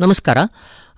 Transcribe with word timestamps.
ನಮಸ್ಕಾರ. 0.00 0.38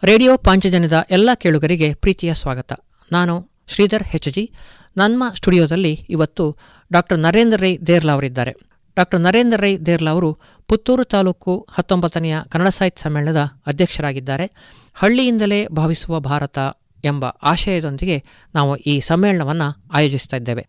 ರೇಡಿಯೋ 0.02 0.36
ಪಾಂಚಜನ್ಯದ 0.36 1.06
ಎಲ್ಲ 1.10 1.30
ಕೇಳುಗರಿಗೆ 1.34 1.94
ಪ್ರೀತಿಯ 1.94 2.34
ಸ್ವಾಗತ. 2.34 2.72
ನಾನು 3.12 3.48
ಶ್ರೀಧರ್ 3.66 4.02
ಹೆಚ್ 4.02 4.28
ಜಿ 4.28 4.52
ನಮ್ಮ 4.96 5.24
ಸ್ಟುಡಿಯೋದಲ್ಲಿ 5.36 6.06
ಇವತ್ತು 6.10 6.56
ಡಾಕ್ಟರ್ 6.92 7.18
ನರೇಂದ್ರ 7.18 7.62
ರೈ 7.62 7.78
ದೇರ್ಲಾ 7.78 8.12
ಅವರಿದ್ದಾರೆ. 8.12 8.52
ಡಾಕ್ಟರ್ 8.96 9.20
ನರೇಂದ್ರ 9.20 9.60
ರೈ 9.60 9.76
ದೇರ್ಲಾ 9.76 10.10
ಅವರು 10.10 10.38
ಪುತ್ತೂರು 10.68 11.04
ತಾಲೂಕು 11.04 11.68
ಹತ್ತೊಂಬತ್ತನೆಯ 11.70 12.36
ಕನ್ನಡ 12.48 12.68
ಸಾಹಿತ್ಯ 12.68 13.02
ಸಮ್ಮೇಳನದ 13.02 13.50
ಅಧ್ಯಕ್ಷರಾಗಿದ್ದಾರೆ. 13.66 14.50
ಹಳ್ಳಿಯಿಂದಲೇ 14.94 15.66
ಭಾವಿಸುವ 15.66 16.20
ಭಾರತ 16.20 16.58
ಎಂಬ 17.04 17.24
ಆಶಯದೊಂದಿಗೆ 17.24 18.24
ನಾವು 18.54 18.76
ಈ 18.76 19.00
ಸಮ್ಮೇಳನವನ್ನು 19.00 19.84
ಆಯೋಜಿಸ್ತಾ 19.92 20.36
ಇದ್ದೇವೆ. 20.36 20.68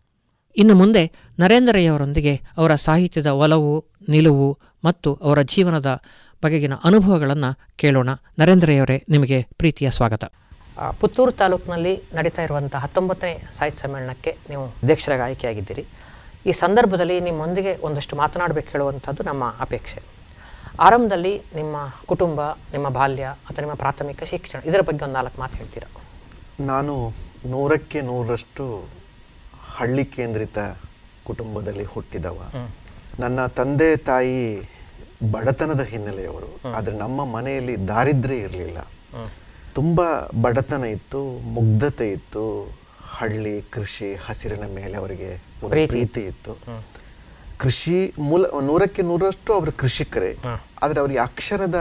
ಇನ್ನು 0.58 0.76
ಮುಂದೆ 0.76 1.12
ನರೇಂದ್ರ 1.40 1.76
ರೈ 1.76 1.86
ಅವರೊಂದಿಗೆ 1.86 2.42
ಅವರ 2.58 2.76
ಸಾಹಿತ್ಯದ 2.76 3.28
ಒಲವು, 3.28 3.86
ನಿಲುವು 4.10 4.60
ಮತ್ತು 4.84 5.14
ಅವರ 5.14 5.42
ಜೀವನದ 5.42 6.02
ಬಗೆಗಿನ 6.44 6.76
ಅನುಭವಗಳನ್ನು 6.84 7.50
ಕೇಳೋಣ. 7.76 8.10
ನರೇಂದ್ರಯವರೇ 8.40 8.98
ನಿಮಗೆ 9.10 9.42
ಪ್ರೀತಿಯ 9.58 9.90
ಸ್ವಾಗತ. 9.90 10.26
ಪುತ್ತೂರು 11.00 11.32
ತಾಲೂಕಿನಲ್ಲಿ 11.32 11.94
ನಡೀತಾ 12.14 12.42
ಇರುವಂಥ 12.44 12.76
ಹತ್ತೊಂಬತ್ತನೇ 12.76 13.44
ಸಾಹಿತ್ಯ 13.58 13.82
ಸಮ್ಮೇಳನಕ್ಕೆ 13.82 14.38
ನೀವು 14.50 14.66
ಅಧ್ಯಕ್ಷರಾಗಿ 14.66 15.22
ಆಯ್ಕೆಯಾಗಿದ್ದೀರಿ. 15.22 15.86
ಈ 16.46 16.52
ಸಂದರ್ಭದಲ್ಲಿ 16.52 17.20
ನಿಮ್ಮೊಂದಿಗೆ 17.20 17.78
ಒಂದಷ್ಟು 17.82 18.16
ಮಾತನಾಡಬೇಕು 18.16 18.70
ಹೇಳುವಂಥದ್ದು 18.72 19.24
ನಮ್ಮ 19.24 19.44
ಅಪೇಕ್ಷೆ. 19.60 20.02
ಆರಂಭದಲ್ಲಿ 20.80 21.42
ನಿಮ್ಮ 21.56 21.76
ಕುಟುಂಬ 22.06 22.42
ನಿಮ್ಮ 22.52 22.90
ಬಾಲ್ಯ 22.90 23.24
ಅಥವಾ 23.24 23.62
ನಿಮ್ಮ 23.62 23.76
ಪ್ರಾಥಮಿಕ 23.76 24.24
ಶಿಕ್ಷಣ 24.24 24.60
ಇದರ 24.66 24.82
ಬಗ್ಗೆ 24.82 25.04
ಒಂದು 25.06 25.16
ನಾಲ್ಕು 25.16 25.42
ಮಾತು 25.42 25.58
ಹೇಳ್ತೀರಾ? 25.58 25.88
ನಾನು 26.60 27.14
ನೂರಕ್ಕೆ 27.46 28.02
ನೂರರಷ್ಟು 28.02 28.66
ಹಳ್ಳಿ 29.78 30.06
ಕೇಂದ್ರಿತ 30.06 30.60
ಕುಟುಂಬದಲ್ಲಿ 31.24 31.84
ಹುಟ್ಟಿದವ. 31.84 32.38
ನನ್ನ 33.20 33.46
ತಂದೆ 33.46 33.98
ತಾಯಿ 33.98 34.40
ಬಡತನದ 35.32 35.82
ಹಿನ್ನೆಲೆಯವರು. 35.82 36.70
ಆದರೆ 36.76 36.98
ನಮ್ಮ 36.98 37.26
ಮನೆಯಲ್ಲಿ 37.26 37.88
ದಾರಿದ್ರ್ಯ 37.88 38.36
ಇರಲಿಲ್ಲ. 38.36 38.78
ತುಂಬಾ 39.74 40.30
ಬಡತನ 40.42 40.84
ಇತ್ತು 40.84 41.40
ಮುಗ್ಧತೆ 41.40 42.12
ಇತ್ತು 42.12 42.72
ಹಳ್ಳಿ 43.02 43.62
ಕೃಷಿ 43.62 44.16
ಹಸಿರಿನ 44.16 44.64
ಮೇಲೆ 44.76 44.94
ಅವರಿಗೆ 44.94 45.38
ಪ್ರೀತಿ. 45.70 46.22
ಇತ್ತು. 46.22 46.54
ಕೃಷಿ 47.58 48.14
ಮೂಲ 48.20 48.46
ನೂರಕ್ಕೆ 48.62 49.02
ನೂರಷ್ಟು 49.02 49.54
ಅವರು 49.54 49.72
ಕೃಷಿಕರೇ. 49.72 50.38
ಆದರೆ 50.84 51.00
ಅವರಿಗೆ 51.00 51.20
ಅಕ್ಷರದ 51.20 51.76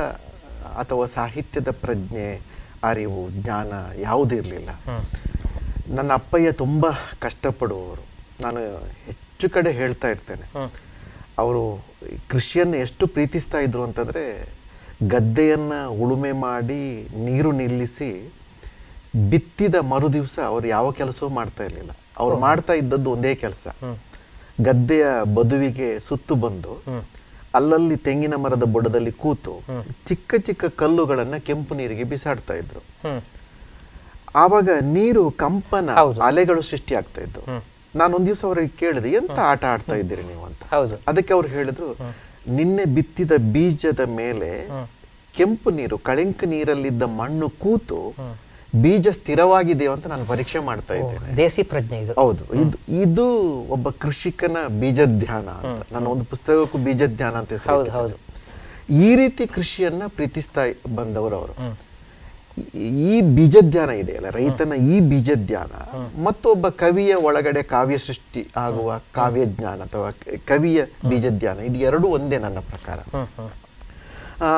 ಅಥವಾ 0.79 1.07
ಸಾಹಿತ್ಯದ 1.07 1.69
ಪ್ರಜ್ಞೆ 1.70 2.41
ಅರಿವು 2.84 3.31
ಜ್ಞಾನ 3.31 3.73
ಯಾವುದೂ 3.98 4.34
ಇರಲಿಲ್ಲ. 4.34 4.70
ನನ್ನ 5.95 6.12
ಅಪ್ಪಯ್ಯ 6.12 6.53
ತುಂಬಾ 6.53 6.91
ಕಷ್ಟಪಡುವವರು. 7.20 8.03
ನಾನು 8.42 8.61
ಹೆಚ್ಚು 9.05 9.51
ಕಡೆ 9.51 9.73
ಹೇಳ್ತಾ 9.73 10.09
ಇರ್ತೇನೆ. 10.09 10.59
ಅವರು 11.39 11.62
ಕೃಷಿಯನ್ನು 12.31 12.77
ಎಷ್ಟು 12.77 13.06
ಪ್ರೀತಿಸ್ತಾ 13.06 13.59
ಇದ್ರು 13.59 13.83
ಅಂತಂದ್ರೆ 13.83 14.25
ಗದ್ದೆಯನ್ನು 15.09 15.81
ಉಳುಮೆ 16.03 16.33
ಮಾಡಿ 16.33 16.83
ನೀರು 17.27 17.53
ನಿಲ್ಲಿಸಿ 17.53 18.11
ಬಿತ್ತಿದ 19.31 19.77
ಮರು 19.92 20.09
ದಿವಸ 20.12 20.37
ಅವ್ರು 20.53 20.67
ಯಾವ 20.69 20.87
ಕೆಲಸವೂ 21.01 21.29
ಮಾಡ್ತಾ 21.39 21.64
ಇರಲಿಲ್ಲ. 21.64 21.92
ಅವ್ರು 22.19 22.37
ಮಾಡ್ತಾ 22.47 22.73
ಇದ್ದದ್ದು 22.73 23.11
ಒಂದೇ 23.11 23.34
ಕೆಲಸ. 23.45 23.67
ಗದ್ದೆಯ 24.64 25.07
ಬದುವಿಗೆ 25.34 25.89
ಸುತ್ತು 26.09 26.34
ಬಂದು 26.34 26.73
ಅಲ್ಲಲ್ಲಿ 27.55 27.97
ತೆಂಗಿನ 28.07 28.34
ಮರದ 28.34 28.64
ಬುಡದಲ್ಲಿ 28.75 29.12
ಕೂತು 29.23 29.53
ಚಿಕ್ಕ 30.09 30.34
ಚಿಕ್ಕ 30.47 30.64
ಕಲ್ಲುಗಳನ್ನ 30.64 31.37
ಕೆಂಪು 31.48 31.75
ನೀರಿಗೆ 31.75 32.05
ಬಿಸಾಡ್ತಾ 32.12 32.55
ಇದ್ರು. 32.55 32.83
ಆವಾಗ 34.42 34.70
ನೀರು 34.97 35.25
ಕಂಪನ. 35.31 35.91
ಅಲೆಗಳು 36.29 36.62
ಸೃಷ್ಟಿ 36.70 36.95
ಆಗ್ತಾ 36.95 37.20
ನಾನು 37.97 38.12
ಒಂದ್ 38.16 38.27
ದಿವಸ 38.27 38.42
ಅವ್ರಿಗೆ 38.44 38.72
ಕೇಳಿದೆ 38.78 39.11
ಎಂತ 39.19 39.39
ಆಟ 39.50 39.64
ಆಡ್ತಾ 39.72 39.94
ಇದ್ದೀರಿ 39.94 40.25
ನೀವು 40.30 40.42
ಅಂತ? 40.44 40.62
ಹೌದು. 40.75 40.94
ಅದಕ್ಕೆ 41.08 41.33
ಅವ್ರು 41.33 41.48
ಹೇಳಿದ್ರು 41.48 41.89
ನಿನ್ನೆ 42.48 42.84
ಬಿತ್ತಿದ 42.97 43.33
ಬೀಜದ 43.55 44.02
ಮೇಲೆ 44.19 44.50
ಕೆಂಪು 45.34 45.70
ನೀರು 45.70 45.97
ಕಳೆಂಕ 46.00 46.44
ನೀರಲ್ಲಿದ್ದ 46.47 47.05
ಮಣ್ಣು 47.20 47.48
ಕೂತು 47.62 47.98
ಬೀಜ 48.74 49.08
ಸ್ಥಿರವಾಗಿದೆ 49.19 49.86
ಅಂತ 49.86 50.06
ನಾನು 50.06 50.24
ಪರೀಕ್ಷೆ 50.27 50.58
ಮಾಡ್ತಾ 50.61 50.94
ಇದ್ದೇನೆ. 50.94 51.28
ದೇಸಿ 51.36 51.62
ಪ್ರಜ್ಞೆ 51.62 51.98
ಇದು. 51.98 52.12
ಹೌದು. 52.20 52.44
ಇದು 52.62 52.77
ಇದು 53.02 53.24
ಒಬ್ಬ 53.77 53.91
ಕೃಷಿಕನ 54.02 54.56
ಬೀಜಧ್ಯಾನ 54.80 55.48
ಅಂತ. 55.62 55.85
ನಾನು 55.92 56.06
ಒಂದು 56.11 56.24
ಪುಸ್ತಕಕ್ಕೂ 56.24 56.79
ಬೀಜಧ್ಯಾನ 56.79 57.35
ಅಂತ 57.35 57.51
ಹೆಸರು 57.52 57.73
ಹೌದು, 57.74 57.86
ಇಟ್ಟಿದ್ದೇನೆ. 57.86 58.23
ಈ 59.05 59.17
ರೀತಿ 59.17 59.46
ಕೃಷಿಯನ್ನ 59.48 60.02
ಪ್ರೀತಿಸ್ತಾ 60.17 60.64
ಬಂದವರು 60.96 61.36
ಅವರು. 61.36 61.55
ಈ- 62.58 62.80
ಈ 63.08 63.20
ಬೀಜಧ್ಯಾನ 63.20 63.90
ಇದೆಯಲ್ಲ 63.90 64.28
ರೈತನ 64.30 64.72
ಈ 64.72 65.00
ಬೀಜಧ್ಯಾನ. 65.00 65.72
ಮತ್ತೊಬ್ಬ 66.22 66.68
ಕವಿಯ 66.68 67.14
ಒಳಗಡೆ 67.14 67.62
ಕಾವ್ಯ 67.62 67.98
ಸೃಷ್ಟಿ 67.98 68.48
ಆಗುವ 68.56 69.00
ಕಾವ್ಯ 69.12 69.46
ಜ್ಞಾನ 69.46 69.80
ಅಥವಾ 69.83 70.11
ಕವಿಯ 70.46 70.84
ಬೀಜಧ್ಯಾನ 71.08 71.58
ಇದು 71.58 71.78
ಎರಡೂ 71.78 72.08
ಒಂದೇ 72.08 72.39
ನನ್ನ 72.39 72.58
ಪ್ರಕಾರ. 72.58 72.98
ಆ, 74.42 74.50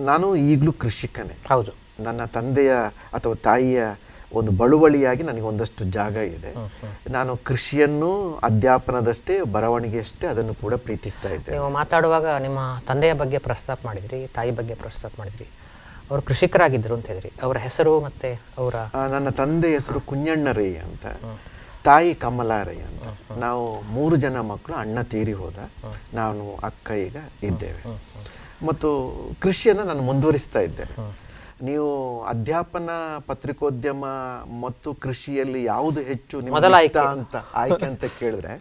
ನಾನು 0.00 0.36
ಈಗಲೂ 0.36 0.72
ಕೃಷಿಕನೇ. 0.72 1.36
ಹೌದು. 1.48 1.72
ನನ್ನ 2.02 2.24
ತಂದೆಯ 2.24 2.72
ಅಥವಾ 3.14 3.34
ತಾಯಿಯ 3.34 3.82
ಒಂದು 4.32 4.50
ಬಳುವಳಿಯಾಗಿ 4.50 5.22
ನನಗೆ 5.22 5.40
ಒಂದಷ್ಟು 5.40 5.84
ಜಾಗ 5.84 6.16
ಇದೆ. 6.16 6.54
ನಾನು 7.10 7.36
ಕೃಷಿಯನ್ನು 7.36 8.40
ಅಧ್ಯಾಪನದಷ್ಟೇ 8.42 9.42
ಬರವಣಿಗೆಯಷ್ಟೇ 9.42 10.26
ಅದನ್ನು 10.26 10.54
ಕೂಡ 10.54 10.74
ಪ್ರೀತಿಸ್ತಾ 10.74 11.28
ಇದ್ದೆ 11.28 11.50
ನೀವು 11.52 11.70
ಮಾತಾಡುವಾಗ 11.70 12.26
ನಿಮ್ಮ 12.42 12.58
ತಂದೆಯ 12.88 13.12
ಬಗ್ಗೆ 13.12 13.38
ಪ್ರಸ್ತಾಪ 13.38 13.78
ಮಾಡಿದ್ರಿ 13.84 14.26
ತಾಯಿ 14.34 14.50
ಬಗ್ಗೆ 14.50 14.74
ಪ್ರಸ್ತಾಪ 14.74 15.12
ಮಾಡಿದ್ರಿ. 15.18 15.46
ಅವರು 16.10 16.22
ಕೃಷಿಕರಾಗಿದ್ದರು 16.22 16.94
ಅಂತ 16.94 17.06
ಹೇಳಿದ್ರಿ. 17.06 17.30
ಅವರ 17.42 17.56
ಹೆಸರು 17.56 18.00
ಮತ್ತೆ 18.00 18.30
ಅವರ 18.58 18.74
ನನ್ನ 19.10 19.28
ತಂದೆ 19.28 19.70
ಹೆಸರು 19.72 20.00
ಕುಂಜಣ್ಣ 20.00 20.52
ರೈ 20.52 20.76
ಅಂತ. 20.76 21.06
ತಾಯಿ 21.84 22.14
ಕಮಲಾ 22.14 22.62
ರೈ 22.62 22.78
ಅಂತ. 22.78 23.04
ನಾವು 23.38 23.82
ಮೂರು 23.82 24.16
ಜನ 24.16 24.40
ಮಕ್ಕಳು 24.40 24.76
ಅಣ್ಣ 24.76 25.02
ತೀರಿ 25.02 25.32
ಹೋದ. 25.32 25.58
ನಾನು 26.14 26.44
ಅಕ್ಕ 26.64 26.90
ಈಗ 26.90 27.16
ಇದ್ದೇವೆ. 27.42 27.82
ಮತ್ತು 28.66 28.88
ಕೃಷಿಯನ್ನು 29.42 29.84
ನಾನು 29.84 30.02
ಮುಂದುವರಿಸ್ತಾ 30.02 30.60
ಇದ್ದೇನೆ. 30.60 30.94
ನೀವು 31.62 31.90
ಅಧ್ಯಾಪನ 32.24 32.90
ಪತ್ರಿಕೋದ್ಯಮ 33.26 34.04
ಮತ್ತು 34.62 34.94
ಕೃಷಿಯಲ್ಲಿ 34.94 35.64
ಯಾವುದು 35.64 36.00
ಹೆಚ್ಚು 36.00 36.38
ಅಂತ 37.08 37.36
ಆಯ್ಕೆ 37.54 37.84
ಅಂತ 37.84 38.04
ಕೇಳಿದ್ರೆ 38.18 38.54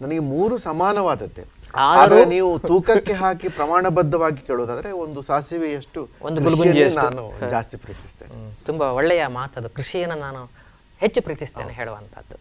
ನನಗೆ 0.00 0.18
ಮೂರು 0.18 0.58
ಸಮಾನವಾದದ್ದೇ. 0.58 1.44
ಆದರೂ- 1.76 2.24
ನೀವು 2.28 2.58
ತೂಕಕ್ಕೆ 2.58 3.12
ಹಾಕಿ 3.12 3.48
ಪ್ರಮಾಣಬದ್ಧವಾಗಿ 3.48 4.46
ಕೇಳೋದಾದ್ರೆ 4.46 4.92
ಒಂದು 4.92 5.22
ಸಾಸಿವೆಯಷ್ಟು 5.22 6.08
ಒಂದು. 6.22 6.40
ನಾನು 6.96 7.32
ಜಾಸ್ತಿ 7.50 7.76
ಪ್ರೀತಿಸ್ತೇನೆ. 7.76 8.54
ತುಂಬಾ 8.64 8.86
ಒಳ್ಳೆಯ 8.86 9.26
ಮಾತದು 9.26 9.68
ಕೃಷಿಯನ್ನು 9.68 10.16
ನಾನು 10.16 10.48
ಹೆಚ್ಚು 11.00 11.22
ಪ್ರೀತಿಸ್ತೇನೆ 11.22 11.72
ಹೇಳುವಂಥದ್ದು. 11.72 12.36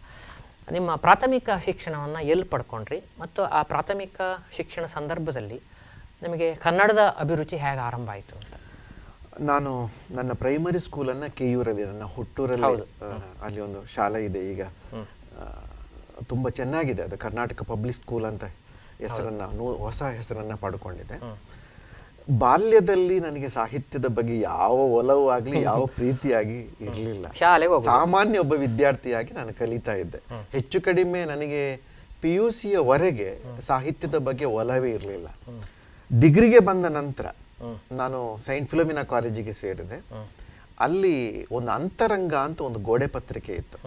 ನಿಮ್ಮ 0.71 0.95
ಪ್ರಾಥಮಿಕ 0.95 1.49
ಶಿಕ್ಷಣವನ್ನ 1.65 2.15
ಎಲ್ಲಿ 2.21 2.45
ಪಡ್ಕೊಂಡ್ರಿ? 2.45 3.03
ಮತ್ತು 3.19 3.41
ಆ 3.41 3.61
ಪ್ರಾಥಮಿಕ 3.61 4.21
ಶಿಕ್ಷಣ 4.55 4.85
ಸಂದರ್ಭದಲ್ಲಿ 4.85 5.61
ನಿಮಗೆ 6.23 6.55
ಕನ್ನಡದ 6.55 6.97
ಅಭಿರುಚಿ 6.97 7.57
ಹೇಗೆ 7.57 7.79
ಆರಂಭ 7.79 8.09
ಆಯಿತು 8.09 8.35
ಅಂತ? 8.35 8.61
ನಾನು 9.39 9.89
ನನ್ನ 10.11 10.31
ಪ್ರೈಮರಿ 10.33 10.79
ಸ್ಕೂಲನ್ನ 10.79 11.25
ಕೆಯೂರಲ್ಲಿ 11.25 11.85
ನನ್ನ 11.85 12.03
ಹುಟ್ಟೂರಲ್ಲಿ. 12.03 12.65
ಅಲ್ಲಿ 13.43 13.59
ಒಂದು 13.59 13.85
ಶಾಲೆ 13.95 14.25
ಇದೆ 14.25 14.39
ಈಗ. 14.39 14.63
ತುಂಬಾ 16.27 16.49
ಚೆನ್ನಾಗಿದೆ. 16.49 17.01
ಅದು 17.01 17.17
ಕರ್ನಾಟಕ 17.17 17.63
ಪಬ್ಲಿಕ್ 17.63 17.97
ಸ್ಕೂಲ್ 17.97 18.25
ಅಂತ 18.25 18.43
ಹೆಸರನ್ನ 18.99 19.41
ನೂ- 19.53 19.77
ಹೊಸ 19.77 20.03
ಹೆಸರನ್ನ 20.15 20.53
ಪಡ್ಕೊಂಡಿದೆ 20.55 21.17
ಬಾಲ್ಯದಲ್ಲಿ 22.37 23.19
ನನಗೆ 23.19 23.49
ಸಾಹಿತ್ಯದ 23.49 24.05
ಬಗ್ಗೆ 24.07 24.39
ಯಾವ 24.39 24.75
ಒಲವು 24.93 25.29
ಆಗ್ಲಿ 25.29 25.61
ಯಾವ 25.69 25.85
ಪ್ರೀತಿಯಾಗಿ 25.85 26.57
ಇರಲಿಲ್ಲ. 26.81 27.25
ಸಾಮಾನ್ಯ 27.83 28.39
ಒಬ್ಬ 28.39 28.53
ವಿದ್ಯಾರ್ಥಿಯಾಗಿ 28.53 29.33
ನಾನು 29.33 29.53
ಕಲಿತಾ 29.53 29.93
ಇದ್ದೆ. 29.93 30.19
ಹೆಚ್ಚು 30.51 30.81
ಕಡಿಮೆ 30.81 31.25
ನನಗೆ 31.25 31.61
ಪಿ 32.21 32.33
ಯು 32.33 32.51
ಸಿಯವರೆಗೆ 32.51 33.29
ಸಾಹಿತ್ಯದ 33.61 34.17
ಬಗ್ಗೆ 34.17 34.45
ಒಲವೇ 34.45 34.91
ಇರಲಿಲ್ಲ. 34.91 35.27
ಡಿಗ್ರಿಗೆ 36.11 36.59
ಬಂದ 36.59 36.85
ನಂತರ 36.91 37.25
ನಾನು 37.91 38.39
ಸೈಂಟ್ 38.45 38.69
ಫಿಲೋಮಿನಾ 38.69 39.03
ಕಾಲೇಜಿಗೆ 39.03 39.53
ಸೇರಿದೆ. 39.53 39.97
ಅಲ್ಲಿ 40.79 41.15
ಒಂದು 41.51 41.71
ಅಂತರಂಗ 41.71 42.33
ಅಂತ 42.33 42.61
ಒಂದು 42.61 42.79
ಗೋಡೆ 42.79 43.07
ಪತ್ರಿಕೆ 43.07 43.53
ಇತ್ತು. 43.53 43.77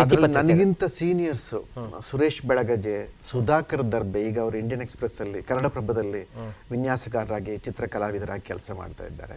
ಅದ್ರಲ್ಲಿ 0.00 0.28
ನನಗಿಂತ 0.34 0.84
ಸೀನಿಯರ್ಸ್ 0.84 1.66
ಸುರೇಶ್ 2.10 2.42
ಬೆಳಗಜೆ 2.46 3.10
ಸುಧಾಕರ್ 3.30 3.92
ದರ್ಬೆ 3.92 4.20
ಈಗ 4.28 4.40
ಅವರು 4.40 4.58
ಇಂಡಿಯನ್ 4.58 4.82
ಎಕ್ಸ್ಪ್ರೆಸ್ 4.82 5.20
ಅಲ್ಲಿ 5.20 5.42
ಕನ್ನಡಪ್ರಭದಲ್ಲಿ 5.42 6.22
ವಿನ್ಯಾಸಕಾರರಾಗಿ 6.70 7.56
ಚಿತ್ರಕಲಾವಿದರಾಗಿ 7.56 8.42
ಕೆಲಸ 8.42 8.70
ಮಾಡ್ತಾ 8.74 9.06
ಇದ್ದಾರೆ. 9.06 9.36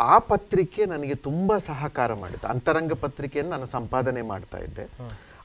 ಆ 0.00 0.18
ಪತ್ರಿಕೆ 0.18 0.86
ನನಗೆ 0.86 1.14
ತುಂಬಾ 1.14 1.58
ಸಹಕಾರ 1.58 2.12
ಮಾಡಿತು 2.14 2.46
ಅಂತರಂಗ 2.46 2.92
ಪತ್ರಿಕೆಯನ್ನು 2.92 3.52
ನಾನು 3.52 3.66
ಸಂಪಾದನೆ 3.66 4.22
ಮಾಡ್ತಾ 4.22 4.58
ಇದ್ದೆ. 4.58 4.84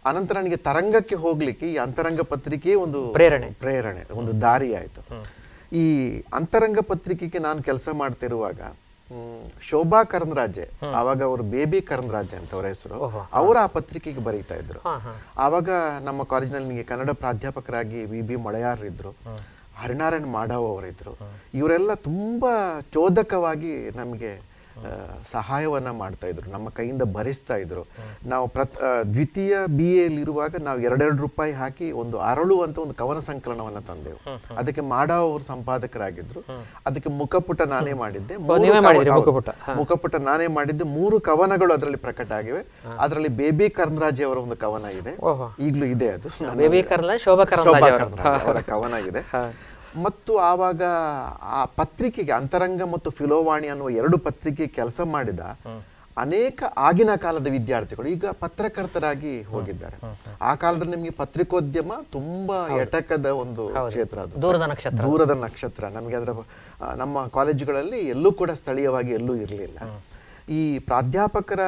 ಅನಂತರ 0.05 0.37
ನನಗೆ 0.37 0.55
ತರಂಗಕ್ಕೆ 0.55 1.15
ಹೋಗ್ಲಿಕ್ಕೆ 1.15 1.73
ಈ 1.73 1.77
ಅಂತರಂಗ 1.77 2.21
ಪತ್ರಿಕೆಯೇ 2.21 2.75
ಒಂದು 2.75 3.11
ಪ್ರೇರಣೆ. 3.13 3.51
ಪ್ರೇರಣೆ 3.59 4.13
ಒಂದು 4.13 4.41
ದಾರಿ 4.41 4.75
ಆಯ್ತು. 4.75 5.01
ಈ 5.73 5.85
ಅಂತರಂಗ 6.33 6.79
ಪತ್ರಿಕೆಗೆ 6.79 7.39
ನಾನು 7.39 7.63
ಕೆಲಸ 7.63 7.89
ಮಾಡ್ತಿರುವಾಗ 7.93 8.61
ಶೋಭಾ 9.61 10.03
ಕರಂದ್ರಾಜೆ 10.03 10.69
ಅವಾಗ 10.95 11.23
ಅವರು 11.23 11.43
ಬೇಬಿ 11.43 11.81
ಕರಂದ್ರಾಜೆ 11.81 12.35
ಅಂತ 12.35 12.53
ಅವರ 12.53 12.65
ಹೆಸರು. 12.65 12.99
ಅವರು 13.33 13.59
ಆ 13.59 13.65
ಪತ್ರಿಕೆಗೆ 13.65 14.23
ಬರೀತಾ 14.23 14.55
ಇದ್ರು. 14.55 14.79
ಅವಾಗ 14.79 15.07
ಆವಾಗ 15.37 15.69
ನಮ್ಮ 16.03 16.23
ಕಾಲೇಜಿನಲ್ಲಿ 16.23 16.69
ನನಗೆ 16.69 16.83
ಕನ್ನಡ 16.83 17.09
ಪ್ರಾಧ್ಯಾಪಕರಾಗಿ 17.09 18.05
ವಿ 18.05 18.21
ಬಿ 18.21 18.35
ಮಳೆಯಾರ್ 18.35 18.81
ಇದ್ರು 18.81 19.09
ಹರಿನಾರಾಯಣ್ 19.81 20.27
ಮಾಡಾವ್ 20.31 20.65
ಅವರಿದ್ರು. 20.69 21.13
ಇವರೆಲ್ಲ 21.53 21.93
ತುಂಬಾ 21.93 22.53
ಚೋದಕವಾಗಿ 22.93 23.89
ನಮಗೆ 23.89 24.50
ಸಹಾಯವನ್ನ 25.31 25.89
ಮಾಡ್ತಾ 25.91 26.27
ಇದ್ರು 26.27 26.51
ನಮ್ಮ 26.51 26.69
ಕೈಯಿಂದ 26.69 27.01
ಭರಿಸ್ತಾ 27.13 27.55
ಇದ್ರು. 27.55 27.87
ನಾವು 28.25 28.47
ಪ್ರತ್ 28.47 28.75
ದ್ವಿತೀಯ 29.13 29.57
ಬಿ 29.77 30.03
ಇರುವಾಗ 30.03 30.55
ನಾವು 30.61 30.79
ಎರಡೆರಡು 30.79 31.21
ರೂಪಾಯಿ 31.21 31.51
ಹಾಕಿ 31.51 31.91
ಒಂದು 31.91 32.19
ಅರಳು 32.19 32.61
ಅಂತ 32.61 32.77
ಒಂದು 32.77 32.93
ಕವನ 32.93 33.19
ಸಂಕಲನವನ್ನ 33.19 33.79
ತಂದೆವು. 33.79 34.19
ಅದಕ್ಕೆ 34.55 34.81
ಮಾಡ 34.81 35.11
ಅವರು 35.11 35.43
ಸಂಪಾದಕರಾಗಿದ್ರು. 35.43 36.41
ಅದಕ್ಕೆ 36.85 37.09
ಮುಖಪುಟ 37.09 37.61
ನಾನೇ 37.61 37.93
ಮಾಡಿದ್ದೆ. 37.93 38.37
ಮುಖಪುಟ? 39.73 40.15
ನಾನೇ 40.15 40.47
ಮಾಡಿದ್ದೆ. 40.47 40.83
ಮೂರು 40.83 41.19
ಕವನಗಳು 41.19 41.73
ಅದರಲ್ಲಿ 41.73 41.97
ಪ್ರಕಟ 41.97 42.31
ಆಗಿವೆ. 42.31 42.61
ಅದರಲ್ಲಿ 42.99 43.29
ಬೇಬಿ 43.29 43.69
ಕರ್ನರಾಜ್ 43.69 44.23
ಅವರ 44.23 44.37
ಒಂದು 44.37 44.55
ಕವನ 44.55 44.85
ಇದೆ. 44.85 45.13
ಈಗಲೂ 45.59 45.85
ಇದೆ 45.85 46.07
ಅದು. 46.09 46.29
ಬೇಬಿ 46.57 46.83
ಕರ್ಲ 46.83 47.11
ಶೋಭಾ 47.63 47.79
ಅವರ. 48.45 48.57
ಕವನ 48.61 48.93
ಇದೆ. 48.93 49.19
ಮತ್ತು 49.97 50.37
ಆವಾಗ 50.37 50.81
ಆ 51.41 51.65
ಪತ್ರಿಕೆಗೆ 51.65 52.31
ಅಂತರಂಗ 52.31 52.81
ಮತ್ತು 52.81 53.09
ಫಿಲೋವಾಣಿ 53.09 53.67
ಅನ್ನುವ 53.67 53.89
ಎರಡು 53.89 54.17
ಪತ್ರಿಕೆ 54.17 54.67
ಕೆಲಸ 54.67 55.01
ಮಾಡಿದ 55.01 55.39
ಅನೇಕ 56.17 56.63
ಆಗಿನ 56.77 57.15
ಕಾಲದ 57.15 57.47
ವಿದ್ಯಾರ್ಥಿಗಳು 57.47 58.07
ಈಗ 58.07 58.25
ಪತ್ರಕರ್ತರಾಗಿ 58.25 59.41
ಹೋಗಿದ್ದಾರೆ. 59.41 59.97
ಆ 60.41 60.55
ಕಾಲದಲ್ಲಿ 60.55 60.95
ನಿಮಗೆ 60.95 61.09
ಪತ್ರಿಕೋದ್ಯಮ 61.09 61.91
ತುಂಬಾ 62.11 62.67
ಎಟಕದ 62.67 63.25
ಒಂದು 63.25 63.67
ಕ್ಷೇತ್ರ 63.67 64.19
ಅದು. 64.19 64.41
ದೂರದ 64.41 64.61
ನಕ್ಷತ್ರ. 64.61 65.03
ದೂರದ 65.03 65.31
ನಕ್ಷತ್ರ. 65.31 65.89
ನಮಗೆ 65.89 66.15
ಅದರ 66.15 66.29
ನಮ್ಮ 66.95 67.27
ಕಾಲೇಜುಗಳಲ್ಲಿ 67.27 67.99
ಎಲ್ಲೂ 67.99 68.31
ಕೂಡ 68.31 68.51
ಸ್ಥಳೀಯವಾಗಿ 68.51 69.11
ಎಲ್ಲೂ 69.11 69.35
ಇರಲಿಲ್ಲ. 69.35 69.79
ಈ 70.49 70.79
ಪ್ರಾಧ್ಯಾಪಕರ 70.79 71.59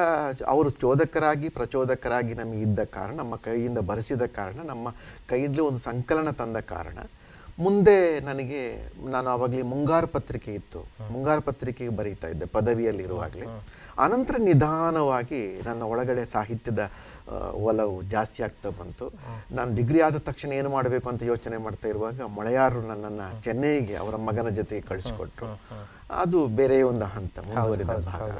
ಅವರು 0.47 0.69
ಚೋದಕರಾಗಿ 0.69 1.49
ಪ್ರಚೋದಕರಾಗಿ 1.49 2.33
ನಮಗೆ 2.33 2.61
ಇದ್ದ 2.61 2.83
ಕಾರಣ 2.83 3.15
ನಮ್ಮ 3.15 3.35
ಕೈಯಿಂದ 3.35 3.77
ಬರೆಸಿದ 3.77 4.21
ಕಾರಣ 4.25 4.59
ನಮ್ಮ 4.65 4.89
ಕೈಯಲ್ಲಿ 5.29 5.61
ಒಂದು 5.61 5.79
ಸಂಕಲನ 5.79 6.29
ತಂದ 6.29 6.57
ಕಾರಣ 6.57 6.97
ಮುಂದೆ 7.59 8.19
ನನಗೆ 8.19 8.61
ನಾನು 9.09 9.29
ಆವಾಗಲೇ 9.29 9.61
ಮುಂಗಾರು 9.61 10.07
ಪತ್ರಿಕೆ 10.07 10.53
ಇತ್ತು. 10.53 10.79
ಮುಂಗಾರು 11.11 11.41
ಪತ್ರಿಕೆಗೆ 11.41 11.89
ಬರೀತಾ 11.89 12.27
ಇದ್ದೆ 12.27 12.45
ಪದವಿಯಲ್ಲಿರುವಾಗಲೇ. 12.45 13.45
ಅನಂತರ 13.99 14.35
ನಿಧಾನವಾಗಿ 14.39 15.61
ನನ್ನ 15.65 15.81
ಒಳಗಡೆ 15.83 16.25
ಸಾಹಿತ್ಯದ 16.25 16.91
ಒಲವು 17.53 18.01
ಜಾಸ್ತಿ 18.01 18.43
ಆಗ್ತಾ 18.43 18.69
ಬಂತು. 18.69 19.05
ನಾನು 19.51 19.75
ಡಿಗ್ರಿ 19.75 20.01
ಆದ 20.01 20.17
ತಕ್ಷಣ 20.17 20.51
ಏನು 20.51 20.69
ಮಾಡಬೇಕು 20.69 21.09
ಅಂತ 21.09 21.23
ಯೋಚನೆ 21.23 21.57
ಮಾಡ್ತಾ 21.57 21.87
ಇರುವಾಗ 21.87 22.21
ಮಳೆಯಾರರು 22.21 22.81
ನನ್ನನ್ನು 22.81 23.43
ಚೆನ್ನೈಗೆ 23.43 23.95
ಅವರ 23.95 24.15
ಮಗನ 24.15 24.49
ಜೊತೆಗೆ 24.49 24.81
ಕಳಿಸ್ಕೊಟ್ರು. 24.81 25.59
ಅದು 26.11 26.47
ಬೇರೆ 26.47 26.81
ಒಂದು 26.81 27.05
ಹಂತ 27.05 27.39
ಮುಂದುವರಿದ 27.39 27.93
ಭಾಗ. 28.05 28.31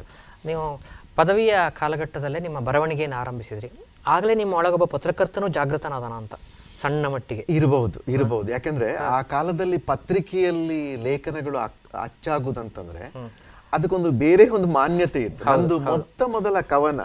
ನೀವು 0.46 0.82
ಪದವಿಯ 1.16 1.56
ಕಾಲಘಟ್ಟದಲ್ಲೇ 1.70 2.40
ನಿಮ್ಮ 2.40 2.60
ಬರವಣಿಗೆಯನ್ನು 2.60 3.18
ಆರಂಭಿಸಿದ್ರಿ. 3.18 3.72
ಆಗಲೇ 4.08 4.36
ನಿಮ್ಮ 4.36 4.54
ಒಳಗೊಬ್ಬ 4.54 4.86
ಪತ್ರಕರ್ತನೂ 4.86 5.48
ಜಾಗೃತನಾದನ 5.48 6.12
ಅಂತ 6.12 6.34
ಸಣ್ಣ 6.84 7.08
ಮಟ್ಟಿಗೆ 7.14 7.44
ಇರಬಹುದು 7.50 7.98
ಇರಬಹುದು. 8.16 8.48
ಯಾಕಂದ್ರೆ 8.52 8.90
ಆ 9.16 9.20
ಕಾಲದಲ್ಲಿ 9.34 9.78
ಪತ್ರಿಕೆಯಲ್ಲಿ 9.92 10.82
ಲೇಖನಗಳು 11.08 11.58
ಅಚ್ಚಾಗುದಂತಂದ್ರೆ 12.08 13.04
ಅದಕ್ಕೊಂದು 13.74 14.10
ಬೇರೆ 14.24 14.46
ಒಂದು 14.58 14.68
ಮಾನ್ಯತೆ 14.78 15.22
ಇತ್ತು. 15.28 15.44
ಒಂದು 15.58 15.76
ಮೊತ್ತ 15.90 16.22
ಮೊದಲ 16.36 16.58
ಕವನ 16.74 17.02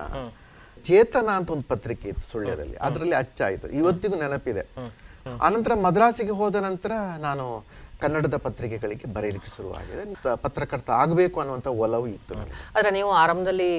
ಚೇತನ 0.89 1.29
ಅಂತ 1.39 1.49
ಒಂದು 1.55 1.67
ಪತ್ರಿಕೆ 1.73 2.07
ಇತ್ತು 2.13 2.25
ಸುಳ್ಳ್ಯದಲ್ಲಿ 2.33 2.77
ಅದರಲ್ಲಿ 2.87 3.17
ಅಚ್ಚಾಯಿತು. 3.23 3.67
ಇವತ್ತಿಗೂ 3.81 4.17
ನೆನಪಿದೆ. 4.23 4.65
ಆನಂತರ 5.47 5.73
ಮದ್ರಾಸಿಗೆ 5.87 6.35
ಹೋದ 6.41 6.57
ನಂತರ 6.69 6.93
ನಾನು 7.27 7.45
ಕನ್ನಡದ 8.03 8.37
ಪತ್ರಿಕೆಗಳಿಗೆ 8.47 9.07
ಬರೆಯಲಿಕ್ಕೆ 9.15 9.51
ಶುರುವಾಗಿದೆ. 9.57 10.03
ಪತ್ರಕರ್ತ 10.45 10.91
ಆಗಬೇಕು 11.03 11.37
ಅನ್ನುವಂತ 11.43 11.69
ಒಲವು 11.85 12.07
ಇತ್ತು 12.17 12.35
ಆದ್ರೆ 12.77 12.91
ನೀವು 12.99 13.11
ಆರಂಭದಲ್ಲಿ 13.25 13.71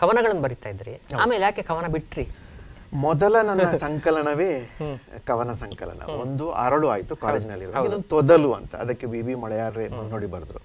ಕವನಗಳನ್ನು 0.00 0.42
ಬರಿತಾ 0.46 0.68
ಇದ್ರಿ. 0.74 0.94
ಆಮೇಲೆ 1.22 1.42
ಯಾಕೆ 1.48 1.62
ಕವನ 1.70 1.86
ಬಿಟ್ರಿ? 1.96 2.24
ಮೊದಲ 2.92 3.40
ನನ್ನ 3.42 3.76
ಸಂಕಲನವೇ 3.76 4.70
ಕವನ 5.26 5.52
ಸಂಕಲನ. 5.52 6.02
ಒಂದು 6.10 6.52
ಅರಳು 6.52 6.88
ಆಯ್ತು 6.88 7.16
ಕಾಲೇಜಿನಲ್ಲಿ 7.16 7.64
ಇನ್ನೊಂದು 7.64 8.02
ತೊದಲು 8.02 8.52
ಅಂತ. 8.52 8.74
ಅದಕ್ಕೆ 8.76 9.06
ಬಿ 9.06 9.22
ಬಿ 9.22 9.34
ಮಳೆಯಾರ್ರೆ 9.34 9.88
ನೋಡಿ 9.88 10.26
ಬರೆದ್ರು. 10.26 10.60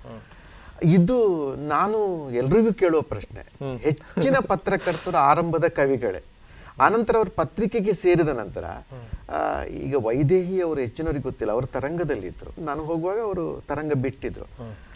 ಇದು 0.83 1.55
ನಾನು 1.55 2.29
ಎಲ್ರಿಗೂ 2.31 2.73
ಕೇಳುವ 2.73 3.01
ಪ್ರಶ್ನೆ. 3.01 3.41
ಹೆಚ್ಚಿನ 3.77 4.35
ಪತ್ರಕರ್ತರ 4.47 5.15
ಆರಂಭದ 5.15 5.67
ಕವಿಗಳೇ. 5.67 6.32
ಆನಂತರ 6.79 7.15
ಅವರು 7.15 7.29
ಪತ್ರಿಕೆಗೆ 7.29 7.93
ಸೇರಿದ 7.93 8.29
ನಂತರ 8.29 8.65
ಈಗ 9.69 9.95
ವೈದೇಹಿ 10.05 10.61
ಅವರು 10.61 10.79
ಹೆಚ್ಚಿನವರಿಗೆ 10.79 11.23
ಗೊತ್ತಿಲ್ಲ 11.23 11.53
ಅವರು 11.53 11.67
ತರಂಗದಲ್ಲಿ 11.67 12.27
ಇದ್ರು. 12.27 12.61
ನಾನು 12.65 12.83
ಹೋಗುವಾಗ 12.83 13.19
ಅವರು 13.19 13.63
ತರಂಗ 13.67 13.93
ಬಿಟ್ಟಿದ್ರು. 13.93 14.45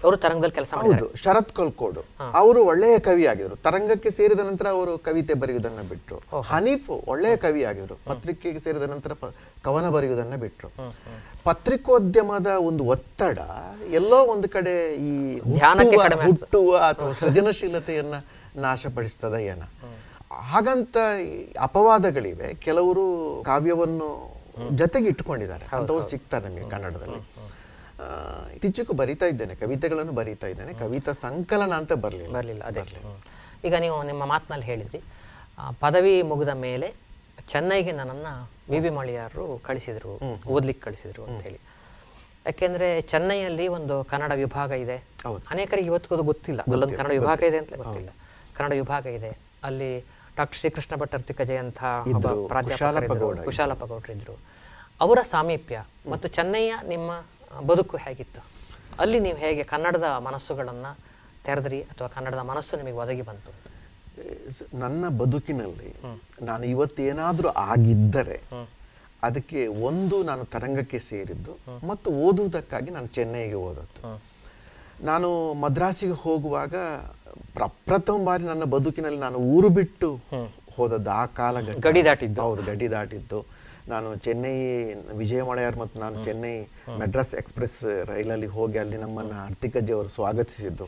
ಅವರು 0.03 0.17
ತರಂಗದಲ್ಲಿ 0.17 0.55
ಕೆಲಸ 0.55 0.73
ಮಾಡಿದ್ರು 0.75 1.05
ಹೌದು 1.07 1.17
ಶರತ್ 1.17 1.53
ಕಲ್ಕೋಡು 1.55 2.01
ಅವರು 2.33 2.63
ಒಳ್ಳೆಯ 2.65 2.99
ಕವಿ 2.99 3.25
ಆಗಿದ್ರು. 3.25 3.55
ತರಂಗಕ್ಕೆ 3.55 4.09
ಸೇರಿದ 4.09 4.39
ನಂತರ 4.39 4.67
ಅವರು 4.67 4.97
ಕವಿತೆ 4.97 5.33
ಬರೆಯುವುದನ್ನ 5.33 5.81
ಬಿಟ್ರು. 5.89 6.41
ಹನೀಫ್ 6.41 6.89
ಒಳ್ಳೆಯ 6.89 7.35
ಕವಿ 7.37 7.63
ಆಗಿದ್ರು. 7.63 7.95
ಪತ್ರಿಕೆಗೆ 8.05 8.59
ಸೇರಿದ 8.59 8.83
ನಂತರ 8.83 9.11
ಕವನ 9.63 9.89
ಬರೆಯುವುದನ್ನ 9.89 10.35
ಬಿಟ್ರು. 10.35 10.69
ಪತ್ರಿಕೋದ್ಯಮದ 11.43 12.45
ಒಂದು 12.45 12.83
ಒತ್ತಡ 12.83 13.39
ಎಲ್ಲೋ 13.91 14.25
ಒಂದು 14.25 14.49
ಕಡೆ 14.49 14.95
ಈ. 14.95 15.39
ಹುಟ್ಟುವ 16.25 16.77
ಅಥವಾ 16.77 17.13
ಸೃಜನಶೀಲತೆಯನ್ನ 17.13 18.13
ನಾಶಪಡಿಸ್ತದ 18.55 19.33
ಏನ? 19.33 19.63
ಹಾಗಂತ 20.41 20.97
ಅಪವಾದಗಳಿವೆ. 21.59 22.53
ಕೆಲವರು 22.53 23.05
ಕಾವ್ಯವನ್ನು 23.45 24.37
ಜೊತೆಗೆ 24.75 25.07
ಇಟ್ಟುಕೊಂಡಿದ್ದಾರೆ. 25.07 25.65
ಅಂತವ್ರು 25.75 26.09
ಸಿಗ್ತಾರೆ 26.09 26.49
ನಮಗೆ 26.49 26.69
ಕನ್ನಡದಲ್ಲಿ. 26.69 27.19
ಇತ್ತೀಚೆಗೆ 28.55 28.97
ಬರಿತಾ 28.97 29.25
ಇದ್ದೇನೆ 29.25 29.55
ಕವಿತೆಗಳನ್ನು 29.55 30.11
ಬರಿತಾ 30.11 30.47
ಇದ್ದೇನೆ. 30.47 30.73
ಕವಿತಾ 30.73 31.11
ಸಂಕಲನ 31.11 31.73
ಅಂತ 31.73 31.93
ಬರಲಿಲ್ಲ. 31.93 32.33
ಬರಲಿಲ್ಲ 32.33 32.63
ಅದೇ. 32.63 32.81
ಈಗ 33.65 33.75
ನೀವು 33.75 34.03
ನಿಮ್ಮ 34.03 34.25
ಮಾತಿನಲ್ಲಿ 34.25 34.65
ಹೇಳಿದ್ರಿ 34.65 35.01
ಪದವಿ 35.79 36.21
ಮುಗಿದ 36.21 36.47
ಮೇಲೆ 36.47 36.93
ಚೆನ್ನೈಗೆ 37.49 37.91
ನನ್ನನ್ನು 37.91 38.49
ವಿ 38.69 38.79
ಬಿ 38.79 38.89
ಮಳಿಯಾರರು 38.89 39.59
ಕಳಿಸಿದರು 39.63 40.39
ಓದ್ಲಿಕ್ಕೆ 40.47 40.85
ಕಳಿಸಿದರು 40.85 41.23
ಅಂತ 41.23 41.41
ಹೇಳಿ. 41.41 41.59
ಯಾಕೆಂದ್ರೆ 42.45 43.01
ಚೆನ್ನೈಯಲ್ಲಿ 43.01 43.67
ಒಂದು 43.67 44.03
ಕನ್ನಡ 44.03 44.31
ವಿಭಾಗ 44.31 44.71
ಇದೆ. 44.71 44.97
ಹೌದು. 45.23 45.43
ಅನೇಕರಿಗೆ 45.49 45.87
ಇವತ್ತಿಗೂ 45.87 46.23
ಗೊತ್ತಿಲ್ಲ. 46.23 46.61
ಅಲ್ಲೊಂದು 46.61 46.97
ಕನ್ನಡ 46.97 47.11
ವಿಭಾಗ 47.11 47.43
ಇದೆ 47.43 47.57
ಅಂತ 47.57 47.73
ಗೊತ್ತಿಲ್ಲ. 47.73 48.09
ಕನ್ನಡ 48.55 48.73
ವಿಭಾಗ 48.73 49.05
ಇದೆ. 49.05 49.37
ಅಲ್ಲಿ 49.63 50.05
ಡಾಕ್ಟರ್ 50.37 50.59
ಶ್ರೀಕೃಷ್ಣ 50.61 50.93
ಭಟ್ಟರ್ 51.01 51.19
ಅರ್ತಿಕಜೆ 51.19 51.57
ಅಂತ 51.63 51.79
ಒಬ್ಬ 52.15 52.27
ಇದ್ರು, 54.15 54.35
ಅವರ 55.05 55.19
ಸಾಮೀಪ್ಯ 55.33 55.77
ಮತ್ತು 56.11 56.27
ಚೆನ್ನೈಯ 56.37 56.73
ನಿಮ್ಮ 56.93 57.09
ಬದುಕು 57.71 57.95
ಹೇಗಿತ್ತು? 58.05 58.41
ಅಲ್ಲಿ 59.03 59.19
ನೀವು 59.25 59.37
ಹೇಗೆ 59.45 59.63
ಕನ್ನಡದ 59.73 60.07
ಮನಸ್ಸುಗಳನ್ನ 60.27 60.87
ತೆರೆದ್ರಿ 61.45 61.79
ಅಥವಾ 61.91 62.07
ಕನ್ನಡದ 62.15 62.41
ಮನಸ್ಸು 62.51 62.77
ನಿಮಗೆ 62.79 62.97
ಒದಗಿ 63.03 63.23
ಬಂತು? 63.29 63.51
ನನ್ನ 64.83 65.03
ಬದುಕಿನಲ್ಲಿ 65.21 65.89
ನಾನು 66.49 66.63
ಇವತ್ತೇನಾದ್ರೂ 66.73 67.49
ಆಗಿದ್ದರೆ 67.71 68.37
ಅದಕ್ಕೆ 69.27 69.59
ಒಂದು 69.89 70.17
ನಾನು 70.29 70.43
ತರಂಗಕ್ಕೆ 70.53 70.99
ಸೇರಿದ್ದು 71.09 71.53
ಮತ್ತು 71.89 72.09
ಓದುವುದಕ್ಕಾಗಿ 72.25 72.89
ನಾನು 72.97 73.09
ಚೆನ್ನೈಗೆ 73.17 73.57
ಓದದ್ದು 73.69 74.01
ನಾನು 75.09 75.53
ಮದ್ರಾಸಿಗೆ 75.53 76.15
ಹೋಗುವಾಗ 76.23 76.75
ಪ್ರಪ್ರಥಮ 77.53 78.25
ಬಾರಿ 78.25 78.43
ನನ್ನ 78.43 78.63
ಬದುಕಿನಲ್ಲಿ 78.63 79.19
ನಾನು 79.19 79.37
ಊರು 79.37 79.69
ಬಿಟ್ಟು 79.69 80.09
ಹೋದದ್ದು 80.77 81.09
ಆ 81.09 81.25
ಕಾಲ 81.25 81.57
ಗಡಿ 81.85 82.01
ದಾಟಿದ್ದು. 82.05 82.41
ಹೌದು 82.41 82.63
ಗಡಿ 82.63 82.87
ದಾಟಿದ್ದು. 82.91 83.45
ನಾನು 83.89 84.15
ಚೆನ್ನೈ 84.15 84.55
ವಿಜಯಮಳೆಯರ್ 85.21 85.77
ಮತ್ತು 85.77 85.99
ನಾನು 85.99 86.25
ಚೆನ್ನೈ 86.25 86.55
ಮೆಡ್ರಾಸ್ 86.99 87.33
ಎಕ್ಸ್ಪ್ರೆಸ್ 87.33 87.77
ರೈಲಲ್ಲಿ 88.09 88.47
ಹೋಗಿ 88.47 88.77
ಅಲ್ಲಿ 88.77 88.97
ನಮ್ಮನ್ನ 88.97 89.31
ಆರ್ಥಿಕಜಿ 89.45 89.93
ಅವರು 89.93 90.09
ಸ್ವಾಗತಿಸಿದ್ದು. 90.09 90.85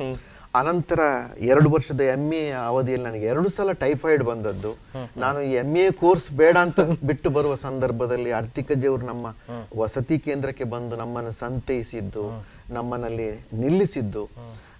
ಅನಂತರ 0.59 0.99
ಎರಡು 1.39 1.69
ವರ್ಷದ 1.69 2.01
ಎಂ 2.01 2.33
ಎ 2.33 2.51
ಅವಧಿಯಲ್ಲಿ 2.51 3.05
ನನಗೆ 3.05 3.25
ಎರಡು 3.25 3.49
ಸಲ 3.49 3.71
ಟೈಫಾಯ್ಡ್ 3.71 4.23
ಬಂದದ್ದು. 4.23 4.71
ನಾನು 5.17 5.41
ಈ 5.41 5.51
ಎಂ 5.63 5.77
ಎ 5.77 5.91
ಕೋರ್ಸ್ 5.91 6.31
ಬೇಡ 6.31 6.57
ಅಂತ 6.57 6.79
ಬಿಟ್ಟು 6.79 7.29
ಬರುವ 7.29 7.55
ಸಂದರ್ಭದಲ್ಲಿ 7.55 8.31
ಅರ್ತಿಕಜ್ಜಿ 8.31 8.87
ಅವರು 8.87 9.05
ನಮ್ಮ 9.05 9.35
ವಸತಿ 9.77 10.19
ಕೇಂದ್ರಕ್ಕೆ 10.19 10.63
ಬಂದು 10.63 10.95
ನಮ್ಮನ್ನು 10.95 11.31
ಸಂತೈಸಿದ್ದು. 11.31 12.23
ನಮ್ಮನಲ್ಲಿ 12.69 13.31
ನಿಲ್ಲಿಸಿದ್ದು. 13.53 14.29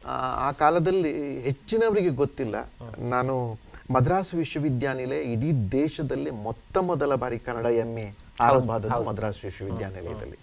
ಆ, 0.06 0.52
ಕಾಲದಲ್ಲಿ 0.52 1.42
ಹೆಚ್ಚಿನವರಿಗೆ 1.42 2.10
ಗೊತ್ತಿಲ್ಲ. 2.10 2.56
ನಾನು 3.00 3.58
ಮದ್ರಾಸ್ 3.92 4.34
ವಿಶ್ವವಿದ್ಯಾನಿಲಯ 4.34 5.22
ಇಡೀ 5.22 5.52
ದೇಶದಲ್ಲಿ 5.72 6.32
ಮೊತ್ತ 6.32 6.78
ಮೊದಲ 6.78 7.16
ಬಾರಿ 7.16 7.40
ಕನ್ನಡ 7.40 7.66
ಎಂ 7.66 7.98
ಎ 7.98 8.14
ಆರಂಭ 8.40 8.72
ಆದದ್ದು 8.72 9.04
ಮದ್ರಾಸ್ 9.04 9.46
ವಿಶ್ವವಿದ್ಯಾನಿಲಯದಲ್ಲಿ. 9.46 10.38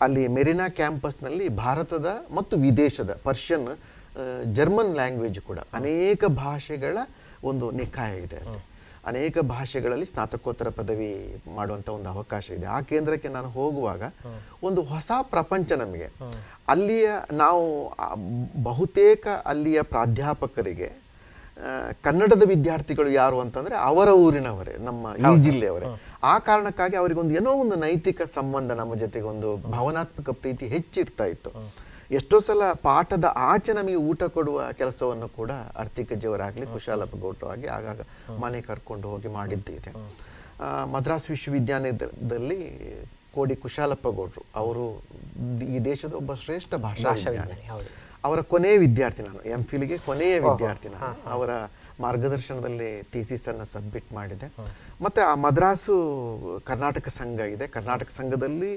ಅಲ್ಲಿ 0.00 0.28
ಮೆರಿನಾ 0.28 0.68
ಕ್ಯಾಂಪಸ್ನಲ್ಲಿ 0.68 1.48
ಭಾರತದ 1.48 2.26
ಮತ್ತು 2.34 2.56
ವಿದೇಶದ 2.56 3.20
ಪರ್ಷಿಯನ್ 3.22 3.78
ಜರ್ಮನ್ 4.54 4.94
ಲ್ಯಾಂಗ್ವೇಜ್ 4.94 5.40
ಕೂಡ 5.40 5.58
ಅನೇಕ 5.72 6.24
ಭಾಷೆಗಳ 6.24 6.98
ಒಂದು 7.44 7.70
ನಿಕಾಯ 7.70 8.18
ಇದೆ 8.18 8.67
ಅನೇಕ 9.10 9.38
ಭಾಷೆಗಳಲ್ಲಿ 9.52 10.06
ಸ್ನಾತಕೋತ್ತರ 10.10 10.68
ಪದವಿ 10.78 11.10
ಮಾಡುವಂತ 11.56 11.88
ಒಂದು 11.96 12.08
ಅವಕಾಶ 12.14 12.46
ಇದೆ. 12.56 12.66
ಆ 12.76 12.78
ಕೇಂದ್ರಕ್ಕೆ 12.90 13.28
ನಾನು 13.36 13.50
ಹೋಗುವಾಗ 13.56 14.02
ಒಂದು 14.68 14.82
ಹೊಸ 14.92 15.10
ಪ್ರಪಂಚ 15.34 15.72
ನಮಗೆ. 15.82 16.08
ಅಲ್ಲಿಯ 16.68 17.08
ನಾವು 17.42 17.64
ಬಹುತೇಕ 18.62 19.26
ಅಲ್ಲಿಯ 19.52 19.82
ಪ್ರಾಧ್ಯಾಪಕರಿಗೆ 19.94 20.90
ಕನ್ನಡದ 22.06 22.44
ವಿದ್ಯಾರ್ಥಿಗಳು 22.48 23.10
ಯಾರು 23.10 23.38
ಅಂತಂದ್ರೆ 23.44 23.76
ಅವರ 23.90 24.08
ಊರಿನವರೇ 24.24 24.74
ನಮ್ಮ 24.88 25.14
ಈ 25.22 25.42
ಜಿಲ್ಲೆಯವರೇ. 25.46 25.86
ಆ 26.32 26.34
ಕಾರಣಕ್ಕಾಗಿ 26.48 26.96
ಅವರಿಗೊಂದು 26.96 27.34
ಏನೋ 27.40 27.52
ಒಂದು 27.62 27.76
ನೈತಿಕ 27.84 28.20
ಸಂಬಂಧ 28.34 28.70
ನಮ್ಮ 28.80 28.94
ಜೊತೆಗೆ 29.02 29.26
ಒಂದು 29.34 29.50
ಭಾವನಾತ್ಮಕ 29.72 30.30
ಪ್ರೀತಿ 30.42 30.66
ಹೆಚ್ಚಿರ್ತಾ 30.74 31.26
ಇತ್ತು. 31.34 31.50
ಎಷ್ಟೋ 32.10 32.40
ಸಲ 32.40 32.72
ಪಾಠದ 32.72 33.24
ಆಚೆ 33.36 33.72
ನಮಗೆ 33.72 33.94
ಊಟ 33.94 34.22
ಕೊಡುವ 34.22 34.72
ಕೆಲಸವನ್ನು 34.72 35.28
ಕೂಡ 35.28 35.50
ಅರ್ತಿಕಜ್ಜಿಯವರಾಗ್ಲಿ 35.50 36.66
ಕುಶಾಲಪ್ಪ 36.66 37.16
ಗೌಡರು 37.16 37.48
ಆಗಿ 37.48 37.66
ಆಗಾಗ 37.66 38.00
ಮನೆ 38.40 38.60
ಕರ್ಕೊಂಡು 38.60 39.08
ಹೋಗಿ 39.08 39.28
ಮಾಡಿದ್ದಿದೆ 39.28 39.92
ಮದ್ರಾಸ್ 40.92 41.30
ವಿಶ್ವವಿದ್ಯಾಲಯದಲ್ಲಿ 41.30 42.60
ಕೋಡಿ 43.34 43.56
ಕುಶಾಲಪ್ಪ 43.56 44.08
ಗೌಡ್ರು 44.08 44.42
ಅವರು 44.56 44.84
ಈ 45.64 45.78
ದೇಶದ 45.78 46.12
ಒಬ್ಬ 46.12 46.34
ಶ್ರೇಷ್ಠ 46.34 46.74
ಭಾಷಾ 46.74 47.08
ಭಾಷಾ 47.08 47.30
ವಿಜ್ಞಾನಿ. 47.30 47.52
ವಿಜ್ಞಾನಿ, 47.52 47.68
ಹೌದು. 47.68 47.90
ಅವರ 48.24 48.40
ಕೊನೆಯ 48.40 48.78
ವಿದ್ಯಾರ್ಥಿ 48.78 49.22
ನಾನು 49.22 49.42
ಎಂ 49.42 49.64
ಫಿಲ್ಗೆ 49.64 49.98
ಕೊನೆಯ 49.98 50.38
ವಿದ್ಯಾರ್ಥಿ 50.38 50.88
ನಾನು. 50.88 51.30
ಅವರ 51.30 51.50
ಮಾರ್ಗದರ್ಶನದಲ್ಲಿ 52.00 53.02
ಥೀಸಿಸ್ 53.12 53.48
ಅನ್ನು 53.48 53.64
ಸಬ್ಮಿಟ್ 53.64 54.12
ಮಾಡಿದೆ. 54.12 54.48
ಮತ್ತೆ 55.00 55.20
ಆ 55.20 55.34
ಮದ್ರಾಸು 55.34 55.94
ಕರ್ನಾಟಕ 56.66 57.08
ಸಂಘ 57.08 57.38
ಇದೆ. 57.40 57.66
ಕರ್ನಾಟಕ 57.66 58.10
ಸಂಘದಲ್ಲಿ 58.16 58.72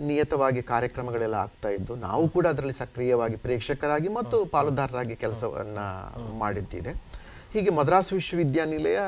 ನಿಯತವಾಗಿ 0.00 0.62
ಕಾರ್ಯಕ್ರಮಗಳೆಲ್ಲ 0.62 1.34
ಆಗ್ತಾ 1.34 1.68
ಇದ್ದು 1.68 1.96
ನಾವು 1.96 2.28
ಕೂಡ 2.28 2.46
ಅದರಲ್ಲಿ 2.46 2.78
ಸಕ್ರಿಯವಾಗಿ 2.78 3.36
ಪ್ರೇಕ್ಷಕರಾಗಿ 3.36 4.08
ಮತ್ತು 4.08 4.44
ಪಾಲುದಾರರಾಗಿ 4.44 5.16
ಕೆಲಸವನ್ನ 5.16 5.78
ಮಾಡಿದ್ದಿದೆ. 6.38 6.92
ಹೀಗೆ 7.52 7.70
ಮದ್ರಾಸ್ 7.70 8.12
ವಿಶ್ವವಿದ್ಯಾನಿಲಯ 8.12 8.98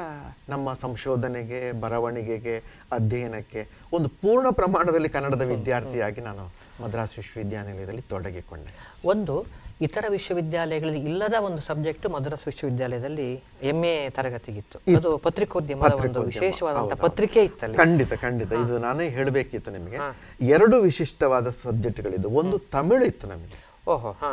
ನಮ್ಮ 0.48 0.72
ಸಂಶೋಧನೆಗೆ 0.72 1.80
ಬರವಣಿಗೆಗೆ 1.80 2.56
ಅಧ್ಯಯನಕ್ಕೆ 2.92 3.66
ಒಂದು 3.92 4.08
ಪೂರ್ಣ 4.08 4.50
ಪ್ರಮಾಣದಲ್ಲಿ 4.50 5.08
ಕನ್ನಡದ 5.08 5.42
ವಿದ್ಯಾರ್ಥಿಯಾಗಿ 5.42 6.20
ನಾನು 6.20 6.44
ಮದ್ರಾಸ್ 6.82 7.14
ವಿಶ್ವವಿದ್ಯಾನಿಲಯದಲ್ಲಿ 7.16 8.02
ತೊಡಗಿಕೊಂಡೆ. 8.02 8.72
ಒಂದು 9.04 9.46
ಇತರ 9.80 10.04
ವಿಶ್ವವಿದ್ಯಾಲಯಗಳಲ್ಲಿ 10.08 11.00
ಇಲ್ಲದ 11.00 11.34
ಒಂದು 11.40 11.58
ಸಬ್ಜೆಕ್ಟ್ 11.58 12.10
ಮದ್ರಾಸ್ 12.10 12.46
ವಿಶ್ವವಿದ್ಯಾಲಯದಲ್ಲಿ 12.46 13.42
ಎಂ 13.62 13.84
ಎ 13.84 14.10
ತರಗತಿಗಿತ್ತು. 14.10 14.96
ಅದು 14.96 15.18
ಪತ್ರಿಕೋದ್ಯಮದ 15.18 15.92
ಒಂದು. 15.92 16.22
ವಿಶೇಷವಾದಂತಹ 16.22 16.94
ಪತ್ರಿಕೆ 16.94 17.44
ಇತ್ತಲ್ಲಿ. 17.44 17.76
ಖಂಡಿತ 17.76 18.14
ಖಂಡಿತ. 18.14 18.52
ಇದು 18.52 18.78
ನಾನೇ 18.78 19.08
ಹೇಳಬೇಕಿತ್ತು 19.08 19.70
ನಿಮಗೆ. 19.70 19.96
ಎರಡು 20.40 20.80
ವಿಶಿಷ್ಟವಾದ 20.80 21.48
ಸಬ್ಜೆಕ್ಟ್ಗಳಿದ್ದು. 21.48 22.28
ಒಂದು 22.30 22.58
ತಮಿಳು 22.58 23.04
ಇತ್ತು 23.04 23.26
ನಮಗೆ. 23.26 23.65
ಓಹೋ. 23.88 24.10
ಹಾ 24.20 24.30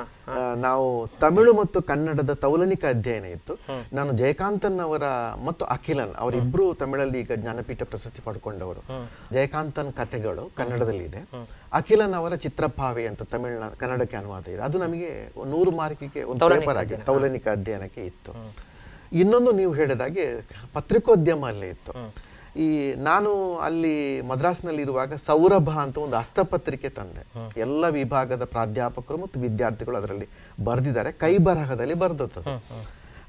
ನಾವು 0.55 1.07
ತಮಿಳು 1.07 1.53
ಮತ್ತು 1.53 1.81
ಕನ್ನಡದ 1.81 2.33
ತೌಲನಿಕ 2.33 2.85
ಅಧ್ಯಯನ 2.85 3.25
ಇತ್ತು. 3.25 3.53
ನಾನು 3.93 4.11
ಜಯಕಾಂತನ್ 4.13 4.79
ಅವರ 4.79 5.03
ಮತ್ತು 5.45 5.65
ಅಖಿಲನ್ 5.65 6.13
ಅವರಿಬ್ರು 6.15 6.73
ತಮಿಳಲ್ಲಿ 6.73 7.19
ಈಗ 7.19 7.31
ಜ್ಞಾನಪೀಠ 7.35 7.83
ಪ್ರಶಸ್ತಿ 7.83 8.21
ಪಡ್ಕೊಂಡವರು. 8.25 8.81
ಜಯಕಾಂತನ್ 9.33 9.93
ಕಥೆಗಳು 9.93 10.51
ಕನ್ನಡದಲ್ಲಿ 10.55 11.03
ಇದೆ. 11.03 11.21
ಅಖಿಲನ್ 11.73 12.13
ಅವರ 12.13 12.35
ಚಿತ್ರಭಾವಿ 12.35 13.07
ಅಂತ 13.07 13.21
ತಮಿಳ್ನ 13.21 13.69
ಕನ್ನಡಕ್ಕೆ 13.77 14.17
ಅನುವಾದ 14.17 14.47
ಇದೆ. 14.47 14.61
ಅದು 14.61 14.77
ನಮಗೆ 14.77 15.11
ನೂರು 15.45 15.71
ಮಾರ್ಕಿಗೆ 15.71 16.23
ಒಂದು 16.23 16.49
ಪೇಪರ್ 16.49 16.77
ಆಗಿ 16.77 16.95
ತೌಲನಿಕ 17.05 17.47
ಅಧ್ಯಯನಕ್ಕೆ 17.47 18.05
ಇತ್ತು. 18.05 18.33
ಇನ್ನೊಂದು 19.13 19.51
ನೀವು 19.51 19.73
ಹೇಳಿದಾಗೆ 19.73 20.25
ಪತ್ರಿಕೋದ್ಯಮ 20.73 21.45
ಅಲ್ಲೇ 21.45 21.69
ಇತ್ತು. 21.69 21.93
ಈ 22.55 22.67
ನಾನು 23.01 23.29
ಅಲ್ಲಿ 23.57 23.93
ಮದ್ರಾಸ್ನಲ್ಲಿ 24.21 24.81
ಇರುವಾಗ 24.81 25.13
ಸೌರಭ 25.25 25.69
ಅಂತ 25.83 25.97
ಒಂದು 25.97 26.15
ಹಸ್ತಪತ್ರಿಕೆ 26.15 26.89
ತಂದೆ. 26.89 27.23
ಎಲ್ಲ 27.57 27.89
ವಿಭಾಗದ 27.89 28.43
ಪ್ರಾಧ್ಯಾಪಕರು 28.45 29.17
ಮತ್ತು 29.17 29.39
ವಿದ್ಯಾರ್ಥಿಗಳು 29.39 29.97
ಅದರಲ್ಲಿ 29.97 30.27
ಬರೆದಿದ್ದಾರೆ. 30.63 31.11
ಕೈ 31.13 31.37
ಬರಹದಲ್ಲಿ 31.37 31.93
ಬರೆದದ್ದು 31.93 32.41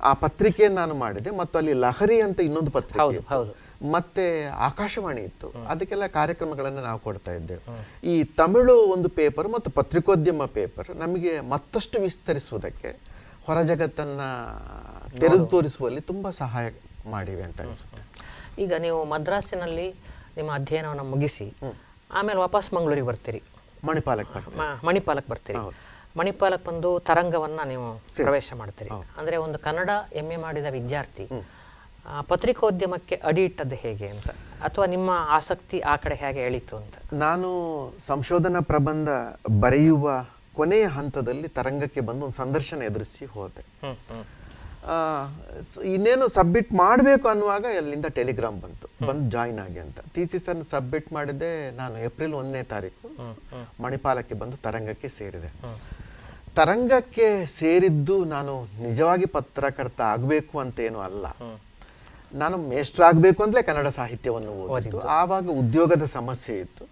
ಆ 0.00 0.12
ಪತ್ರಿಕೆಯನ್ನು 0.12 0.80
ನಾನು 0.80 0.94
ಮಾಡಿದೆ. 0.94 1.30
ಮತ್ತು 1.30 1.58
ಅಲ್ಲಿ 1.58 1.72
ಲಹರಿ 1.72 2.20
ಅಂತ 2.20 2.40
ಇನ್ನೊಂದು 2.40 2.70
ಪತ್ರಿಕೆ 2.70 3.00
ಹೌದು, 3.04 3.20
ಹೌದು. 3.28 3.52
ಮತ್ತೆ 3.92 4.24
ಆಕಾಶವಾಣಿ 4.68 5.20
ಇತ್ತು. 5.20 5.48
ಅದಕ್ಕೆಲ್ಲ 5.68 6.06
ಕಾರ್ಯಕ್ರಮಗಳನ್ನು 6.18 6.82
ನಾವು 6.82 6.98
ಕೊಡ್ತಾ 6.98 7.32
ಇದ್ದೇವೆ. 7.32 7.62
ಈ 8.04 8.24
ತಮಿಳು 8.36 8.76
ಒಂದು 8.94 9.08
ಪೇಪರ್ 9.08 9.48
ಮತ್ತು 9.48 9.70
ಪತ್ರಿಕೋದ್ಯಮ 9.70 10.44
ಪೇಪರ್ 10.58 10.96
ನಮಗೆ 10.96 11.40
ಮತ್ತಷ್ಟು 11.48 12.00
ವಿಸ್ತರಿಸುವುದಕ್ಕೆ 12.00 12.90
ಹೊರ 13.46 13.62
ಜಗತ್ತನ್ನ 13.62 14.22
ತೆರೆದು 15.20 15.46
ತೋರಿಸುವಲ್ಲಿ 15.46 16.00
ತುಂಬಾ 16.00 16.30
ಸಹಾಯ 16.30 16.66
ಮಾಡಿವೆ 17.06 17.42
ಅಂತ 17.42 17.60
ಅನಿಸುತ್ತೆ. 17.60 18.03
ಈಗ 18.62 18.72
ನೀವು 18.84 18.98
ಮದ್ರಾಸಿನಲ್ಲಿ 19.12 19.88
ನಿಮ್ಮ 20.36 20.50
ಅಧ್ಯಯನವನ್ನು 20.58 21.04
ಮುಗಿಸಿ 21.12 21.46
ಆಮೇಲೆ 22.18 22.38
ವಾಪಸ್ 22.44 22.68
ಮಂಗಳೂರಿಗೆ 22.76 23.06
ಬರ್ತೀರಿ. 23.10 23.40
ಮಣಿಪಾಲಕ್ 23.88 24.30
ಮಣಿಪಾಲಕ್ 24.36 24.84
ಮಣಿಪಾಲಕ್ಕೆ 24.88 25.30
ಬರ್ತೀರಿ. 25.32 25.58
ಮಣಿಪಾಲಕ್ 25.58 26.18
ಮಣಿಪಾಲಕ್ಕೆ 26.18 26.66
ಬಂದು 26.70 26.90
ತರಂಗವನ್ನು 27.08 27.64
ನೀವು 27.72 27.86
ಪ್ರವೇಶ 28.18 28.48
ಮಾಡ್ತೀರಿ. 28.60 28.90
ಅಂದ್ರೆ 29.18 29.36
ಒಂದು 29.46 29.58
ಕನ್ನಡ 29.66 29.90
ಎಂ 30.20 30.28
ಎ 30.34 30.38
ಮಾಡಿದ 30.44 30.68
ವಿದ್ಯಾರ್ಥಿ 30.78 31.26
ಪತ್ರಿಕೋದ್ಯಮಕ್ಕೆ 32.30 33.16
ಅಡಿ 33.28 33.42
ಇಟ್ಟದ್ದು 33.48 33.76
ಹೇಗೆ 33.84 34.06
ಅಂತ 34.14 34.28
ಅಥವಾ 34.66 34.86
ನಿಮ್ಮ 34.94 35.10
ಆಸಕ್ತಿ 35.38 35.78
ಆ 35.92 35.94
ಕಡೆ 36.02 36.16
ಹೇಗೆ 36.22 36.40
ಎಳೀತು 36.48 36.74
ಅಂತ? 36.80 36.94
ನಾನು 37.24 37.48
ಸಂಶೋಧನಾ 38.10 38.60
ಪ್ರಬಂಧ 38.72 39.08
ಬರೆಯುವ 39.64 40.06
ಕೊನೆಯ 40.58 40.86
ಹಂತದಲ್ಲಿ 40.96 41.48
ತರಂಗಕ್ಕೆ 41.58 42.02
ಬಂದು 42.08 42.24
ಒಂದು 42.26 42.38
ಸಂದರ್ಶನ 42.42 42.82
ಎದುರಿಸಿ 42.90 43.24
ಹೋದೆ. 43.34 43.62
ಇನ್ನೇನು 45.84 46.28
ಸಬ್ಮಿಟ್ 46.28 46.72
ಮಾಡಬೇಕು 46.72 47.28
ಅನ್ನುವಾಗ 47.28 47.64
ಅಲ್ಲಿಂದ 47.76 48.06
ಟೆಲಿಗ್ರಾಮ್ 48.06 48.60
ಬಂತು. 48.60 49.06
ಬಂದು 49.06 49.30
ಜಾಯಿನ್ 49.30 49.58
ಆಗಿ 49.58 49.78
ಅಂತ. 49.78 49.98
ಥೀಸಿಸ್ 50.14 50.48
ಅನ್ನು 50.48 50.64
ಸಬ್ಮಿಟ್ 50.64 51.12
ಮಾಡಿದೆ 51.12 51.70
ನಾನು 51.70 51.98
ಏಪ್ರಿಲ್ 51.98 52.34
ಒಂದನೇ 52.34 52.62
ತಾರೀಕು. 52.62 53.08
ಮಣಿಪಾಲಕ್ಕೆ 53.82 54.34
ಬಂದು 54.34 54.56
ತರಂಗಕ್ಕೆ 54.56 55.08
ಸೇರಿದೆ. 55.08 55.50
ತರಂಗಕ್ಕೆ 56.56 57.46
ಸೇರಿದ್ದು 57.46 58.24
ನಾನು 58.24 58.64
ನಿಜವಾಗಿ 58.64 59.26
ಪತ್ರಕರ್ತ 59.26 60.00
ಆಗಬೇಕು 60.00 60.58
ಅಂತ 60.58 60.80
ಏನು 60.80 61.00
ಅಲ್ಲ. 61.00 61.26
ನಾನು 62.34 62.56
ಮೇಷ್ಟ್ರಾಗಬೇಕು 62.56 63.42
ಅಂತಲೇ 63.42 63.62
ಕನ್ನಡ 63.62 63.86
ಸಾಹಿತ್ಯವನ್ನು 63.86 64.50
ಓದಿದ್ದು. 64.50 65.00
ಆವಾಗ 65.00 65.48
ಉದ್ಯೋಗದ 65.48 66.04
ಸಮಸ್ಯೆ 66.04 66.58
ಇತ್ತು. 66.58 66.84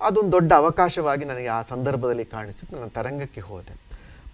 ಅದೊಂದು 0.00 0.32
ದೊಡ್ಡ 0.32 0.52
ಅವಕಾಶವಾಗಿ 0.52 1.24
ನನಗೆ 1.24 1.46
ಆ 1.46 1.62
ಸಂದರ್ಭದಲ್ಲಿ 1.62 2.24
ಕಾಣಿಸಿತು 2.24 2.76
ನಾನು 2.76 2.90
ತರಂಗಕ್ಕೆ 2.90 3.40
ಹೋದೆ. 3.40 3.87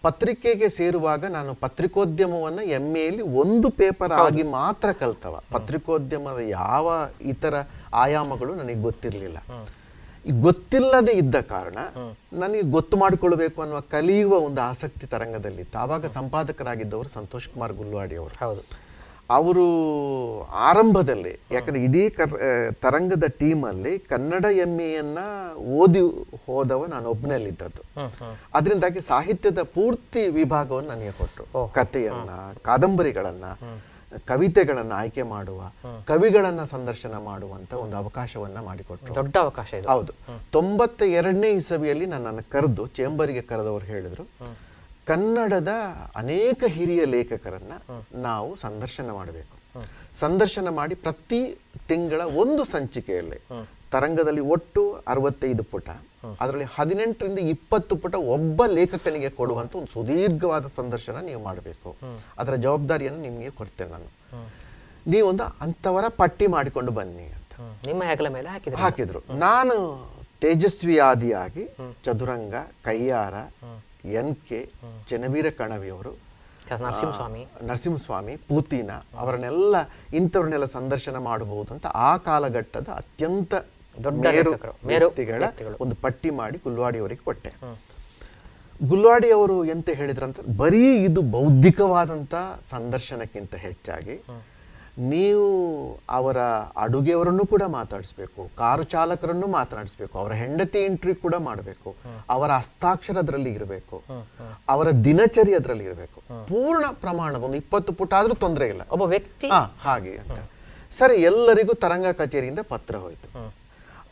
ಪತ್ರಿಕೆಗೆ 0.06 0.68
ಸೇರುವಾಗ 0.78 1.24
ನಾನು 1.36 1.50
ಪತ್ರಿಕೋದ್ಯಮವನ್ನು 1.64 2.62
ಎಂ 2.78 2.86
ಎಲ್ಲಿ 3.06 3.24
ಒಂದು 3.42 3.68
ಪೇಪರ್ 3.80 4.14
ಆಗಿ 4.24 4.44
ಮಾತ್ರ 4.58 4.88
ಕಲ್ತವ. 5.02 5.34
ಪತ್ರಿಕೋದ್ಯಮದ 5.54 6.40
ಯಾವ 6.60 6.86
ಇತರ 7.32 7.54
ಆಯಾಮಗಳು 8.04 8.54
ನನಗೆ 8.60 8.80
ಗೊತ್ತಿರಲಿಲ್ಲ. 8.88 9.38
ಈ 10.28 10.32
ಗೊತ್ತಿಲ್ಲದೆ 10.46 11.12
ಇದ್ದ 11.22 11.36
ಕಾರಣ 11.54 11.78
ನನಗೆ 12.42 12.64
ಗೊತ್ತು 12.76 12.96
ಮಾಡಿಕೊಳ್ಬೇಕು 13.02 13.58
ಅನ್ನುವ 13.62 13.80
ಕಲಿಯುವ 13.94 14.34
ಒಂದು 14.46 14.60
ಆಸಕ್ತಿ 14.70 15.06
ತರಂಗದಲ್ಲಿತ್ತು. 15.14 15.76
ಆವಾಗ 15.84 16.06
ಸಂಪಾದಕರಾಗಿದ್ದವರು 16.18 17.10
ಸಂತೋಷ್ 17.18 17.48
ಕುಮಾರ್ 17.54 17.74
ಗುಲ್ವಾಡಿ 17.80 18.16
ಅವರು 18.22 18.34
ಹೌದು. 18.44 18.62
ಅವರು 19.30 19.66
ಆರಂಭದಲ್ಲಿ 20.42 21.40
ಯಾಕಂದ್ರೆ 21.50 21.84
ಇಡೀ 21.84 22.10
ಕರ್- 22.10 22.74
ತರಂಗದ 22.74 23.24
ಟೀಮಲ್ಲಿ 23.38 23.98
ಕನ್ನಡ 23.98 24.44
ಎಮ್ಮೆಯನ್ನ 24.44 25.18
ಓದಿ 25.56 26.00
ಹೋದವ 26.46 26.86
ನಾನು 26.86 27.08
ಒಬ್ಬನಲ್ಲಿದ್ದದ್ದು 27.08 28.12
ಅದರಿಂದಾಗಿ 28.54 29.00
ಸಾಹಿತ್ಯದ 29.00 29.62
ಪೂರ್ತಿ 29.62 30.28
ವಿಭಾಗವನ್ನು 30.28 30.90
ನನಗೆ 30.90 31.12
ಕೊಟ್ಟರು. 31.12 31.68
ಕಥೆಯನ್ನ 31.68 32.30
ಕಾದಂಬರಿಗಳನ್ನ 32.62 33.44
ಕವಿತೆಗಳನ್ನ 34.26 34.92
ಆಯ್ಕೆ 34.92 35.22
ಮಾಡುವ 35.22 35.72
ಕವಿಗಳನ್ನ 36.06 36.64
ಸಂದರ್ಶನ 36.64 37.16
ಮಾಡುವಂತ 37.16 37.72
ಒಂದು 37.72 37.96
ಅವಕಾಶವನ್ನ 37.96 38.60
ಮಾಡಿಕೊಟ್ರು. 38.60 39.14
ದೊಡ್ಡ 39.14 39.36
ಅವಕಾಶ 39.36 39.74
ಇದು. 39.74 39.88
ಹೌದು. 39.88 40.12
ತೊಂಬತ್ತ 40.50 41.02
ಎರಡನೇ 41.02 41.50
ಇಸವಿಯಲ್ಲಿ 41.50 42.06
ನನ್ನನ್ನು 42.06 42.50
ಕರೆದು 42.50 42.86
ಚೇಂಬರಿಗೆ 42.86 43.40
ಕರೆದವರು 43.40 43.84
ಹೇಳಿದ್ರು. 43.84 44.22
ಕನ್ನಡದ 45.04 45.72
ಅನೇಕ 46.16 46.64
ಹಿರಿಯ 46.66 47.04
ಲೇಖಕರನ್ನ 47.04 47.72
ನಾವು 48.12 48.56
ಸಂದರ್ಶನ 48.56 49.10
ಮಾಡಬೇಕು. 49.10 49.56
ಸಂದರ್ಶನ 50.20 50.68
ಮಾಡಿ 50.68 50.94
ಪ್ರತಿ 50.94 51.40
ತಿಂಗಳ 51.88 52.20
ಒಂದು 52.42 52.64
ಸಂಚಿಕೆಯಲ್ಲಿ 52.64 53.38
ತರಂಗದಲ್ಲಿ 53.92 54.40
ಒಟ್ಟು 54.40 54.82
ಅರವತ್ತೈದು 55.08 55.62
ಪುಟ 55.62 55.88
ಅದರಲ್ಲಿ 56.40 56.66
ಹದಿನೆಂಟರಿಂದ 56.74 57.38
ಇಪ್ಪತ್ತು 57.38 57.96
ಪುಟ 57.96 58.14
ಒಬ್ಬ 58.14 58.66
ಲೇಖಕನಿಗೆ 58.66 59.30
ಕೊಡುವಂತ 59.30 59.76
ಒಂದು 59.76 59.92
ಸುದೀರ್ಘವಾದ 59.92 60.66
ಸಂದರ್ಶನ 60.76 61.16
ನೀವು 61.20 61.42
ಮಾಡಬೇಕು. 61.42 61.96
ಅದರ 62.38 62.54
ಜವಾಬ್ದಾರಿಯನ್ನು 62.54 63.20
ನಿಮಗೆ 63.20 63.50
ಕೊಡ್ತೇನೆ 63.50 63.90
ನಾನು. 63.90 64.08
ನೀವೊಂದು 65.10 65.44
ಅಂತವರ 65.60 66.04
ಪಟ್ಟಿ 66.08 66.46
ಮಾಡಿಕೊಂಡು 66.46 66.92
ಬನ್ನಿ 66.92 67.26
ಅಂತ. 67.36 67.52
ನಿಮ್ಮ 67.86 68.02
ಹೆಗಲ 68.02 68.28
ಮೇಲೆ 68.28 68.48
ಹಾಕಿದ್ರು 68.48 68.80
ಹಾಕಿದ್ರು. 68.80 69.20
ನಾನು 69.38 69.76
ತೇಜಸ್ವಿ 70.40 70.98
ಆದಿಯಾಗಿ 70.98 71.64
ಚದುರಂಗ 72.04 72.54
ಕಯ್ಯಾರ 72.84 73.34
ಎನ್ 74.04 74.36
ಕೆ 74.48 74.70
ಚೆನ್ನವೀರ 75.08 75.50
ಕಣವಿಯವರು. 75.50 76.12
ನರಸಿಂಹಸ್ವಾಮಿ. 76.82 77.46
ನರಸಿಂಹಸ್ವಾಮಿ 77.62 78.36
ಪೂತಿನ 78.36 78.90
ಅವರನ್ನೆಲ್ಲ 79.18 79.76
ಇಂಥವ್ರನ್ನೆಲ್ಲ 80.14 80.64
ಸಂದರ್ಶನ 80.64 81.16
ಮಾಡಬಹುದು 81.18 81.74
ಅಂತ 81.74 81.86
ಆ 81.86 82.16
ಕಾಲಘಟ್ಟದ 82.16 82.88
ಅತ್ಯಂತ 82.88 83.54
ದೊಡ್ಡ 84.04 84.26
ವ್ಯಕ್ತಿಗಳ 84.90 85.42
ಒಂದು 85.80 85.96
ಪಟ್ಟಿ 85.96 86.30
ಮಾಡಿ 86.30 86.58
ಗುಲ್ವಾಡಿ 86.58 86.98
ಅವರಿಗೆ 86.98 87.24
ಕೊಟ್ಟೆ. 87.24 87.50
ಗುಲ್ವಾಡಿ 88.88 89.30
ಅವರು 89.30 89.64
ಎಂತ 89.64 89.88
ಹೇಳಿದ್ರಂತ 89.94 90.38
ಬರೀ 90.56 91.04
ಇದು 91.04 91.22
ಬೌದ್ಧಿಕವಾದಂತ 91.22 92.34
ಸಂದರ್ಶನಕ್ಕಿಂತ 92.70 93.54
ಹೆಚ್ಚಾಗಿ 93.54 94.16
ನೀವು 94.98 95.46
ಅವರ 96.10 96.36
ಅಡುಗೆಯವರನ್ನು 96.76 97.46
ಕೂಡ 97.46 97.62
ಮಾತಾಡಿಸ್ಬೇಕು 97.62 98.50
ಕಾರು 98.56 98.84
ಚಾಲಕರನ್ನು 98.84 99.46
ಮಾತನಾಡಿಸ್ಬೇಕು 99.46 100.18
ಅವರ 100.18 100.32
ಹೆಂಡತಿ 100.32 100.78
ಎಂಟ್ರಿ 100.78 101.14
ಕೂಡ 101.14 101.34
ಮಾಡಬೇಕು 101.34 101.94
ಅವರ 102.28 102.50
ಹಸ್ತಾಕ್ಷರ 102.50 103.18
ಅದರಲ್ಲಿ 103.18 103.52
ಇರಬೇಕು 103.52 104.02
ಅವರ 104.68 104.90
ದಿನಚರಿ 104.90 105.54
ಅದರಲ್ಲಿ 105.54 105.84
ಇರಬೇಕು 105.84 106.20
ಪೂರ್ಣ 106.46 106.84
ಪ್ರಮಾಣದ 106.92 107.36
ಒಂದು 107.36 107.56
ಇಪ್ಪತ್ತು 107.56 107.92
ಪುಟ 107.92 108.14
ಆದ್ರೂ 108.14 108.34
ತೊಂದರೆ 108.34 108.68
ಇಲ್ಲ. 108.68 108.82
ಒಬ್ಬ 108.90 109.02
ವ್ಯಕ್ತಿ? 109.02 109.50
ಹಾಗೆ 109.80 110.16
ಅಂತ. 110.16 110.38
ಸರಿ 110.98 111.22
ಎಲ್ಲರಿಗೂ 111.22 111.74
ತರಂಗ 111.74 112.06
ಕಚೇರಿಯಿಂದ 112.06 112.58
ಪತ್ರ 112.68 112.96
ಹೋಯ್ತು. 112.96 113.54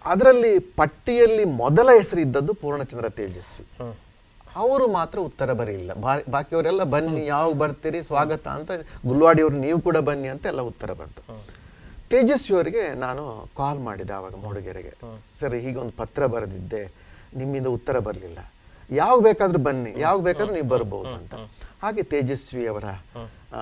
ಅದರಲ್ಲಿ 0.04 0.58
ಪಟ್ಟಿಯಲ್ಲಿ 0.58 1.44
ಮೊದಲ 1.44 1.88
ಹೆಸರಿದ್ದದ್ದು 1.96 2.54
ಪೂರ್ಣಚಂದ್ರ 2.54 3.08
ತೇಜಸ್ವಿ. 3.08 3.66
ಅವರು 4.56 4.92
ಮಾತ್ರ 4.92 5.18
ಉತ್ತರ 5.18 5.52
ಬರೀಲಿಲ್ಲ. 5.52 5.92
ಬಾಕಿಯವರೆಲ್ಲ 6.30 6.82
ಬನ್ನಿ 6.82 7.26
ಯಾವಾಗ 7.26 7.54
ಬರ್ತೀರಿ 7.54 8.04
ಸ್ವಾಗತ 8.04 8.49
ಅಂತ 8.49 8.71
ಗುಲ್ವಾಡಿಯವರು 9.06 9.56
ನೀವು 9.56 9.80
ಕೂಡ 9.80 9.97
ಬನ್ನಿ 9.97 10.28
ಅಂತ 10.28 10.47
ಎಲ್ಲ 10.47 10.61
ಉತ್ತರ 10.61 10.92
ಬಂತು. 10.92 11.44
ತೇಜಸ್ವಿ 12.11 12.56
ಅವರಿಗೆ 12.56 12.94
ನಾನು 12.94 13.49
ಕಾಲ್ 13.56 13.80
ಮಾಡಿದೆ 13.80 14.12
ಆವಾಗ 14.12 14.35
ಮೂಡಿಗೆರೆಗೆ. 14.35 14.94
ಸರಿ 15.40 15.61
ಹೀಗೆ 15.61 15.78
ಒಂದು 15.78 15.92
ಪತ್ರ 15.97 16.26
ಬರೆದಿದ್ದೆ 16.26 16.92
ನಿಮ್ಮಿಂದ 17.37 17.66
ಉತ್ತರ 17.66 17.99
ಬರಲಿಲ್ಲ. 17.99 18.38
ಯಾವಾಗ 18.90 19.21
ಬೇಕಾದ್ರೂ 19.21 19.59
ಬನ್ನಿ 19.59 19.94
ಯಾವಾಗ 19.99 20.21
ಬೇಕಾದ್ರೂ 20.23 20.54
ನೀವು 20.54 20.68
ಬರಬಹುದು 20.68 21.09
ಅಂತ. 21.14 21.35
ಹಾಗೆ 21.82 22.02
ತೇಜಸ್ವಿ 22.02 22.66
ಅವರ 22.66 22.85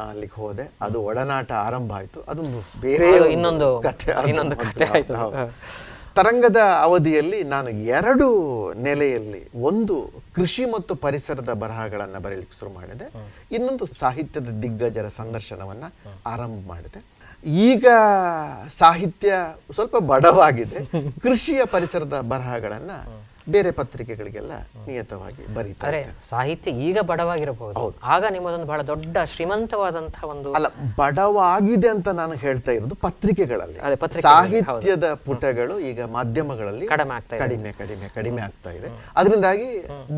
ಅಲ್ಲಿಗೆ 0.09 0.35
ಹೋದೆ. 0.35 0.73
ಅದು 0.81 1.03
ಒಡನಾಟ 1.03 1.53
ಆರಂಭ 1.53 1.93
ಆಯ್ತು. 1.93 2.21
ಅದೊಂದು 2.29 2.81
ಬೇರೆ 2.81 3.11
ಇನ್ನೊಂದು- 3.33 3.83
ಕಥೆ 3.83 4.29
ಇನ್ನೊಂದು 4.29 4.57
ಕಥೆ 4.57 4.85
ಆಯ್ತು. 4.85 5.13
ತರಂಗದ 6.15 6.57
ಅವಧಿಯಲ್ಲಿ 6.83 7.43
ನಾನು 7.43 7.69
ಎರಡು 7.69 8.27
ನೆಲೆಯಲ್ಲಿ 8.73 9.49
ಒಂದು 9.61 10.11
ಕೃಷಿ 10.35 10.65
ಮತ್ತು 10.65 10.95
ಪರಿಸರದ 10.95 11.53
ಬರಹಗಳನ್ನು 11.53 12.21
ಬರೀಲಿಕ್ಕೆ 12.21 12.59
ಶುರು 12.59 12.71
ಮಾಡಿದೆ. 12.73 13.13
ಇನ್ನೊಂದು 13.55 13.87
ಸಾಹಿತ್ಯದ 13.87 14.49
ದಿಗ್ಗಜರ 14.63 15.09
ಸಂದರ್ಶನವನ್ನು 15.09 15.93
ಆರಂಭ 16.27 16.69
ಮಾಡಿದೆ. 16.69 17.05
ಈಗ 17.45 17.87
ಸಾಹಿತ್ಯ 18.79 19.35
ಸ್ವಲ್ಪ 19.73 19.97
ಬಡವಾಗಿದೆ. 19.97 20.85
ಕೃಷಿಯ 21.23 21.65
ಪರಿಸರದ 21.65 22.21
ಬರಹಗಳನ್ನ 22.21 22.91
ಬೇರೆ 23.55 23.71
ಪತ್ರಿಕೆಗಳಿಗೆಲ್ಲ 23.79 24.55
ನಿಯತವಾಗಿ 24.87 25.43
ಬರೀತಾರೆ 25.57 26.01
ಸಾಹಿತ್ಯ 26.29 26.71
ಈಗ 26.87 26.99
ಬಡವಾಗಿರಬಹುದು. 27.11 27.85
ಆಗ 28.15 28.25
ನಿಮ್ಮದೊಂದು 28.35 28.69
ಬಹಳ 28.71 28.81
ದೊಡ್ಡ 28.91 29.17
ಶ್ರೀಮಂತವಾದಂತಹ 29.33 30.25
ಒಂದು 30.33 30.49
ಅಲ್ಲ 30.59 30.69
ಬಡವಾಗಿದೆ 31.01 31.89
ಅಂತ 31.95 32.09
ನಾನು 32.21 32.35
ಹೇಳ್ತಾ 32.45 32.73
ಇರೋದು 32.79 32.97
ಪತ್ರಿಕೆಗಳಲ್ಲಿ, 33.07 33.79
ಸಾಹಿತ್ಯದ 34.29 35.09
ಪುಟಗಳು 35.27 35.77
ಈಗ 35.91 36.01
ಮಾಧ್ಯಮಗಳಲ್ಲಿ 36.17 36.89
ಕಡಿಮೆ 36.95 37.15
ಆಗ್ತಾ 37.19 37.39
ಕಡಿಮೆ 37.45 37.73
ಕಡಿಮೆ 37.83 38.09
ಕಡಿಮೆ 38.19 38.43
ಆಗ್ತಾ 38.49 38.73
ಇದೆ. 38.79 38.91
ಅದರಿಂದಾಗಿ 39.21 39.69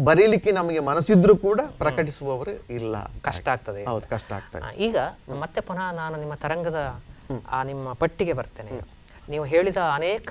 ಬರೀಲಿಕ್ಕೆ 0.09 0.53
ನಮಗೆ 0.61 0.83
ಮನಸ್ಸಿದ್ರು 0.91 1.37
ಕೂಡ 1.47 1.61
ಪ್ರಕಟಿಸುವವರು 1.83 2.55
ಇಲ್ಲ 2.79 2.95
ಕಷ್ಟ 3.29 3.49
ಆಗ್ತದೆ 3.57 3.85
ಹೌದು 3.93 4.09
ಕಷ್ಟ 4.15 4.33
ಆಗ್ತದೆ 4.41 4.73
ಈಗ 4.89 4.97
ಮತ್ತೆ 5.45 5.63
ಪುನಃ 5.71 5.91
ನಾನು 6.03 6.17
ನಿಮ್ಮ 6.23 6.35
ತರಂಗದ 6.47 6.81
ಆ 7.57 7.61
ನಿಮ್ಮ 7.73 7.93
ಪಟ್ಟಿಗೆ 8.01 8.35
ಬರ್ತೇನೆ. 8.39 8.73
ನೀವು 9.33 9.45
ಹೇಳಿದ 9.51 9.81
ಅನೇಕ 9.99 10.31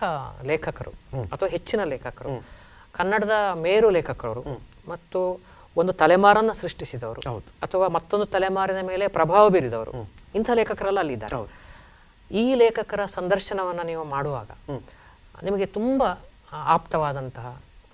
ಲೇಖಕರು 0.50 0.92
ಅಥವಾ 1.34 1.48
ಹೆಚ್ಚಿನ 1.54 1.82
ಲೇಖಕರು 1.92 2.32
ಕನ್ನಡದ 2.92 3.36
ಮೇರು 3.56 3.90
ಲೇಖಕರು 3.90 4.44
ಮತ್ತು 4.88 5.20
ಒಂದು 5.76 5.94
ತಲೆಮಾರನ್ನ 5.94 6.52
ಸೃಷ್ಟಿಸಿದವರು 6.52 7.22
ಹೌದು. 7.30 7.48
ಅಥವಾ 7.64 7.88
ಮತ್ತೊಂದು 7.88 8.26
ತಲೆಮಾರಿನ 8.26 8.82
ಮೇಲೆ 8.82 9.08
ಪ್ರಭಾವ 9.08 9.50
ಬೀರಿದವರು 9.50 9.92
ಇಂಥ 10.36 10.50
ಲೇಖಕರೆಲ್ಲ 10.54 11.00
ಅಲ್ಲಿದ್ದಾರೆ. 11.00 11.38
ಈ 12.32 12.56
ಲೇಖಕರ 12.56 13.06
ಸಂದರ್ಶನವನ್ನ 13.10 13.82
ನೀವು 13.82 14.04
ಮಾಡುವಾಗ 14.06 14.50
ನಿಮಗೆ 15.44 15.66
ತುಂಬಾ 15.66 16.10
ಆಪ್ತವಾದಂತಹ 16.68 17.48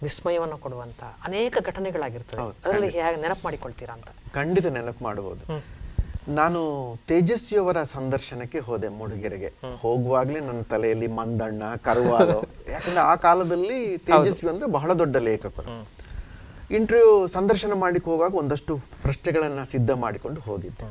ವಿಸ್ಮಯವನ್ನು 0.04 0.58
ಕೊಡುವಂತಹ 0.58 1.18
ಅನೇಕ 1.24 1.58
ಘಟನೆಗಳಾಗಿರ್ತವೆ 1.66 2.42
ಅದರಲ್ಲಿ 2.64 2.90
ಹೇಗೆ 2.90 3.22
ನೆನಪು 3.22 3.42
ಮಾಡಿಕೊಳ್ತೀರಾ 3.44 3.94
ಅಂತ? 3.94 4.10
ಖಂಡಿತ 4.34 4.66
ನೆನಪು 4.68 5.04
ಮಾಡಬಹುದು 5.04 5.44
ನಾನು 6.28 6.62
ತೇಜಸ್ವಿಯವರ 7.08 7.84
ಸಂದರ್ಶನಕ್ಕೆ 7.84 8.60
ಹೋದೆ 8.60 8.90
ಮೂಡಿಗೆರೆಗೆ. 8.90 9.54
ಹೋಗುವಾಗ್ಲೇ 9.78 10.40
ನನ್ನ 10.40 10.62
ತಲೆಯಲ್ಲಿ 10.62 11.08
ಮಂದಣ್ಣ 11.08 11.76
ಕರುವಾದ 11.76 12.30
ಯಾಕಂದ್ರೆ 12.74 13.00
ಆ 13.00 13.16
ಕಾಲದಲ್ಲಿ 13.16 13.98
ತೇಜಸ್ವಿ 13.98 14.50
ಅಂದ್ರೆ 14.50 14.68
ಬಹಳ 14.68 14.94
ದೊಡ್ಡ 14.94 15.18
ಲೇಖಕರು. 15.18 15.88
ಇಂಟರ್ವ್ಯೂ 16.72 17.28
ಸಂದರ್ಶನ 17.28 17.74
ಮಾಡ್ಲಿಕ್ಕೆ 17.74 18.12
ಹೋಗುವಾಗ 18.12 18.36
ಒಂದಷ್ಟು 18.36 18.78
ಪ್ರಶ್ನೆಗಳನ್ನ 18.78 19.64
ಸಿದ್ಧ 19.64 19.92
ಮಾಡಿಕೊಂಡು 19.92 20.42
ಹೋಗಿದ್ದೆ. 20.42 20.88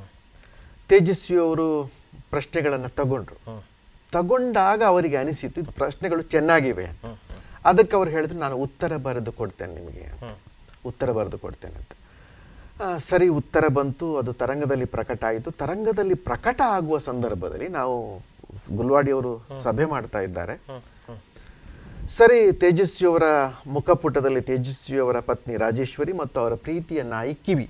ತೇಜಸ್ವಿ 0.88 1.36
ಅವರು 1.36 1.92
ಪ್ರಶ್ನೆಗಳನ್ನ 2.30 2.86
ತಗೊಂಡ್ರು. 2.86 3.36
ತಗೊಂಡಾಗ 4.12 4.82
ಅವರಿಗೆ 4.82 5.16
ಅನಿಸಿತು 5.16 5.60
ಇದು 5.60 5.72
ಪ್ರಶ್ನೆಗಳು 5.72 6.22
ಚೆನ್ನಾಗಿವೆ 6.22 6.86
ಅದಕ್ಕೆ 7.64 7.96
ಅವ್ರು 7.96 8.10
ಹೇಳಿದ್ರು 8.10 8.38
ನಾನು 8.38 8.56
ಉತ್ತರ 8.56 8.96
ಬರೆದು 8.96 9.32
ಕೊಡ್ತೇನೆ 9.32 9.74
ನಿಮಗೆ 9.74 10.04
ಉತ್ತರ 10.86 11.12
ಬರೆದು 11.12 11.38
ಕೊಡ್ತೇನೆ 11.38 11.74
ಅಂತ. 11.74 11.92
ಸರಿ 13.08 13.26
ಉತ್ತರ 13.40 13.64
ಬಂತು 13.78 14.06
ಅದು 14.20 14.32
ತರಂಗದಲ್ಲಿ 14.40 14.86
ಪ್ರಕಟ 14.94 15.20
ಆಯಿತು. 15.24 15.50
ತರಂಗದಲ್ಲಿ 15.50 16.16
ಪ್ರಕಟ 16.28 16.60
ಆಗುವ 16.78 16.96
ಸಂದರ್ಭದಲ್ಲಿ 16.98 17.68
ನಾವು 17.68 17.94
ಗುಲ್ವಾಡಿಯವರು 18.76 19.32
ಸಭೆ 19.62 19.84
ಮಾಡ್ತಾ 19.84 20.20
ಇದ್ದಾರೆ. 20.20 20.54
ಸರಿ 22.16 22.40
ತೇಜಸ್ವಿಯವರ 22.62 23.26
ಮುಖಪುಟದಲ್ಲಿ 23.76 24.42
ತೇಜಸ್ವಿಯವರ 24.50 25.20
ಪತ್ನಿ 25.30 25.56
ರಾಜೇಶ್ವರಿ 25.64 26.12
ಮತ್ತು 26.20 26.36
ಅವರ 26.40 26.54
ಪ್ರೀತಿಯ 26.66 27.02
ನಾಯಿ 27.14 27.34
ಕಿವಿ. 27.46 27.66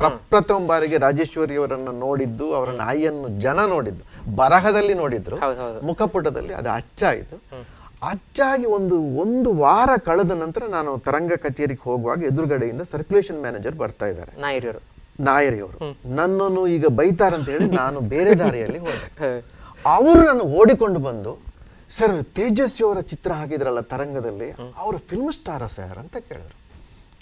ಪ್ರಪ್ರಥಮ 0.00 0.66
ಬಾರಿಗೆ 0.66 0.98
ರಾಜೇಶ್ವರಿಯವರನ್ನು 0.98 1.92
ನೋಡಿದ್ದು 2.06 2.46
ಅವರ 2.58 2.70
ನಾಯಿಯನ್ನು 2.84 3.28
ಜನ 3.46 3.64
ನೋಡಿದ್ದು 3.74 4.04
ಬರಹದಲ್ಲಿ 4.36 4.94
ನೋಡಿದ್ರು. 5.02 5.36
ಮುಖಪುಟದಲ್ಲಿ 5.86 6.54
ಅದು 6.60 6.70
ಅಚ್ಚಾಯಿತು. 6.70 7.36
ಅಚ್ಚಾಗಿ 8.02 8.66
ಒಂದು 8.66 9.02
ಒಂದು 9.02 9.54
ವಾರ 9.54 9.90
ಕಳೆದ 10.04 10.30
ನಂತರ 10.30 10.62
ನಾನು 10.66 10.98
ತರಂಗ 10.98 11.32
ಕಚೇರಿಗೆ 11.32 11.80
ಹೋಗುವಾಗ 11.82 12.22
ಎದುರುಗಡೆಯಿಂದ 12.22 12.82
ಸರ್ಕ್ಯುಲೇಷನ್ 12.82 13.40
ಮ್ಯಾನೇಜರ್ 13.40 13.74
ಬರ್ತಾ 13.74 14.06
ಇದ್ದಾರೆ. 14.06 14.40
ನಾಯರಿಯವರು. 14.40 14.80
ನಾಯರಿಯವರು. 15.20 15.96
ನನ್ನನ್ನು 16.06 16.66
ಈಗ 16.66 16.86
ಬೈತಾರಂತ 16.86 17.48
ಹೇಳಿ 17.48 17.70
ನಾನು 17.70 18.00
ಬೇರೆ 18.00 18.38
ದಾರಿಯಲ್ಲಿ 18.38 18.78
ಹೋದೆ. 18.78 19.06
ಅವರು 19.86 20.26
ನಾನು 20.26 20.40
ಓಡಿಕೊಂಡು 20.40 20.98
ಬಂದು 20.98 21.38
ಸರ್ 21.90 22.24
ತೇಜಸ್ವಿ 22.24 22.86
ಅವರ 22.86 23.00
ಚಿತ್ರ 23.00 23.32
ಹಾಕಿದ್ರಲ್ಲ 23.32 23.80
ತರಂಗದಲ್ಲಿ 23.80 24.50
ಅವರು 24.76 24.98
ಫಿಲ್ಮ್ 24.98 25.32
ಸ್ಟಾರ 25.32 25.66
ಸರ್ 25.66 25.98
ಅಂತ 25.98 26.16
ಕೇಳಿದ್ರು. 26.16 26.57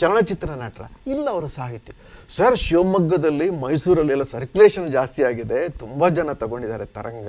ಚಲನಚಿತ್ರ 0.01 0.51
ನಟರ 0.63 0.85
ಇಲ್ಲ 1.15 1.31
ಅವರು 1.31 1.49
ಸಾಹಿತ್ಯ. 1.59 1.93
ಸರ್ 2.37 2.57
ಶಿವಮೊಗ್ಗದಲ್ಲಿ 2.59 3.51
ಮೈಸೂರಲ್ಲಿ 3.63 4.13
ಎಲ್ಲ 4.13 4.23
ಸರ್ಕ್ಯುಲೇಷನ್ 4.33 4.93
ಜಾಸ್ತಿ 4.93 5.23
ಆಗಿದೆ. 5.23 5.69
ತುಂಬಾ 5.83 6.09
ಜನ 6.09 6.33
ತಗೊಂಡಿದ್ದಾರೆ 6.43 6.87
ತರಂಗ. 6.97 7.29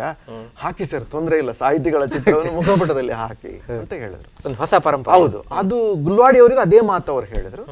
ಹಾಕಿ 0.64 0.86
ಸರ್ 0.86 1.06
ತೊಂದರೆ 1.06 1.38
ಇಲ್ಲ 1.38 1.52
ಸಾಹಿತಿಗಳ 1.52 2.06
ಚಿತ್ರವನ್ನು 2.06 2.52
ಮುಖಪಟದಲ್ಲಿ 2.60 3.16
ಹಾಕಿ 3.24 3.54
ಅಂತ 3.82 3.94
ಹೇಳಿದ್ರು. 4.04 4.30
ಒಂದು 4.46 4.58
ಹೊಸ 4.58 4.74
ಪರಂಪರೆ. 4.88 5.14
ಹೌದು. 5.18 5.42
ಅದು 5.62 5.78
ಗುಲ್ವಾಡಿ 6.08 6.40
ಅವರಿಗೂ 6.40 6.62
ಅದೇ 6.62 6.82
ಮಾತು 6.92 7.12
ಅವ್ರು 7.12 7.28
ಹೇಳಿದ್ರು. 7.28 7.66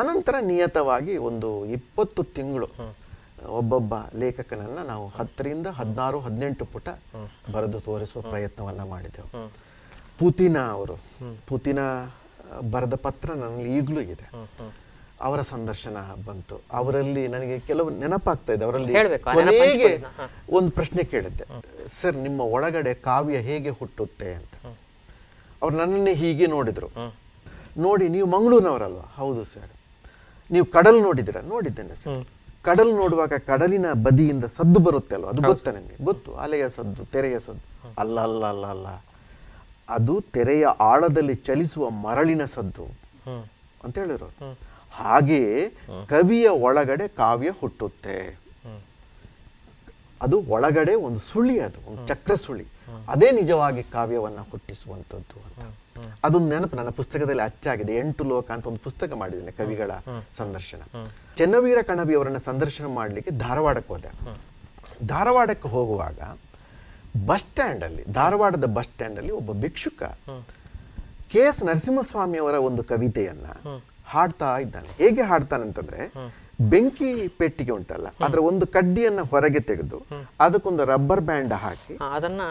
ಆನಂತರ 0.00 0.34
ನಿಯತವಾಗಿ 0.52 1.16
ಒಂದು 1.30 1.50
ಇಪ್ಪತ್ತು 1.66 2.22
ತಿಂಗಳು 2.22 2.68
ಒಬ್ಬೊಬ್ಬ 3.58 3.94
ಲೇಖಕನನ್ನ 4.18 4.78
ನಾವು 4.86 5.08
ಹತ್ತರಿಂದ 5.08 5.66
ಹದಿನಾರು 5.78 6.20
ಹದಿನೆಂಟು 6.20 6.64
ಪುಟ 6.64 6.88
ಬರೆದು 7.52 7.80
ತೋರಿಸುವ 7.80 8.22
ಪ್ರಯತ್ನವನ್ನ 8.22 8.82
ಮಾಡಿದೆವು 8.92 9.28
ಪುತಿನ 10.20 10.58
ಅವರು. 10.70 10.96
ಪುತಿನ 11.48 11.80
ಬರೆದ 12.70 12.94
ಪತ್ರ 12.94 13.30
ನನಗೆ 13.32 13.76
ಈಗಲೂ 13.76 14.00
ಇದೆ. 14.00 14.26
ಅವರ 15.20 15.42
ಸಂದರ್ಶನ 15.42 15.96
ಬಂತು. 16.26 16.60
ಅವರಲ್ಲಿ 16.72 17.28
ನನಗೆ 17.28 17.60
ಕೆಲವು 17.60 17.90
ನೆನಪಾಗ್ತಾ 17.90 18.52
ಇದೆ. 18.52 18.64
ಅವರಲ್ಲಿ 18.64 18.92
ಕೊನೆಗೆ 19.22 20.04
ಒಂದು 20.50 20.70
ಪ್ರಶ್ನೆ 20.70 21.04
ಕೇಳಿದ್ದೆ. 21.04 21.44
ಸರ್ 22.00 22.16
ನಿಮ್ಮ 22.16 22.40
ಒಳಗಡೆ 22.40 22.94
ಕಾವ್ಯ 22.94 23.36
ಹೇಗೆ 23.36 23.70
ಹುಟ್ಟುತ್ತೆ 23.70 24.34
ಅಂತ. 24.34 24.76
ಅವ್ರು 25.62 25.76
ನನ್ನನ್ನೇ 25.76 26.14
ಹೀಗೆ 26.14 26.46
ನೋಡಿದ್ರು. 26.46 26.88
ನೋಡಿ 27.78 28.08
ನೀವು 28.08 28.28
ಮಂಗಳೂರಿನವರಲ್ವಾ? 28.28 29.12
ಹೌದು 29.16 29.44
ಸರ್. 29.44 29.70
ನೀವು 30.50 30.66
ಕಡಲ್ 30.66 31.02
ನೋಡಿದಿರ 31.02 31.36
ನೋಡಿದ್ದೇನೆ 31.40 31.94
ಸರ್. 31.94 32.24
ಕಡಲ್ 32.62 32.94
ನೋಡುವಾಗ 32.94 33.32
ಕಡಲಿನ 33.46 33.86
ಬದಿಯಿಂದ 33.92 34.44
ಸದ್ದು 34.44 34.80
ಬರುತ್ತೆ 34.80 35.14
ಅಲ್ವಾ 35.14 35.30
ಅದು 35.30 35.42
ಗೊತ್ತಾ 35.42 35.70
ನನಗೆ 35.70 36.04
ಗೊತ್ತು. 36.04 36.34
ಅಲೆಯ 36.34 36.68
ಸದ್ದು 36.68 37.04
ತೆರೆಯ 37.04 37.38
ಸದ್ದು. 37.38 37.94
ಅಲ್ಲ 37.98 38.20
ಅಲ್ಲ 38.20 38.46
ಅಲ್ಲ 38.46 38.66
ಅಲ್ಲ. 38.66 38.86
ಅದು 39.88 40.14
ತೆರೆಯ 40.34 40.64
ಆಳದಲ್ಲಿ 40.66 41.34
ಚಲಿಸುವ 41.46 41.84
ಮರಳಿನ 42.04 42.44
ಸದ್ದು 42.54 42.86
ಅಂತ 43.84 43.94
ಹೇಳಿದ್ರು 43.98 44.24
ಅವ್ರು. 44.24 44.58
ಹಾಗೆಯೇ 44.92 45.68
ಕವಿಯ 46.08 46.48
ಒಳಗಡೆ 46.66 47.08
ಕಾವ್ಯ 47.08 47.50
ಹುಟ್ಟುತ್ತೆ. 47.60 48.16
ಅದು 50.22 50.36
ಒಳಗಡೆ 50.54 50.94
ಒಂದು 51.06 51.20
ಸುಳಿ 51.30 51.56
ಅದು 51.60 51.78
ಒಂದು 51.90 52.08
ಚಕ್ರ 52.08 52.34
ಸುಳಿ 52.34 52.66
ಅದೇ 53.08 53.28
ನಿಜವಾಗಿ 53.30 53.82
ಕಾವ್ಯವನ್ನ 53.82 54.40
ಹುಟ್ಟಿಸುವಂತದ್ದು 54.50 55.38
ಅಂತ. 55.46 55.60
ಅದೊಂದು 56.24 56.48
ನೆನಪು 56.54 56.76
ನನ್ನ 56.76 56.90
ಪುಸ್ತಕದಲ್ಲಿ 57.00 57.42
ಅಚ್ಚಾಗಿದೆ. 57.42 57.92
ಎಂಟು 57.98 58.24
ಲೋಕ 58.24 58.50
ಅಂತ 58.50 58.66
ಒಂದು 58.66 58.82
ಪುಸ್ತಕ 58.86 59.12
ಮಾಡಿದ್ದೇನೆ 59.12 59.52
ಕವಿಗಳ 59.52 59.90
ಸಂದರ್ಶನ. 60.38 60.82
ಚೆನ್ನವೀರ 61.36 61.78
ಕಣವಿ 61.82 62.14
ಅವರನ್ನ 62.14 62.40
ಸಂದರ್ಶನ 62.44 62.86
ಮಾಡಲಿಕ್ಕೆ 62.98 63.32
ಧಾರವಾಡಕ್ಕೆ 63.38 63.92
ಹೋದೆ. 63.94 64.10
ಧಾರವಾಡಕ್ಕೆ 65.06 65.68
ಹೋಗುವಾಗ 65.68 66.20
ಬಸ್ 67.26 67.42
ಸ್ಟ್ಯಾಂಡ್ 67.42 67.84
ಅಲ್ಲಿ 67.84 68.02
ಧಾರವಾಡದ 68.12 68.66
ಬಸ್ 68.76 68.86
ಸ್ಟ್ಯಾಂಡ್ 68.86 69.18
ಅಲ್ಲಿ 69.18 69.32
ಒಬ್ಬ 69.32 69.52
ಭಿಕ್ಷುಕ 69.60 70.00
ಕೆ 71.32 71.40
ಎಸ್ 71.40 71.62
ನರಸಿಂಹಸ್ವಾಮಿ 71.64 72.38
ಅವರ 72.38 72.54
ಒಂದು 72.66 72.82
ಕವಿತೆಯನ್ನ 72.84 73.46
ಹಾಡ್ತಾ 74.06 74.58
ಇದ್ದಾನೆ. 74.58 74.88
ಹೇಗೆ 74.98 75.22
ಹಾಡ್ತಾನೆ 75.22 75.62
ಅಂತಂದ್ರೆ 75.62 76.02
ಬೆಂಕಿ 76.70 77.08
ಪೆಟ್ಟಿಗೆ 77.38 77.72
ಉಂಟಲ್ಲ 77.72 78.08
ಅದರ 78.24 78.38
ಒಂದು 78.40 78.66
ಕಡ್ಡಿಯನ್ನ 78.66 79.20
ಹೊರಗೆ 79.22 79.60
ತೆಗೆದು 79.60 79.98
ಅದಕ್ಕೊಂದು 80.40 80.84
ರಬ್ಬರ್ 80.84 81.20
ಬ್ಯಾಂಡ್ 81.20 81.52
ಹಾಕಿ 81.52 81.94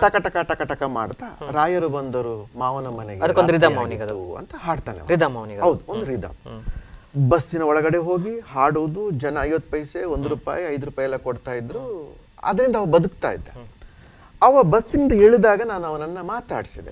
ಟಕ 0.01 0.15
ಟಕ 0.17 0.37
ಟಕ 0.51 0.61
ಟಕ 0.71 0.83
ಮಾಡ್ತಾ 0.89 1.27
ರಾಯರು 1.51 1.89
ಬಂದರು 1.89 2.35
ಮಾವನ 2.57 2.89
ಮನೆಗೆ 2.89 3.21
ಅಂತ 4.37 4.55
ಹಾಡ್ತಾನೆ 4.57 5.01
ಹೌದು 5.61 5.81
ಒಂದು 5.87 6.05
ರಿದಮ್ 6.05 6.37
ಬಸ್ಸಿನ 7.29 7.61
ಒಳಗಡೆ 7.63 7.97
ಹೋಗಿ 7.97 8.39
ಹಾಡುವುದು 8.53 9.11
ಜನ 9.19 9.37
ಐವತ್ತು 9.41 9.71
ಪೈಸೆ 9.71 10.03
ಒಂದು 10.15 10.29
ರೂಪಾಯಿ 10.29 10.65
ಐದು 10.75 10.85
ರೂಪಾಯಿ 10.85 11.05
ಎಲ್ಲ 11.05 11.15
ಕೊಡ್ತಾ 11.17 11.53
ಇದ್ರು 11.53 11.83
ಅದರಿಂದ 12.43 12.75
ಅವ 12.75 12.85
ಬದುಕ್ತಾ 12.85 13.31
ಇದ್ದ. 13.31 13.49
ಅವ 14.41 14.63
ಬಸ್ಸಿನಿಂದ 14.73 15.13
ಇಳಿದಾಗ 15.25 15.61
ನಾನು 15.65 15.85
ಅವನನ್ನ 15.91 16.19
ಮಾತಾಡಿಸಿದೆ. 16.33 16.91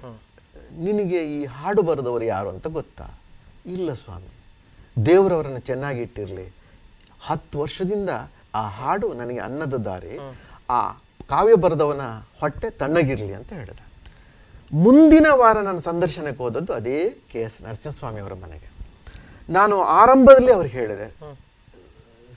ನಿನಗೆ 0.85 1.19
ಈ 1.35 1.45
ಹಾಡು 1.55 1.81
ಬರೆದವರು 1.81 2.25
ಯಾರು 2.25 2.49
ಅಂತ 2.49 2.67
ಗೊತ್ತಾ? 2.77 3.07
ಇಲ್ಲ 3.65 3.93
ಸ್ವಾಮಿ 3.93 4.31
ದೇವರವರನ್ನು 5.05 5.61
ಚೆನ್ನಾಗಿ 5.69 6.01
ಇಟ್ಟಿರಲಿ. 6.01 6.45
ಹತ್ತು 7.27 7.55
ವರ್ಷದಿಂದ 7.59 8.11
ಆ 8.55 8.63
ಹಾಡು 8.79 9.07
ನನಗೆ 9.13 9.41
ಅನ್ನದ 9.47 9.75
ದಾರಿ 9.87 10.13
ಆ 10.69 10.79
ಕಾವ್ಯ 11.29 11.55
ಬರೆದವನ 11.55 12.03
ಹೊಟ್ಟೆ 12.41 12.69
ತಣ್ಣಗಿರಲಿ 12.69 13.33
ಅಂತ 13.33 13.51
ಹೇಳಿದ. 13.53 13.81
ಮುಂದಿನ 14.73 15.27
ವಾರ 15.41 15.57
ನಾನು 15.61 15.79
ಸಂದರ್ಶನಕ್ಕೆ 15.79 16.41
ಹೋದದ್ದು 16.43 16.73
ಅದೇ 16.73 16.99
ಕೆ 17.31 17.39
ಎಸ್ 17.41 17.57
ನರಸಿಂಹಸ್ವಾಮಿ 17.61 18.19
ಅವರ 18.19 18.33
ಮನೆಗೆ. 18.43 18.69
ನಾನು 19.49 19.75
ಆರಂಭದಲ್ಲಿ 19.81 20.51
ಅವ್ರಿಗೆ 20.51 20.77
ಹೇಳಿದೆ 20.77 21.07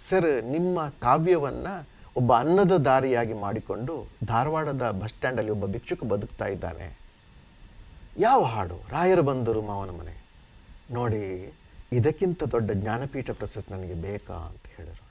ಸರ್ 0.09 0.45
ನಿಮ್ಮ 0.45 0.89
ಕಾವ್ಯವನ್ನ 0.89 1.69
ಒಬ್ಬ 2.19 2.33
ಅನ್ನದ 2.35 2.73
ದಾರಿಯಾಗಿ 2.73 3.33
ಮಾಡಿಕೊಂಡು 3.33 3.95
ಧಾರವಾಡದ 4.27 4.91
ಬಸ್ 4.91 5.13
ಸ್ಟ್ಯಾಂಡಲ್ಲಿ 5.13 5.51
ಒಬ್ಬ 5.51 5.67
ಭಿಕ್ಷುಕ 5.67 6.05
ಬದುಕ್ತಾ 6.05 6.47
ಇದ್ದಾನೆ. 6.47 6.99
ಯಾವ 8.19 8.43
ಹಾಡು? 8.43 8.77
ರಾಯರು 8.91 9.23
ಬಂದರು 9.23 9.63
ಮಾವನ 9.63 9.91
ಮನೆ. 9.91 10.15
ನೋಡಿ 10.91 11.53
ಇದಕ್ಕಿಂತ 11.93 12.43
ದೊಡ್ಡ 12.43 12.71
ಜ್ಞಾನಪೀಠ 12.75 13.31
ಪ್ರಶಸ್ತಿ 13.31 13.73
ನನಗೆ 13.73 13.95
ಬೇಕಾ 13.95 14.35
ಅಂತ 14.35 14.67
ಹೇಳಿದರು. 14.77 15.07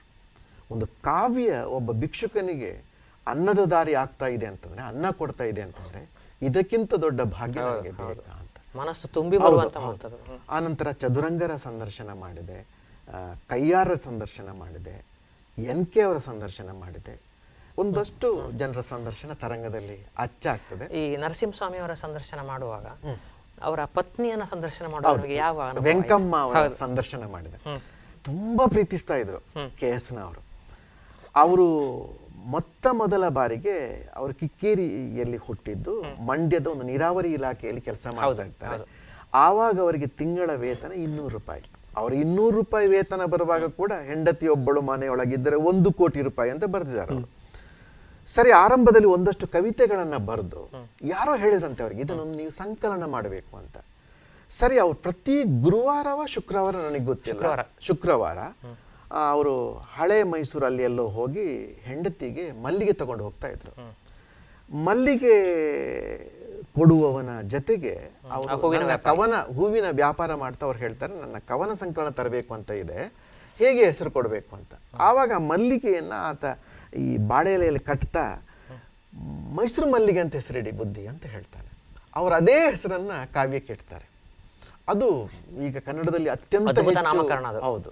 ಒಂದು 0.72 0.88
ಕಾವ್ಯ 0.88 1.60
ಒಬ್ಬ 1.60 1.92
ಭಿಕ್ಷುಕನಿಗೆ 1.92 2.72
ಅನ್ನದ 3.28 3.60
ದಾರಿ 3.60 3.94
ಆಗ್ತಾ 3.94 4.26
ಇದೆ 4.26 4.46
ಅಂತಂದ್ರೆ 4.46 4.82
ಅನ್ನ 4.82 5.10
ಕೊಡ್ತಾ 5.10 5.44
ಇದೆ 5.44 5.62
ಅಂತಂದ್ರೆ 5.62 6.10
ಇದಕ್ಕಿಂತ 6.42 6.94
ದೊಡ್ಡ 6.94 7.22
ಭಾಗ್ಯ 7.22 7.60
ನನಗೆ 7.60 7.92
ಬೇಕಾ 7.92 8.32
ಅಂತ. 8.40 8.78
ಮನಸ್ಸು 8.78 9.08
ತುಂಬಿ. 9.08 9.38
ಆನಂತರ 10.50 10.92
ಚದುರಂಗರ 10.92 11.56
ಸಂದರ್ಶನ 11.56 12.10
ಮಾಡಿದೆ. 12.14 12.68
ಕೈಯಾರ 13.48 13.94
ಸಂದರ್ಶನ 13.94 14.52
ಮಾಡಿದೆ. 14.52 15.17
ಎನ್ 15.58 15.88
ಕೆ 15.88 16.02
ಅವರ 16.02 16.18
ಸಂದರ್ಶನ 16.18 16.72
ಮಾಡಿದೆ. 16.72 17.22
ಒಂದಷ್ಟು 17.78 18.52
ಜನರ 18.52 18.82
ಸಂದರ್ಶನ 18.82 19.34
ತರಂಗದಲ್ಲಿ 19.34 20.08
ಅಚ್ಚಾಗ್ತದೆ. 20.18 20.86
ಈ 20.86 21.16
ನರಸಿಂಹಸ್ವಾಮಿ 21.16 21.78
ಅವರ 21.78 21.94
ಸಂದರ್ಶನ 21.94 22.40
ಮಾಡುವಾಗ 22.42 22.86
ಅವರ 23.62 23.86
ಪತ್ನಿಯನ್ನ 23.86 24.44
ಸಂದರ್ಶನ 24.44 24.86
ಮಾಡುವಾಗ 24.86 25.32
ಯಾವ 25.32 25.62
ವೆಂಕಮ್ಮ 25.80 26.38
ಅವರ 26.38 26.68
ಸಂದರ್ಶನ 26.68 27.26
ಮಾಡಿದೆ. 27.26 27.82
ತುಂಬಾ 28.24 28.66
ಪ್ರೀತಿಸ್ತಾ 28.68 29.16
ಇದ್ರು 29.16 29.40
ಕೆ 29.80 29.90
ಎಸ್ 29.90 30.12
ಅವರು. 30.12 30.42
ಅವರು 31.36 31.68
ಮೊತ್ತ 32.46 32.88
ಮೊದಲ 32.92 33.30
ಬಾರಿಗೆ 33.30 34.10
ಅವರು 34.16 34.34
ಕಿಕ್ಕೇರಿಯಲ್ಲಿ 34.34 35.38
ಹುಟ್ಟಿದ್ದು 35.38 36.02
ಮಂಡ್ಯದ 36.02 36.68
ಒಂದು 36.68 36.84
ನೀರಾವರಿ 36.84 37.34
ಇಲಾಖೆಯಲ್ಲಿ 37.34 37.82
ಕೆಲಸ 37.82 38.08
ಮಾಡ್ತಾ 38.16 38.44
ಇರ್ತಾರೆ. 38.44 38.86
ಆವಾಗ 39.34 39.80
ಅವರಿಗೆ 39.80 40.08
ತಿಂಗಳ 40.08 40.50
ವೇತನ 40.56 40.92
ಇನ್ನೂರು 40.92 41.30
ರೂಪಾಯಿ. 41.30 41.64
ಅವ್ರ 41.98 42.14
ಇನ್ನೂರು 42.14 42.56
ರೂಪಾಯಿ 42.58 42.88
ವೇತನ 42.88 43.26
ಬರುವಾಗ 43.26 43.66
ಕೂಡ 43.80 43.92
ಹೆಂಡತಿಯೊಬ್ಬಳು 44.10 44.82
ಮನೆಯೊಳಗಿದ್ದರೆ 44.82 45.58
ಒಂದು 45.72 45.90
ಕೋಟಿ 45.94 46.22
ರೂಪಾಯಿ 46.22 46.52
ಅಂತ 46.52 46.66
ಬರೆದಿದ್ದಾರೆ 46.76 47.16
ಸರಿ 48.36 48.52
ಆರಂಭದಲ್ಲಿ 48.64 49.08
ಒಂದಷ್ಟು 49.08 49.46
ಕವಿತೆಗಳನ್ನ 49.48 50.16
ಬರೆದು 50.30 50.62
ಯಾರೋ 51.08 51.34
ಹೇಳಿದ್ರಂತೆ 51.36 51.82
ಅವ್ರಿಗೆ 51.84 52.02
ಇದನ್ನೊಂದು 52.02 52.38
ನೀವು 52.38 52.52
ಸಂಕಲನ 52.52 53.06
ಮಾಡಬೇಕು 53.06 53.54
ಅಂತ. 53.58 53.78
ಸರಿ 54.60 54.76
ಅವ್ರು 54.80 54.96
ಪ್ರತಿ 55.06 55.36
ಗುರುವಾರವ 55.64 56.20
ಶುಕ್ರವಾರ 56.36 56.76
ನನಗೆ 56.88 57.06
ಗೊತ್ತಿಲ್ಲ. 57.06 57.44
ಶುಕ್ರವಾರ. 57.88 58.40
ಅವರು 59.32 59.54
ಹಳೆ 59.96 60.18
ಮೈಸೂರಲ್ಲಿ 60.24 60.84
ಎಲ್ಲೋ 60.84 61.06
ಹೋಗಿ 61.18 61.46
ಹೆಂಡತಿಗೆ 61.88 62.46
ಮಲ್ಲಿಗೆ 62.64 62.94
ತಗೊಂಡು 62.94 63.24
ಹೋಗ್ತಾ 63.24 63.48
ಇದ್ರು. 63.48 63.74
ಮಲ್ಲಿಗೆ 64.86 65.36
ಕೊಡುವವನ 66.78 67.42
ಜತೆಗೆ 67.54 67.94
ನನ್ನ 68.82 68.96
ಕವನ 69.10 69.34
ಹೂವಿನ 69.56 69.86
ವ್ಯಾಪಾರ 69.92 70.36
ಮಾಡ್ತಾ 70.36 70.66
ಅವ್ರು 70.66 70.80
ಹೇಳ್ತಾರೆ 70.80 71.14
ನನ್ನ 71.20 71.38
ಕವನ 71.48 71.74
ಸಂಕಲನ 71.74 72.10
ತರಬೇಕು 72.10 72.54
ಅಂತ 72.54 72.72
ಇದೆ 72.72 73.00
ಹೇಗೆ 73.60 73.86
ಹೆಸರು 73.86 74.12
ಕೊಡಬೇಕು 74.12 74.56
ಅಂತ. 74.56 74.74
ಆವಾಗ 75.00 75.32
ಮಲ್ಲಿಗೆಯನ್ನ 75.52 76.14
ಆತ 76.30 76.46
ಈ 76.96 77.18
ಬಾಳೆ 77.28 77.54
ಎಲೆಯಲ್ಲಿ 77.54 77.80
ಕಟ್ತಾ 77.80 78.26
ಮೈಸೂರು 79.56 79.92
ಮಲ್ಲಿಗೆ 79.92 80.20
ಅಂತ 80.20 80.36
ಹೆಸರಿಡಿ 80.36 80.72
ಬುದ್ಧಿ 80.72 81.08
ಅಂತ 81.08 81.26
ಹೇಳ್ತಾರೆ 81.26 81.70
ಅವ್ರು 82.16 82.36
ಅದೇ 82.36 82.70
ಹೆಸರನ್ನ 82.70 83.12
ಕಾವ್ಯಕ್ಕೆ 83.34 83.74
ಇಡ್ತಾರೆ. 83.74 84.06
ಅದು 84.88 85.08
ಈಗ 85.62 85.78
ಕನ್ನಡದಲ್ಲಿ 85.78 86.30
ಅತ್ಯಂತ. 86.30 86.70
ಹೌದು. 87.62 87.90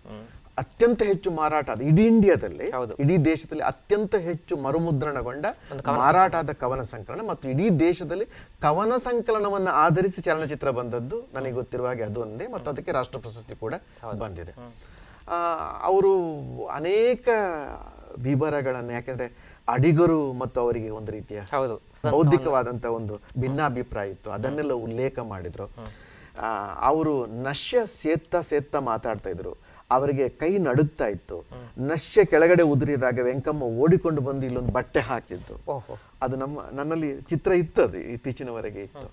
ಅತ್ಯಂತ 0.57 1.01
ಹೆಚ್ಚು 1.03 1.29
ಮಾರಾಟ 1.31 1.67
ಆದ 1.69 1.81
ಇಡೀ 1.81 2.03
ಇಂಡಿಯಾದಲ್ಲಿ 2.07 2.67
ಹೌದು. 2.69 2.93
ಇಡೀ 3.03 3.15
ದೇಶದಲ್ಲಿ 3.29 3.63
ಅತ್ಯಂತ 3.63 4.15
ಹೆಚ್ಚು 4.27 4.55
ಮರುಮುದ್ರಣಗೊಂಡ 4.65 5.45
ಮಾರಾಟ 6.03 6.35
ಆದ 6.35 6.51
ಕವನ 6.63 6.81
ಸಂಕಲನ 6.93 7.23
ಮತ್ತು 7.29 7.45
ಇಡೀ 7.53 7.67
ದೇಶದಲ್ಲಿ 7.79 8.25
ಕವನ 8.61 8.93
ಸಂಕಲನವನ್ನ 8.97 9.69
ಆಧರಿಸಿ 9.85 10.21
ಚಲನಚಿತ್ರ 10.21 10.71
ಬಂದದ್ದು 10.79 11.19
ನನಗೆ 11.33 11.55
ಗೊತ್ತಿರುವ 11.59 11.87
ಹಾಗೆ 11.87 12.03
ಅದು 12.03 12.21
ಒಂದೇ 12.21 12.47
ಮತ್ತು 12.47 12.69
ಅದಕ್ಕೆ 12.73 12.91
ರಾಷ್ಟ್ರ 12.91 13.19
ಪ್ರಶಸ್ತಿ 13.19 13.55
ಕೂಡ 13.55 13.73
ಬಂದಿದೆ. 14.23 14.55
ಅವರು 15.89 16.13
ಅನೇಕ 16.79 17.27
ವಿವರಗಳನ್ನು 18.17 18.91
ಯಾಕೆಂದ್ರೆ 18.91 19.27
ಅಡಿಗರು 19.67 20.19
ಮತ್ತು 20.41 20.57
ಅವರಿಗೆ 20.61 20.89
ಒಂದು 20.99 21.11
ರೀತಿಯ 21.11 21.39
ಬೌದ್ಧಿಕವಾದಂತಹ 21.51 22.11
ಬೌದ್ಧಿಕವಾದಂತ 22.11 22.85
ಒಂದು 22.99 23.15
ಭಿನ್ನಾಭಿಪ್ರಾಯ 23.41 24.09
ಇತ್ತು. 24.09 24.29
ಅದನ್ನೆಲ್ಲ 24.31 24.73
ಉಲ್ಲೇಖ 24.87 25.19
ಮಾಡಿದ್ರು. 25.33 25.67
ಅವರು 26.89 27.13
ನಶ್ಯ 27.43 27.77
ಸೇತ್ತ 28.01 28.35
ಸೇತ್ತ 28.49 28.75
ಮಾತಾಡ್ತಾ 28.91 29.29
ಇದ್ರು. 29.29 29.53
ಅವರಿಗೆ 29.91 30.29
ಕೈ 30.29 30.57
ನಡುಗ್ತಾ 30.57 31.07
ಇತ್ತು. 31.07 31.45
ನಶ್ಯ 31.77 32.25
ಕೆಳಗಡೆ 32.25 32.63
ಉದುರಿದಾಗ 32.63 33.19
ವೆಂಕಮ್ಮ 33.23 33.63
ಓಡಿಕೊಂಡು 33.63 34.21
ಬಂದು 34.21 34.45
ಇಲ್ಲೊಂದು 34.45 34.71
ಬಟ್ಟೆ 34.71 34.99
ಹಾಕಿದ್ದು. 34.99 35.71
ಓಹೋ. 35.71 35.97
ಅದು 36.21 36.35
ನಮ್ಮ 36.35 36.59
ನನ್ನಲ್ಲಿ 36.71 37.21
ಚಿತ್ರ 37.21 37.51
ಇತ್ತು. 37.51 37.81
ಅದು 37.81 37.97
ಇತ್ತೀಚಿನವರೆಗೆ 37.97 38.81
ಇತ್ತು 38.81 39.11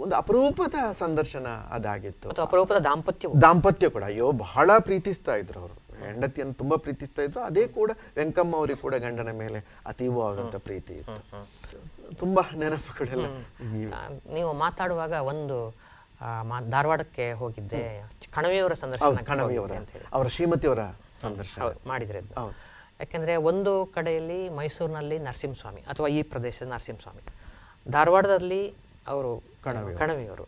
ಒಂದು 0.00 0.16
ಅಪರೂಪದ 0.16 0.92
ಸಂದರ್ಶನ 0.92 1.46
ಅದಾಗಿತ್ತು. 1.46 2.28
ಅಪರೂಪದ 2.30 2.76
ದಾಂಪತ್ಯ 2.76 3.28
ದಾಂಪತ್ಯ 3.42 3.88
ಕೂಡ. 3.88 4.04
ಅಯ್ಯೋ 4.04 4.32
ಬಹಳ 4.32 4.70
ಪ್ರೀತಿಸ್ತಾ 4.78 5.36
ಇದ್ರು 5.36 5.60
ಅವರು. 5.60 5.86
ಹೆಂಡತಿಯನ್ನು 6.04 6.54
ತುಂಬಾ 6.54 6.76
ಪ್ರೀತಿಸ್ತಾ 6.76 7.22
ಇದ್ರು. 7.22 7.40
ಅದೇ 7.40 7.66
ಕೂಡ 7.66 7.90
ವೆಂಕಮ್ಮ 8.16 8.56
ಅವರಿಗೆ 8.56 8.80
ಕೂಡ 8.80 8.94
ಗಂಡನ 8.94 9.30
ಮೇಲೆ 9.32 9.64
ಅತೀವವಾದಂತ 9.86 10.56
ಪ್ರೀತಿ 10.56 10.94
ಇತ್ತು. 10.94 11.48
ತುಂಬಾ 12.14 12.42
ನೆನಪುಗಳೆಲ್ಲ. 12.58 13.26
ನೀವು 14.34 14.52
ಮಾತಾಡುವಾಗ 14.52 15.12
ಒಂದು 15.12 15.85
ಮಾ- 16.42 16.70
ಧಾರವಾಡಕ್ಕೆ 16.70 17.32
ಹೋಗಿದ್ದೆ. 17.32 18.02
ಕಣವಿಯವರ 18.34 18.72
ಸಂದರ್ಶನ 18.72 19.04
ಕಣವಿಯವರ. 19.24 19.70
ಅವರ 20.12 20.26
ಶ್ರೀಮತಿಯವರ 20.26 20.78
ಸಂದರ್ಶನ. 21.22 21.62
ಮಾಡಿದ್ರೆ. 21.86 22.18
ಯಾಕೆಂದ್ರೆ 23.00 23.36
ಒಂದು 23.36 23.86
ಕಡೆಯಲ್ಲಿ 23.86 24.48
ಮೈಸೂರಿನಲ್ಲಿ 24.48 25.18
ನರಸಿಂಹಸ್ವಾಮಿ 25.18 25.80
ಅಥವಾ 25.80 26.06
ಈ 26.06 26.22
ಪ್ರದೇಶದ 26.22 26.66
ನರಸಿಂಹಸ್ವಾಮಿ. 26.66 27.20
ಧಾರವಾಡದಲ್ಲಿ 27.90 28.74
ಅವರು 29.06 29.42
ಕಣವಿಯವರು. 29.98 30.46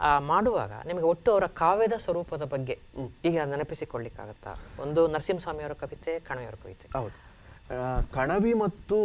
ಆ 0.00 0.18
ಮಾಡುವಾಗ 0.18 0.72
ನಿಮಗೆ 0.86 1.04
ಒಟ್ಟು 1.04 1.32
ಅವರ 1.32 1.46
ಕಾವ್ಯದ 1.46 1.92
ಸ್ವರೂಪದ 1.98 2.42
ಬಗ್ಗೆ 2.42 2.78
ಈಗ 3.24 3.40
ನೆನಪಿಸಿಕೊಳ್ಳಿಕ್ಕಾಗತ್ತಾ? 3.40 4.54
ಒಂದು 4.82 5.06
ನರಸಿಂಹಸ್ವಾಮಿಯವರ 5.06 5.72
ಕವಿತೆ 5.72 6.20
ಕಣವಿಯವರ 6.20 6.54
ಕವಿತೆ. 6.62 6.98
ಹೌದು. 6.98 7.34
ಕಣವಿ 8.12 8.54
ಮತ್ತು 8.54 8.96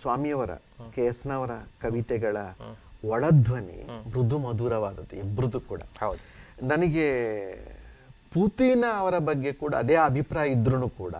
ಸ್ವಾಮಿಯವರ 0.00 0.54
ಕೆ 0.94 1.04
ಎಸ್ನವರ 1.04 1.50
ಕವಿತೆಗಳ 1.82 2.36
ಒಳಧ್ವನಿ 3.08 3.88
ಮೃದು 4.08 4.38
ಮಧುರವಾದದ್ದು 4.38 5.16
ಇಬ್ಬರದು 5.16 5.60
ಕೂಡ. 5.60 5.80
ಹೌದು. 6.00 6.20
ನನಗೆ 6.66 7.06
ಪೂತಿನ 8.34 8.84
ಅವರ 8.96 9.18
ಬಗ್ಗೆ 9.18 9.52
ಕೂಡ 9.52 9.74
ಅದೇ 9.74 9.94
ಅಭಿಪ್ರಾಯ 9.94 10.48
ಇದ್ರೂ 10.48 10.88
ಕೂಡ 10.88 11.14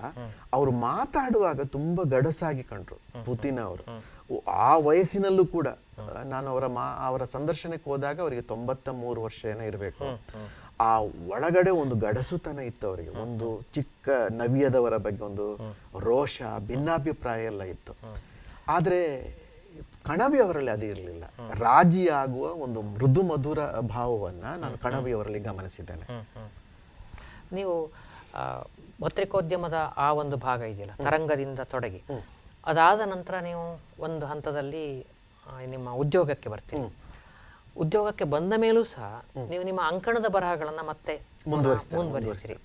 ಅವರು 0.52 0.70
ಮಾತಾಡುವಾಗ 0.70 1.60
ತುಂಬಾ 1.60 2.04
ಗಡಸಾಗಿ 2.04 2.62
ಕಂಡ್ರು 2.62 3.24
ಪೂತಿನ 3.24 3.60
ಅವರು. 3.60 4.04
ಆ 4.48 4.76
ವಯಸ್ಸಿನಲ್ಲೂ 4.76 5.46
ಕೂಡ 5.46 5.66
ನಾನು 6.24 6.48
ಅವರ 6.48 6.66
ಮಾ 6.66 7.06
ಅವರ 7.06 7.24
ಸಂದರ್ಶನಕ್ಕೆ 7.24 7.90
ಹೋದಾಗ 7.90 8.20
ಅವರಿಗೆ 8.20 8.42
ತೊಂಬತ್ತ 8.42 8.88
ಮೂರು 8.88 9.22
ವರ್ಷ 9.22 9.44
ಏನೋ 9.44 9.60
ಇರಬೇಕು. 9.60 10.04
ಆ 10.80 10.98
ಒಳಗಡೆ 11.00 11.70
ಒಂದು 11.70 11.94
ಗಡಸುತನ 11.94 12.58
ಇತ್ತು 12.58 12.86
ಅವರಿಗೆ. 12.86 13.08
ಒಂದು 13.08 13.62
ಚಿಕ್ಕ 13.74 14.08
ನವ್ಯದವರ 14.30 14.96
ಬಗ್ಗೆ 14.96 15.24
ಒಂದು 15.24 15.56
ರೋಷ 15.98 16.42
ಭಿನ್ನಾಭಿಪ್ರಾಯ 16.66 17.44
ಎಲ್ಲ 17.44 17.62
ಇತ್ತು. 17.62 17.92
ಆದ್ರೆ 18.68 19.00
ಕಣವಿ 20.04 20.38
ಅವರಲ್ಲಿ 20.40 20.70
ಅದು 20.70 20.86
ಇರಲಿಲ್ಲ. 20.86 21.24
ರಾಜಿಯಾಗುವ 21.58 22.46
ಒಂದು 22.60 22.82
ಮೃದು 22.90 23.22
ಮಧುರ 23.22 23.60
ಭಾವವನ್ನ 23.88 24.44
ನಾನು 24.56 24.78
ಕಣವಿ 24.78 25.12
ಅವರಲ್ಲಿ 25.12 25.40
ಗಮನಿಸಿದ್ದೇನೆ. 25.42 26.06
ನೀವು 27.52 27.74
ಆ, 28.34 28.42
ಪತ್ರಿಕೋದ್ಯಮದ 29.00 29.76
ಆ 29.96 30.12
ಒಂದು 30.12 30.36
ಭಾಗ 30.38 30.60
ಇದೆಯಲ್ಲ 30.62 30.94
ತರಂಗದಿಂದ 31.04 31.60
ತೊಡಗಿ. 31.70 32.00
ಅದಾದ 32.64 33.00
ನಂತರ 33.06 33.34
ನೀವು 33.40 33.64
ಒಂದು 33.98 34.26
ಹಂತದಲ್ಲಿ 34.26 34.84
ಆ, 35.46 35.60
ನಿಮ್ಮ 35.66 35.88
ಉದ್ಯೋಗಕ್ಕೆ 35.96 36.48
ಬರ್ತೀನಿ 36.48 36.88
ಉದ್ಯೋಗಕ್ಕೆ 37.76 38.24
ಬಂದ 38.26 38.52
ಮೇಲೂ 38.56 38.84
ಸಹ 38.86 39.06
ನೀವು 39.48 39.64
ನಿಮ್ಮ 39.64 39.80
ಅಂಕಣದ 39.86 40.26
ಬರಹಗಳನ್ನ 40.28 40.80
ಮತ್ತೆ 40.88 41.14
ಮುಂದುವರಿಸಿರಿ 41.46 41.96
ಮುಂದುವರಿಸ್ತೀರಿ 41.96 42.56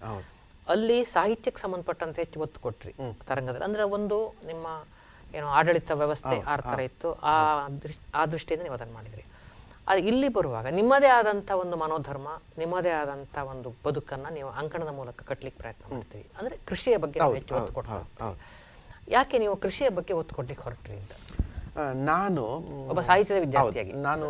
ಅಲ್ಲಿ 0.68 0.98
ಸಾಹಿತ್ಯಕ್ಕೆ 1.12 1.62
ಸಂಬಂಧಪಟ್ಟಂತೆ 1.62 2.22
ಹೆಚ್ಚು 2.22 2.40
ಒತ್ತು 2.40 2.60
ಕೊಟ್ರಿ 2.60 2.94
ತರಂಗದಲ್ಲಿ. 3.26 3.66
ಅಂದ್ರೆ 3.66 3.84
ಒಂದು 3.90 4.18
ನಿಮ್ಮ 4.46 4.68
ಏನು 5.38 5.48
ಆಡಳಿತ 5.58 5.92
ವ್ಯವಸ್ಥೆ 6.02 6.36
ಆ 6.52 6.56
ಥರ 6.70 6.80
ಇತ್ತು. 6.90 7.10
ಆ 7.32 7.34
ದೃಷ್ಟಿ 7.84 8.04
ಆ 8.20 8.24
ದೃಷ್ಟಿಯಿಂದ 8.34 8.64
ನೀವು 8.68 8.78
ಅದನ್ನು 8.78 8.96
ಮಾಡಿದ್ರಿ. 9.00 9.24
ಆದರೆ 9.88 10.02
ಇಲ್ಲಿ 10.10 10.28
ಬರುವಾಗ 10.38 10.68
ನಿಮ್ಮದೇ 10.80 11.10
ಆದಂಥ 11.20 11.52
ಒಂದು 11.62 11.76
ಮನೋಧರ್ಮ 11.84 12.28
ನಿಮ್ಮದೇ 12.62 12.92
ಆದಂಥ 13.02 13.38
ಒಂದು 13.54 13.70
ಬದುಕನ್ನ 13.86 14.28
ನೀವು 14.38 14.50
ಅಂಕಣದ 14.62 14.92
ಮೂಲಕ 15.00 15.18
ಕಟ್ಟಲಿಕ್ಕೆ 15.30 15.60
ಪ್ರಯತ್ನ 15.64 15.84
ಮಾಡ್ತೀವಿ 15.94 16.26
ಅಂದ್ರೆ 16.40 16.56
ಕೃಷಿಯ 16.72 16.98
ಬಗ್ಗೆ 17.04 17.20
ಹೆಚ್ಚು 17.38 17.56
ಒತ್ತು 17.60 17.74
ಕೊಡ್ತಾ 17.78 17.96
ಹೌದು, 17.96 18.12
ಹೌದು. 18.26 18.38
ಯಾಕೆ 19.16 19.36
ನೀವು 19.44 19.56
ಕೃಷಿಯ 19.66 19.88
ಬಗ್ಗೆ 19.98 20.14
ಒತ್ತು 20.20 20.36
ಕೊಡ್ಲಿಕ್ಕೆ 20.40 20.64
ಹೊರಟ್ರಿ 20.68 20.98
ಅಂತ? 21.02 21.14
ನಾನು 22.12 22.44
ಒಬ್ಬ 22.92 23.02
ಸಾಹಿತ್ಯದ 23.10 23.40
ವಿದ್ಯಾರ್ಥಿಯಾಗಿ. 23.46 23.94
ನಾನು 24.08 24.28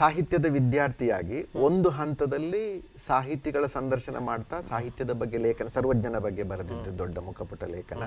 ಸಾಹಿತ್ಯದ 0.00 0.46
ವಿದ್ಯಾರ್ಥಿಯಾಗಿ 0.56 1.38
ಒಂದು 1.68 1.88
ಹಂತದಲ್ಲಿ 2.00 2.64
ಸಾಹಿತಿಗಳ 3.08 3.64
ಸಂದರ್ಶನ 3.78 4.18
ಮಾಡ್ತಾ 4.30 4.56
ಸಾಹಿತ್ಯದ 4.72 5.14
ಬಗ್ಗೆ 5.22 5.38
ಲೇಖನ 5.46 5.70
ಸರ್ವಜ್ಞನ 5.76 6.18
ಬಗ್ಗೆ 6.26 6.44
ಬರೆದಿದ್ದೆ 6.52 6.92
ದೊಡ್ಡ 7.02 7.18
ಮುಖಪುಟ 7.28 7.62
ಲೇಖನ. 7.76 8.04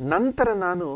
ನಂತರ 0.00 0.52
ನಾನು 0.52 0.86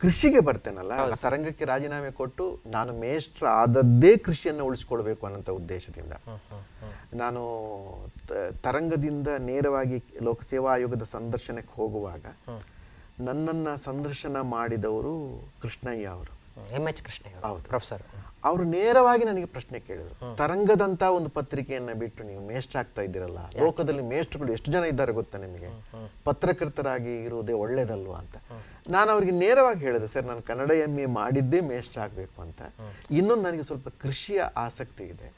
ಕೃಷಿಗೆ 0.00 0.40
ಬರ್ತೇನಲ್ಲ 0.40 1.14
ತರಂಗಕ್ಕೆ 1.14 1.64
ರಾಜೀನಾಮೆ 1.64 2.10
ಕೊಟ್ಟು 2.10 2.60
ನಾನು 2.66 2.92
ಮೇಷ್ಟ್ರ 2.92 3.46
ಆದದ್ದೇ 3.46 4.16
ಕೃಷಿಯನ್ನು 4.16 4.64
ಉಳಿಸ್ಕೊಳ್ಬೇಕು 4.64 5.26
ಅನ್ನೋಂಥ 5.26 5.50
ಉದ್ದೇಶದಿಂದ. 5.50 6.12
ನಾನು 7.14 7.42
ತರಂಗದಿಂದ 8.62 9.28
ನೇರವಾಗಿ 9.38 10.04
ಲೋಕಸೇವಾ 10.22 10.72
ಆಯೋಗದ 10.72 11.02
ಸಂದರ್ಶನಕ್ಕೆ 11.02 11.74
ಹೋಗುವಾಗ 11.74 12.24
ನನ್ನನ್ನ 13.20 13.68
ಸಂದರ್ಶನ 13.74 14.40
ಮಾಡಿದವರು 14.40 15.48
ಕೃಷ್ಣಯ್ಯ 15.62 16.06
ಅವರು. 16.06 16.36
ಎಂ 16.74 16.88
ಎಚ್ 16.88 17.02
ಕೃಷ್ಣಯ್ಯ 17.02 17.48
ಹೌದು. 17.48 17.62
ಪ್ರೊಫೆಸರ್. 17.62 18.02
ಅವರು 18.48 18.64
ನೇರವಾಗಿ 18.76 19.24
ನನಗೆ 19.24 19.48
ಪ್ರಶ್ನೆ 19.54 19.78
ಕೇಳಿದ್ರು. 19.80 20.14
ತರಂಗದಂತ 20.36 21.02
ಒಂದು 21.18 21.28
ಪತ್ರಿಕೆಯನ್ನ 21.28 21.92
ಬಿಟ್ಟು 22.02 22.22
ನೀವು 22.24 22.42
ಮೇಷ್ಟ್ರ 22.46 22.78
ಆಗ್ತಾ 22.78 23.02
ಇದ್ದೀರಲ್ಲ 23.02 23.40
ಲೋಕದಲ್ಲಿ 23.62 24.04
ಮೇಷ್ಟ್ರುಗಳು 24.12 24.52
ಎಷ್ಟು 24.52 24.72
ಜನ 24.72 24.82
ಇದ್ದಾರೆ 24.84 25.12
ಗೊತ್ತಾ 25.12 25.38
ನಿಮಗೆ? 25.38 25.70
ಪತ್ರಕರ್ತರಾಗಿ 26.24 27.14
ಇರುವುದೇ 27.24 27.52
ಒಳ್ಳೇದಲ್ವ 27.62 28.12
ಅಂತ. 28.22 28.36
ನಾನು 28.88 29.10
ಅವರಿಗೆ 29.10 29.34
ನೇರವಾಗಿ 29.44 29.80
ಹೇಳಿದೆ 29.80 30.06
ಸರ್ 30.06 30.26
ನಾನು 30.26 30.42
ಕನ್ನಡ 30.42 30.70
ಎಂ 30.86 30.94
ಎ 30.98 31.06
ಮಾಡಿದ್ದೇ 31.06 31.60
ಮೇಷ್ಟ್ರ 31.72 32.00
ಆಗ್ಬೇಕು 32.00 32.38
ಅಂತ. 32.42 32.60
ಇನ್ನೊಂದು 33.10 33.42
ನನಗೆ 33.42 33.62
ಸ್ವಲ್ಪ 33.62 33.88
ಕೃಷಿಯ 34.02 34.42
ಆಸಕ್ತಿ 34.56 35.04
ಇದೆ. 35.04 35.28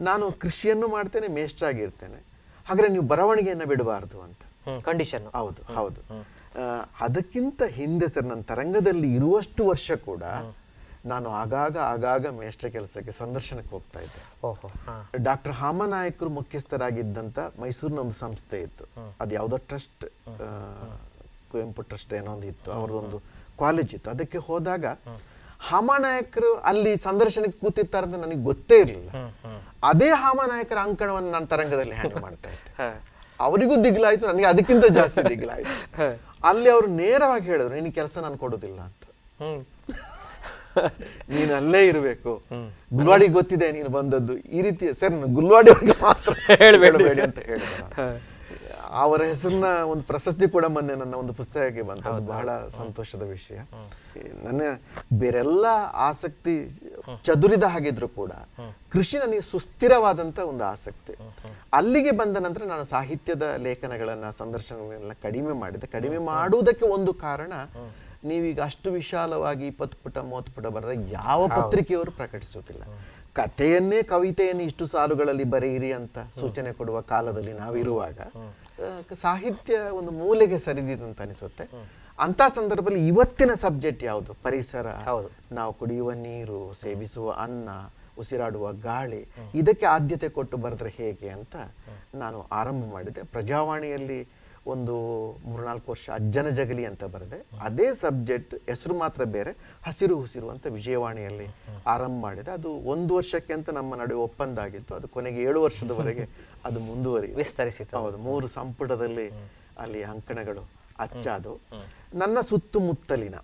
ನಾನು 0.00 0.24
ಕೃಷಿಯನ್ನು 0.32 0.88
ಮಾಡ್ತೇನೆ 0.88 1.28
ಮೇಷ್ಟ್ರ 1.38 1.66
ಆಗಿರ್ತೇನೆ 1.66 2.20
ಹಾಗಾದ್ರೆ 2.66 2.88
ನೀವು 2.92 3.06
ಬರವಣಿಗೆಯನ್ನ 3.06 3.64
ಬಿಡಬಾರದು 3.64 4.18
ಅಂತ. 4.20 4.40
ಕಂಡೀಷನ್ 4.88 5.26
ಹೌದು 5.36 5.62
ಹೌದು. 5.74 6.00
ಅದಕ್ಕಿಂತ 7.00 7.62
ಹಿಂದೆ 7.78 8.06
ಸರ್ 8.08 8.26
ನನ್ನ 8.26 8.42
ತರಂಗದಲ್ಲಿ 8.42 9.08
ಇರುವಷ್ಟು 9.14 9.62
ವರ್ಷ 9.66 9.90
ಕೂಡ 10.08 10.24
ನಾನು 11.06 11.30
ಆಗಾಗ 11.30 11.76
ಆಗಾಗ 11.76 12.26
ಮೇಷ್ಟ್ರ 12.26 12.68
ಕೆಲಸಕ್ಕೆ 12.68 13.10
ಸಂದರ್ಶನಕ್ಕೆ 13.10 13.70
ಹೋಗ್ತಾ 13.70 14.00
ಇದ್ದೆ. 14.00 14.46
ಓಹೋ 14.46 14.68
ಡಾಕ್ಟರ್ 15.16 15.52
ಹಾಮನಾಯಕರು 15.52 16.30
ಮುಖ್ಯಸ್ಥರಾಗಿದ್ದಂತ 16.30 17.38
ಮೈಸೂರಿನ 17.60 17.98
ಒಂದು 17.98 18.14
ಸಂಸ್ಥೆ 18.14 18.60
ಇತ್ತು. 18.60 18.84
ಅದು 19.20 19.34
ಯಾವುದೋ 19.34 19.56
ಟ್ರಸ್ಟ್ 19.56 20.04
ಕುವೆಂಪು 21.52 21.82
ಟ್ರಸ್ಟ್ 21.82 22.12
ಏನೋ 22.12 22.32
ಒಂದು 22.32 22.46
ಇತ್ತು. 22.46 22.72
ಅವ್ರದ್ದೊಂದು 22.72 23.22
ಕಾಲೇಜ್ 23.58 23.94
ಇತ್ತು. 23.94 24.10
ಅದಕ್ಕೆ 24.10 24.38
ಹೋದಾಗ 24.38 24.84
ಹಾಮನಾಯಕರು 25.60 26.54
ಅಲ್ಲಿ 26.54 26.96
ಸಂದರ್ಶನಕ್ಕೆ 26.96 27.58
ಕೂತಿರ್ತಾರೆ 27.60 28.06
ಅಂತ 28.06 28.14
ನನಗೆ 28.14 28.42
ಗೊತ್ತೇ 28.42 28.80
ಇರಲಿಲ್ಲ. 28.80 29.10
ಅದೇ 29.84 30.10
ಹಾಮನಾಯಕರ 30.10 30.78
ಅಂಕಣವನ್ನು 30.78 31.30
ನಾನು 31.30 31.46
ತರಂಗದಲ್ಲಿ 31.46 31.92
ಹ್ಯಾಂಡಲ್ 31.92 32.22
ಮಾಡ್ತಾ 32.22 32.50
ಇದ್ದೆ. 32.50 32.88
ಅವರಿಗೂ 33.40 33.84
ದಿಗ್ಲಾಯ್ತು 33.84 34.26
ನನಗೆ 34.26 34.44
ಅದಕ್ಕಿಂತ 34.44 34.84
ಜಾಸ್ತಿ 34.84 35.20
ದಿಗ್ಲಾಯ್ತು. 35.34 35.74
ಅಲ್ಲಿ 36.44 36.70
ಅವರು 36.70 36.86
ನೇರವಾಗಿ 36.86 37.46
ಹೇಳಿದ್ರು 37.46 37.74
ನಿನ್ನ 37.74 37.90
ಕೆಲಸ 37.90 38.18
ನಾನು 38.18 38.38
ಕೊಡೋದಿಲ್ಲ 38.38 38.80
ಅಂತ. 38.80 39.04
ನೀನು 41.28 41.54
ಅಲ್ಲೇ 41.54 41.88
ಇರಬೇಕು. 41.88 42.42
ಗುಲ್ವಾಡಿ 42.94 43.26
ಗೊತ್ತಿದೆ 43.28 43.72
ನೀನು 43.72 43.88
ಬಂದದ್ದು. 43.88 44.38
ಈ 44.38 44.62
ರೀತಿ 44.62 44.94
ಸರ್ 45.00 45.14
ಗುಲ್ವಾಡಿ 45.34 45.70
ಅವ್ರಿಗೆ 45.70 46.02
ಮಾತ್ರ 46.02 46.32
ಹೇಳಬೇಡಿ. 46.62 47.20
ಅಂತ 47.20 47.38
ಹೇಳ. 47.38 47.60
ಅವರ 48.90 49.22
ಹೆಸರನ್ನ 49.22 49.64
ಒಂದು 49.64 50.02
ಪ್ರಶಸ್ತಿ 50.02 50.50
ಕೂಡ 50.50 50.64
ಮೊನ್ನೆ 50.64 50.94
ನನ್ನ 50.94 51.14
ಒಂದು 51.14 51.32
ಪುಸ್ತಕಕ್ಕೆ 51.32 51.82
ಬಂತು. 51.82 52.08
ಅದು 52.08 52.26
ಬಹಳ 52.26 52.48
ಸಂತೋಷದ 52.76 53.22
ವಿಷಯ. 53.22 53.58
ನನ್ನ 54.44 54.62
ಬೇರೆಲ್ಲ 55.12 55.66
ಆಸಕ್ತಿ 55.92 56.70
ಚದುರಿದ 57.24 57.62
ಹಾಗಿದ್ರು 57.62 58.08
ಕೂಡ 58.08 58.32
ಕೃಷಿ 58.92 59.18
ನನಗೆ 59.18 59.40
ಸುಸ್ಥಿರವಾದಂತ 59.40 60.38
ಒಂದು 60.38 60.64
ಆಸಕ್ತಿ. 60.64 61.14
ಅಲ್ಲಿಗೆ 61.72 62.10
ಬಂದ 62.10 62.36
ನಂತರ 62.36 62.64
ನಾನು 62.64 62.84
ಸಾಹಿತ್ಯದ 62.84 63.42
ಲೇಖನಗಳನ್ನ 63.58 64.30
ಸಂದರ್ಶನಗಳನ್ನ 64.30 65.12
ಕಡಿಮೆ 65.22 65.52
ಮಾಡಿದೆ. 65.52 65.86
ಕಡಿಮೆ 65.86 66.18
ಮಾಡುವುದಕ್ಕೆ 66.18 66.86
ಒಂದು 66.86 67.14
ಕಾರಣ 67.14 67.52
ನೀವೀಗ 68.24 68.60
ಅಷ್ಟು 68.60 68.90
ವಿಶಾಲವಾಗಿ 68.90 69.66
ಇಪ್ಪತ್ತು 69.66 69.98
ಪುಟ 70.02 70.18
ಮೂವತ್ತು 70.18 70.52
ಪುಟ 70.52 70.66
ಬರೆದ 70.66 71.08
ಯಾವ 71.10 71.48
ಪತ್ರಿಕೆಯವರು 71.48 72.10
ಪ್ರಕಟಿಸುತ್ತಿಲ್ಲ 72.10 72.82
ಕಥೆಯನ್ನೇ 73.32 74.02
ಕವಿತೆಯನ್ನು 74.02 74.62
ಇಷ್ಟು 74.62 74.86
ಸಾಲುಗಳಲ್ಲಿ 74.86 75.44
ಬರೆಯಿರಿ 75.44 75.92
ಅಂತ 75.92 76.18
ಸೂಚನೆ 76.18 76.72
ಕೊಡುವ 76.72 77.00
ಕಾಲದಲ್ಲಿ 77.00 77.52
ನಾವಿರುವಾಗ 77.52 78.18
ಸಾಹಿತ್ಯ 79.14 79.78
ಒಂದು 79.78 80.10
ಮೂಲೆಗೆ 80.10 80.58
ಸರಿದಿದಂತ 80.58 81.20
ಅನಿಸುತ್ತೆ. 81.20 81.64
ಅಂತ 82.18 82.42
ಸಂದರ್ಭದಲ್ಲಿ 82.54 83.06
ಇವತ್ತಿನ 83.06 83.54
ಸಬ್ಜೆಕ್ಟ್ 83.54 84.04
ಯಾವುದು? 84.04 84.34
ಪರಿಸರ 84.42 84.86
ಹೌದು. 84.86 85.54
ನಾವು 85.54 85.72
ಕುಡಿಯುವ 85.72 86.12
ನೀರು 86.12 86.72
ಸೇವಿಸುವ 86.82 87.30
ಅನ್ನ 87.30 87.68
ಉಸಿರಾಡುವ 88.18 88.72
ಗಾಳಿ 88.72 89.26
ಇದಕ್ಕೆ 89.54 89.86
ಆದ್ಯತೆ 89.86 90.28
ಕೊಟ್ಟು 90.28 90.56
ಬರೆದ್ರೆ 90.56 90.90
ಹೇಗೆ 90.96 91.28
ಅಂತ 91.28 91.56
ನಾನು 92.14 92.46
ಆರಂಭ 92.52 92.92
ಮಾಡಿದೆ. 92.92 93.22
ಪ್ರಜಾವಾಣಿಯಲ್ಲಿ 93.22 94.28
ಒಂದು 94.72 94.94
ಮೂರ್ನಾಲ್ಕು 95.48 95.88
ವರ್ಷ 95.92 96.06
ಅಜ್ಜನ 96.18 96.48
ಜಗಲಿ 96.58 96.84
ಅಂತ 96.90 97.04
ಬರೆದೆ. 97.14 97.38
ಅದೇ 97.66 97.86
ಸಬ್ಜೆಕ್ಟ್ 98.02 98.54
ಹೆಸರು 98.70 98.94
ಮಾತ್ರ 99.02 99.22
ಬೇರೆ 99.36 99.52
ಹಸಿರು 99.86 100.16
ಹುಸಿರು 100.22 100.48
ಅಂತ 100.54 100.66
ವಿಜಯವಾಣಿಯಲ್ಲಿ 100.78 101.46
ಆರಂಭ 101.94 102.16
ಮಾಡಿದೆ. 102.26 102.50
ಅದು 102.58 102.70
ಒಂದು 102.94 103.12
ವರ್ಷಕ್ಕೆ 103.18 103.52
ಅಂತ 103.58 103.68
ನಮ್ಮ 103.78 104.00
ನಡುವೆ 104.02 104.22
ಒಪ್ಪಂದ 104.28 104.58
ಆಗಿತ್ತು 104.66 104.94
ಅದು 104.98 105.08
ಕೊನೆಗೆ 105.16 105.40
ಏಳು 105.48 105.62
ವರ್ಷದವರೆಗೆ 105.66 106.26
ಅದು 106.68 106.80
ಮುಂದುವರಿ 106.90 107.30
ವಿಸ್ತರಿಸಿತ್ತು 107.42 107.96
ಹೌದು 108.04 108.18
ಮೂರು 108.28 108.48
ಸಂಪುಟದಲ್ಲಿ 108.58 109.28
ಅಲ್ಲಿ 109.84 110.02
ಅಂಕಣಗಳು 110.12 110.64
ಅಚ್ಚಾದು 111.06 111.52
ನನ್ನ 112.20 112.38
ಸುತ್ತಮುತ್ತಲಿನ 112.50 113.36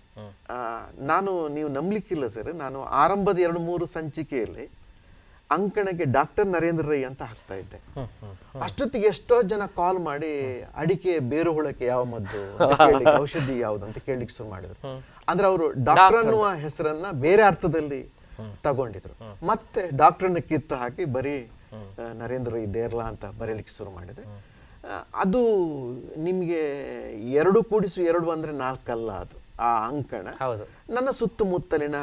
ನಾನು 1.11 1.31
ನೀವು 1.57 1.69
ನಂಬಲಿಕ್ಕಿಲ್ಲ 1.77 2.25
ಸರ್. 2.35 2.49
ನಾನು 2.63 2.79
ಆರಂಭದ 3.03 3.37
ಎರಡು 3.47 3.59
ಮೂರು 3.69 3.85
ಸಂಚಿಕೆಯಲ್ಲಿ 3.97 4.65
ಅಂಕಣಕ್ಕೆ 5.51 6.05
ಡಾಕ್ಟರ್ 6.05 6.47
ನರೇಂದ್ರ 6.47 6.85
ರೈ 6.89 7.03
ಅಂತ 7.03 7.21
ಹಾಕ್ತಾ 7.21 7.55
ಇದ್ದೆ. 7.55 7.77
ಅಷ್ಟೊತ್ತಿಗೆ 8.61 9.07
ಎಷ್ಟೋ 9.07 9.41
ಜನ 9.41 9.65
ಕಾಲ್ 9.65 9.99
ಮಾಡಿ 9.99 10.31
ಅಡಿಕೆ 10.75 11.19
ಬೇರು 11.19 11.53
ಹುಳಕ್ಕೆ 11.53 11.85
ಯಾವ 11.85 12.03
ಮದ್ದು 12.05 12.41
ಔಷಧಿ 13.23 13.59
ಯಾವ್ದು 13.59 13.85
ಅಂತ 13.85 13.97
ಕೇಳಲಿಕ್ಕೆ 13.97 14.35
ಶುರು 14.37 14.49
ಮಾಡಿದ್ರು. 14.49 14.79
ಅಂದ್ರೆ 15.27 15.47
ಅವರು 15.47 15.67
ಡಾಕ್ಟರ್ 15.83 16.19
ಅನ್ನುವ 16.23 16.49
ಹೆಸರನ್ನ 16.65 17.11
ಬೇರೆ 17.11 17.41
ಅರ್ಥದಲ್ಲಿ 17.41 18.01
ತಗೊಂಡಿದ್ರು. 18.63 19.15
ಮತ್ತೆ 19.45 19.97
ಡಾಕ್ಟರ್ನ 19.97 20.37
ಕಿತ್ತು 20.37 20.75
ಹಾಕಿ 20.75 21.05
ಬರೀ 21.05 21.37
ನರೇಂದ್ರ 22.13 22.53
ರೈ 22.53 22.65
ದೇರ್ಲಾ 22.65 23.03
ಅಂತ 23.03 23.25
ಬರೀಲಿಕ್ಕೆ 23.25 23.73
ಶುರು 23.77 23.91
ಮಾಡಿದೆ. 23.91 24.23
ಅದು 25.15 25.39
ನಿಮ್ಗೆ 26.17 26.61
ಎರಡು 27.31 27.63
ಕೂಡಿಸು 27.63 28.01
ಎರಡು 28.01 28.29
ಅಂದ್ರೆ 28.31 28.51
ನಾಲ್ಕಲ್ಲ 28.51 29.11
ಅದು 29.11 29.37
ಆ 29.59 29.87
ಅಂಕಣ. 29.87 30.27
ನನ್ನ 30.95 31.09
ಸುತ್ತಮುತ್ತಲಿನ 31.11 31.97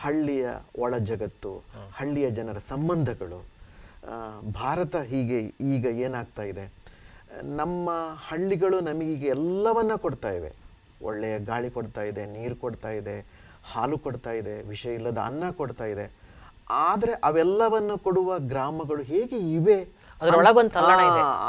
ಹಳ್ಳಿಯ 0.00 0.46
ಒಳ 0.78 0.98
ಜಗತ್ತು 1.10 1.52
ಹಳ್ಳಿಯ 1.92 2.30
ಜನರ 2.30 2.58
ಸಂಬಂಧಗಳು 2.68 3.38
ಆ, 4.06 4.16
ಭಾರತ 4.54 4.96
ಹೀಗೆ 5.08 5.38
ಈಗ 5.68 5.86
ಏನಾಗ್ತಾ 6.00 6.42
ಇದೆ? 6.42 6.64
ನಮ್ಮ 7.52 7.86
ಹಳ್ಳಿಗಳು 8.26 8.80
ನಮಗೀಗ 8.80 9.24
ಎಲ್ಲವನ್ನ 9.32 9.94
ಕೊಡ್ತಾ 9.96 10.30
ಇವೆ. 10.30 10.50
ಒಳ್ಳೆಯ 11.02 11.38
ಗಾಳಿ 11.44 11.70
ಕೊಡ್ತಾ 11.70 12.02
ಇದೆ 12.02 12.26
ನೀರು 12.26 12.56
ಕೊಡ್ತಾ 12.56 12.90
ಇದೆ 12.90 13.16
ಹಾಲು 13.64 13.98
ಕೊಡ್ತಾ 13.98 14.32
ಇದೆ 14.32 14.62
ವಿಷ 14.62 14.84
ಇಲ್ಲದ 14.94 15.18
ಅನ್ನ 15.24 15.44
ಕೊಡ್ತಾ 15.52 15.86
ಇದೆ. 15.86 16.06
ಆದರೆ 16.86 17.12
ಅವೆಲ್ಲವನ್ನು 17.24 17.96
ಕೊಡುವ 17.98 18.38
ಗ್ರಾಮಗಳು 18.46 19.02
ಹೇಗೆ 19.04 19.38
ಇವೆ? 19.52 19.78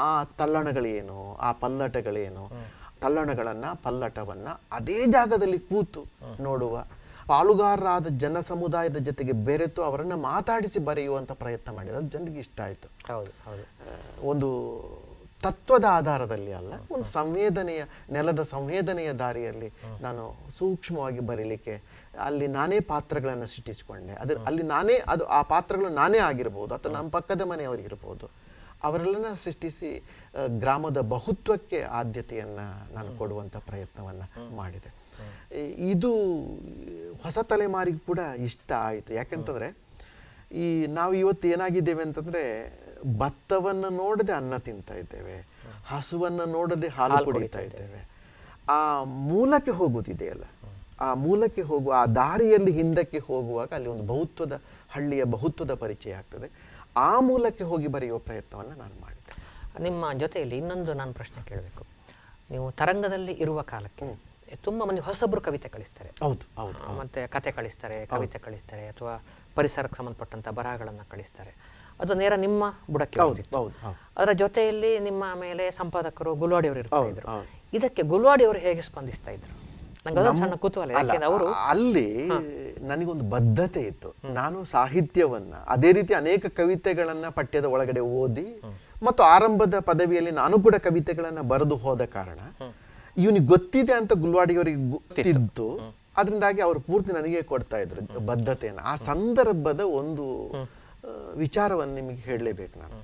ಆ 0.01 0.09
ತಲ್ಲಣಗಳೇನು 0.37 1.19
ಆ 1.39 1.51
ಪಲ್ಲಟಗಳೇನು? 1.61 2.43
ತಲ್ಲಣಗಳನ್ನ 3.01 3.65
ಪಲ್ಲಟವನ್ನ 3.83 4.47
ಅದೇ 4.71 4.99
ಜಾಗದಲ್ಲಿ 5.11 5.59
ಕೂತು 5.65 6.01
ನೋಡುವ 6.39 6.75
ಪಾಲುಗಾರರಾದ 7.27 8.07
ಜನ 8.07 8.39
ಸಮುದಾಯದ 8.41 8.97
ಜೊತೆಗೆ 8.97 9.31
ಬೆರೆತು 9.31 9.83
ಅವರನ್ನ 9.83 10.13
ಮಾತಾಡಿಸಿ 10.13 10.79
ಬರೆಯುವಂತ 10.79 11.31
ಪ್ರಯತ್ನ 11.31 11.71
ಮಾಡಿದ 11.71 11.95
ಅದು 11.95 12.09
ಜನರಿಗೆ 12.09 12.39
ಇಷ್ಟ 12.39 12.61
ಆಯ್ತು. 12.61 12.87
ಹೌದು 13.13 13.31
ಹೌದು. 13.45 13.65
ಒಂದು 14.27 14.49
ತತ್ವದ 15.41 15.85
ಆಧಾರದಲ್ಲಿ 15.89 16.53
ಅಲ್ಲ 16.53 16.73
ಒಂದು 16.91 17.03
ಸಂವೇದನೆಯ 17.03 17.83
ನೆಲದ 18.11 18.43
ಸಂವೇದನೆಯ 18.43 19.13
ದಾರಿಯಲ್ಲಿ 19.13 19.69
ನಾನು 20.01 20.35
ಸೂಕ್ಷ್ಮವಾಗಿ 20.57 21.19
ಬರೀಲಿಕ್ಕೆ 21.19 21.83
ಅಲ್ಲಿ 22.19 22.47
ನಾನೇ 22.47 22.79
ಪಾತ್ರಗಳನ್ನು 22.79 23.47
ಸೃಷ್ಟಿಸಿಕೊಂಡೆ. 23.47 24.13
ಅದ್ರ 24.13 24.37
ಅಲ್ಲಿ 24.45 24.63
ನಾನೇ 24.63 24.93
ಅದು 25.07 25.25
ಆ 25.25 25.41
ಪಾತ್ರಗಳು 25.41 25.89
ನಾನೇ 25.89 26.17
ಆಗಿರ್ಬೋದು 26.17 26.75
ಅಥವಾ 26.75 26.93
ನಮ್ಮ 26.93 27.09
ಪಕ್ಕದ 27.09 27.41
ಮನೆಯವರಿಗಿರ್ಬೋದು 27.41 28.27
ಅವರೆಲ್ಲನ 28.83 29.33
ಸೃಷ್ಟಿಸಿ 29.43 30.03
ಗ್ರಾಮದ 30.47 31.01
ಬಹುತ್ವಕ್ಕೆ 31.01 31.81
ಆದ್ಯತೆಯನ್ನ 31.81 32.59
ನಾನು 32.93 33.17
ಕೊಡುವಂತ 33.17 33.57
ಪ್ರಯತ್ನವನ್ನು 33.57 34.55
ಮಾಡಿದೆ. 34.55 35.06
ಇದು 35.91 36.11
ಹೊಸ 37.23 37.37
ತಲೆಮಾರಿಗೆ 37.49 37.99
ಕೂಡ 37.99 38.19
ಇಷ್ಟ 38.39 38.71
ಆಯಿತು. 38.71 39.13
ಯಾಕೆಂತಂದ್ರೆ 39.13 39.69
ಈ 40.51 40.85
ನಾವು 40.85 41.13
ಇವತ್ತು 41.13 41.47
ಏನಾಗಿದ್ದೇವೆ 41.47 42.03
ಅಂತಂದ್ರೆ 42.03 42.43
ಭತ್ತವನ್ನು 43.17 43.89
ನೋಡದೆ 43.89 44.31
ಅನ್ನ 44.31 44.57
ತಿಂತಾ 44.57 44.95
ಇದ್ದೇವೆ 44.95 45.35
ಹಸುವನ್ನ 45.87 46.41
ನೋಡದೆ 46.51 46.87
ಹಾಲು 46.87 47.25
ಕುಡಿತಾ 47.25 47.59
ಇದ್ದೇವೆ. 47.59 48.01
ಆ 48.69 49.03
ಮೂಲಕ್ಕೆ 49.03 49.71
ಹೋಗುವುದಿದೆಯಲ್ಲ 49.71 50.45
ಆ 50.99 51.13
ಮೂಲಕ್ಕೆ 51.13 51.61
ಹೋಗುವ 51.61 51.93
ಆ 51.93 52.05
ದಾರಿಯಲ್ಲಿ 52.05 52.71
ಹಿಂದಕ್ಕೆ 52.71 53.19
ಹೋಗುವಾಗ 53.19 53.69
ಅಲ್ಲಿ 53.73 53.89
ಒಂದು 53.89 54.03
ಬಹುತ್ವದ 54.03 54.61
ಹಳ್ಳಿಯ 54.89 55.23
ಬಹುತ್ವದ 55.23 55.73
ಪರಿಚಯ 55.73 56.13
ಆಗ್ತದೆ. 56.13 56.47
ಆ 56.97 57.19
ಮೂಲಕ್ಕೆ 57.19 57.63
ಹೋಗಿ 57.63 57.87
ಬರೆಯುವ 57.87 58.17
ಪ್ರಯತ್ನವನ್ನ 58.17 58.73
ನಾನು 58.81 58.95
ಮಾಡಿದೆ 59.01 59.33
ನಿಮ್ಮ 59.83 60.05
ಜೊತೆಯಲ್ಲಿ 60.13 60.57
ಇನ್ನೊಂದು 60.57 60.93
ನಾನು 60.93 61.13
ಪ್ರಶ್ನೆ 61.13 61.43
ಕೇಳಬೇಕು. 61.49 61.83
ನೀವು 62.51 62.71
ತರಂಗದಲ್ಲಿ 62.71 63.33
ಇರುವ 63.33 63.61
ಕಾಲಕ್ಕೆ 63.61 64.05
ತುಂಬ 64.55 64.83
ಮಂದಿ 64.83 65.01
ಹೊಸಬ್ರು 65.01 65.41
ಕವಿತೆ 65.41 65.69
ಕಳಿಸ್ತಾರೆ. 65.69 66.09
ಹೌದು 66.23 66.45
ಹೌದು 66.61 66.99
ಮತ್ತೆ 66.99 67.27
ಕತೆ 67.27 67.51
ಕಳಿಸ್ತಾರೆ 67.51 67.97
ಕವಿತೆ 68.05 68.39
ಕಳಿಸ್ತಾರೆ 68.39 68.87
ಅಥವಾ 68.87 69.13
ಪರಿಸರಕ್ಕೆ 69.55 69.97
ಸಂಬಂಧಪಟ್ಟಂತ 69.97 70.47
ಬರಹಗಳನ್ನ 70.59 71.03
ಕಳಿಸ್ತಾರೆ. 71.11 71.51
ಅದು 71.99 72.13
ನೇರ 72.13 72.33
ನಿಮ್ಮ 72.35 72.63
ಬುಡಕ್ಕೆ 72.91 73.19
ಅದರ 74.17 74.31
ಜೊತೆಯಲ್ಲಿ 74.33 74.99
ನಿಮ್ಮ 74.99 75.23
ಮೇಲೆ 75.39 75.71
ಸಂಪಾದಕರು 75.71 76.33
ಗುಲ್ವಾಡಿ 76.41 76.67
ಅವರು 76.67 76.79
ಇರ್ತಾ 76.79 77.05
ಇದ್ರು. 77.05 77.27
ಇದಕ್ಕೆ 77.73 78.01
ಗುಲ್ವಾಡಿ 78.01 78.45
ಅವರು 78.45 78.59
ಹೇಗೆ 78.59 78.81
ಸ್ಪಂದಿಸ್ತಾ 78.81 79.31
ಇದ್ರು? 79.31 79.53
ಸಣ್ಣ 80.39 80.55
ಕುತೂಹಲ 80.55 81.23
ಅವರು 81.29 81.47
ಅಲ್ಲಿ 81.53 82.07
ನನಗೊಂದು 82.91 83.25
ಬದ್ಧತೆ 83.35 83.81
ಇತ್ತು. 83.81 84.09
ನಾನು 84.33 84.63
ಸಾಹಿತ್ಯವನ್ನ 84.63 85.53
ಅದೇ 85.67 85.91
ರೀತಿ 85.91 86.13
ಅನೇಕ 86.13 86.45
ಕವಿತೆಗಳನ್ನ 86.59 87.25
ಪಠ್ಯದ 87.29 87.65
ಒಳಗಡೆ 87.65 87.99
ಓದಿ 87.99 88.47
ಮತ್ತು 89.03 89.23
ಆರಂಭದ 89.23 89.79
ಪದವಿಯಲ್ಲಿ 89.79 90.31
ನಾನು 90.31 90.55
ಕೂಡ 90.59 90.75
ಕವಿತೆಗಳನ್ನ 90.75 91.41
ಬರೆದು 91.41 91.75
ಹೋದ 91.75 92.05
ಕಾರಣ 92.05 92.39
ಇವನಿಗೆ 93.17 93.45
ಗೊತ್ತಿದೆ 93.45 93.93
ಅಂತ 93.93 94.13
ಗುಲ್ವಾಡಿಯವರಿಗೆ 94.13 94.89
ಗೊತ್ತಿದ್ದು 94.89 95.67
ಅದರಿಂದಾಗಿ 96.17 96.61
ಅವರು 96.61 96.79
ಪೂರ್ತಿ 96.79 97.11
ನನಗೆ 97.11 97.41
ಕೊಡ್ತಾ 97.41 97.77
ಇದ್ರು 97.77 98.19
ಬದ್ಧತೆಯನ್ನು. 98.25 98.83
ಆ 98.83 98.95
ಸಂದರ್ಭದ 98.95 99.79
ಒಂದು 99.79 100.25
ವಿಚಾರವನ್ನು 101.35 101.95
ನಿಮಗೆ 101.95 102.21
ಹೇಳಲೇಬೇಕು 102.27 102.79
ನಾನು. 102.79 102.97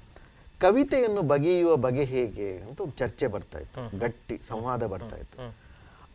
ಕವಿತೆಯನ್ನು 0.61 1.21
ಬಗೆಯುವ 1.21 1.75
ಬಗೆ 1.75 2.03
ಹೇಗೆ 2.03 2.47
ಅಂತ 2.57 2.81
ಒಂದು 2.81 2.95
ಚರ್ಚೆ 2.99 3.27
ಬರ್ತಾ 3.27 3.59
ಇತ್ತು. 3.59 3.99
ಗಟ್ಟಿ 3.99 4.35
ಸಂವಾದ 4.47 4.83
ಬರ್ತಾ 4.85 5.17
ಇತ್ತು. 5.17 5.55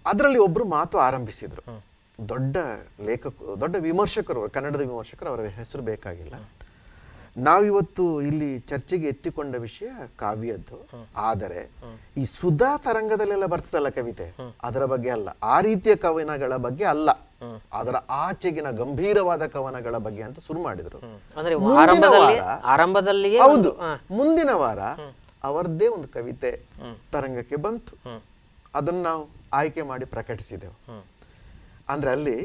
ಅದರಲ್ಲಿ 0.06 0.38
ಒಬ್ರು 0.38 0.64
ಮಾತು 0.64 0.98
ಆರಂಭಿಸಿದ್ರು. 0.98 1.64
ದೊಡ್ಡ 2.28 2.56
ಲೇಖಕ 3.04 3.34
ದೊಡ್ಡ 3.61 3.76
ವಿಮರ್ಶಕರು 3.78 4.48
ಕನ್ನಡದ 4.50 4.80
ವಿಮರ್ಶಕರು 4.80 5.28
ಅವರ 5.28 5.40
ಹೆಸರು 5.40 5.82
ಬೇಕಾಗಿಲ್ಲ. 5.82 6.34
ನಾವಿವತ್ತು 7.38 8.22
ಇಲ್ಲಿ 8.22 8.59
ಚರ್ಚೆಗೆ 8.59 9.07
ಎತ್ತಿಕೊಂಡ 9.07 9.55
ವಿಷಯ 9.55 9.90
ಕಾವ್ಯದ್ದು. 10.16 10.88
ಆದರೆ 11.16 11.70
ಈ 12.16 12.24
ಸುಧಾ 12.24 12.77
ತರಂಗದಲ್ಲೆಲ್ಲ 12.77 13.46
ಬರ್ತದಲ್ಲ 13.46 13.88
ಕವಿತೆ? 13.88 14.37
ಅದರ 14.62 14.85
ಬಗ್ಗೆ 14.85 15.11
ಅಲ್ಲ. 15.11 15.29
ಆ 15.42 15.61
ರೀತಿಯ 15.61 15.96
ಕವನಗಳ 15.96 16.57
ಬಗ್ಗೆ 16.57 16.85
ಅಲ್ಲ. 16.85 17.11
ಅದರ 17.72 17.96
ಆಚೆಗಿನ 18.11 18.70
ಗಂಭೀರವಾದ 18.70 19.46
ಕವನಗಳ 19.46 19.96
ಬಗ್ಗೆ 19.96 20.22
ಅಂತ 20.22 20.38
ಶುರು 20.46 20.62
ಮಾಡಿದ್ರು. 20.62 20.98
ಆರಂಭದಲ್ಲಿ 21.77 23.38
ಹೌದು. 23.38 23.70
ಮುಂದಿನ 24.11 24.51
ವಾರ 24.51 24.79
ಅವರದ್ದೇ 25.44 25.87
ಒಂದು 25.87 26.09
ಕವಿತೆ 26.09 26.62
ತರಂಗಕ್ಕೆ 27.12 27.57
ಬಂತು. 27.57 28.22
ಅದನ್ನ 28.74 29.03
ನಾವು 29.03 29.29
ಆಯ್ಕೆ 29.53 29.83
ಮಾಡಿ 29.83 30.05
ಪ್ರಕಟಿಸಿದೆವು. 30.05 31.05
ಅಂದ್ರೆ 31.88 32.11
ಅಲ್ಲಿ 32.11 32.37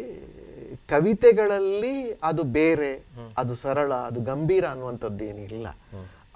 ಕವಿತೆಗಳಲ್ಲಿ 0.90 2.12
ಅದು 2.24 2.44
ಬೇರೆ 2.44 3.04
ಅದು 3.38 3.56
ಸರಳ 3.56 3.94
ಅದು 3.94 4.22
ಗಂಭೀರ 4.22 4.66
ಅನ್ನುವಂಥದ್ದು 4.66 5.26
ಏನಿಲ್ಲ 5.26 5.68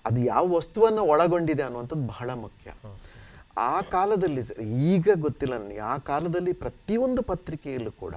ಅದು 0.05 0.21
ಯಾವ 0.21 0.51
ವಸ್ತುವನ್ನು 0.51 1.01
ಒಳಗೊಂಡಿದೆ 1.01 1.63
ಅನ್ನುವಂಥದ್ದು 1.63 2.07
ಬಹಳ 2.07 2.33
ಮುಖ್ಯ. 2.33 2.73
ಆ 3.57 3.81
ಕಾಲದಲ್ಲಿ 3.81 4.41
ಈಗ 4.89 5.09
ಗೊತ್ತಿಲ್ಲ 5.19 5.57
ನನಗೆ 5.57 5.77
ಆ 5.77 5.97
ಕಾಲದಲ್ಲಿ 5.97 6.53
ಪ್ರತಿಯೊಂದು 6.53 7.21
ಪತ್ರಿಕೆಯಲ್ಲೂ 7.21 7.91
ಕೂಡ 7.91 8.15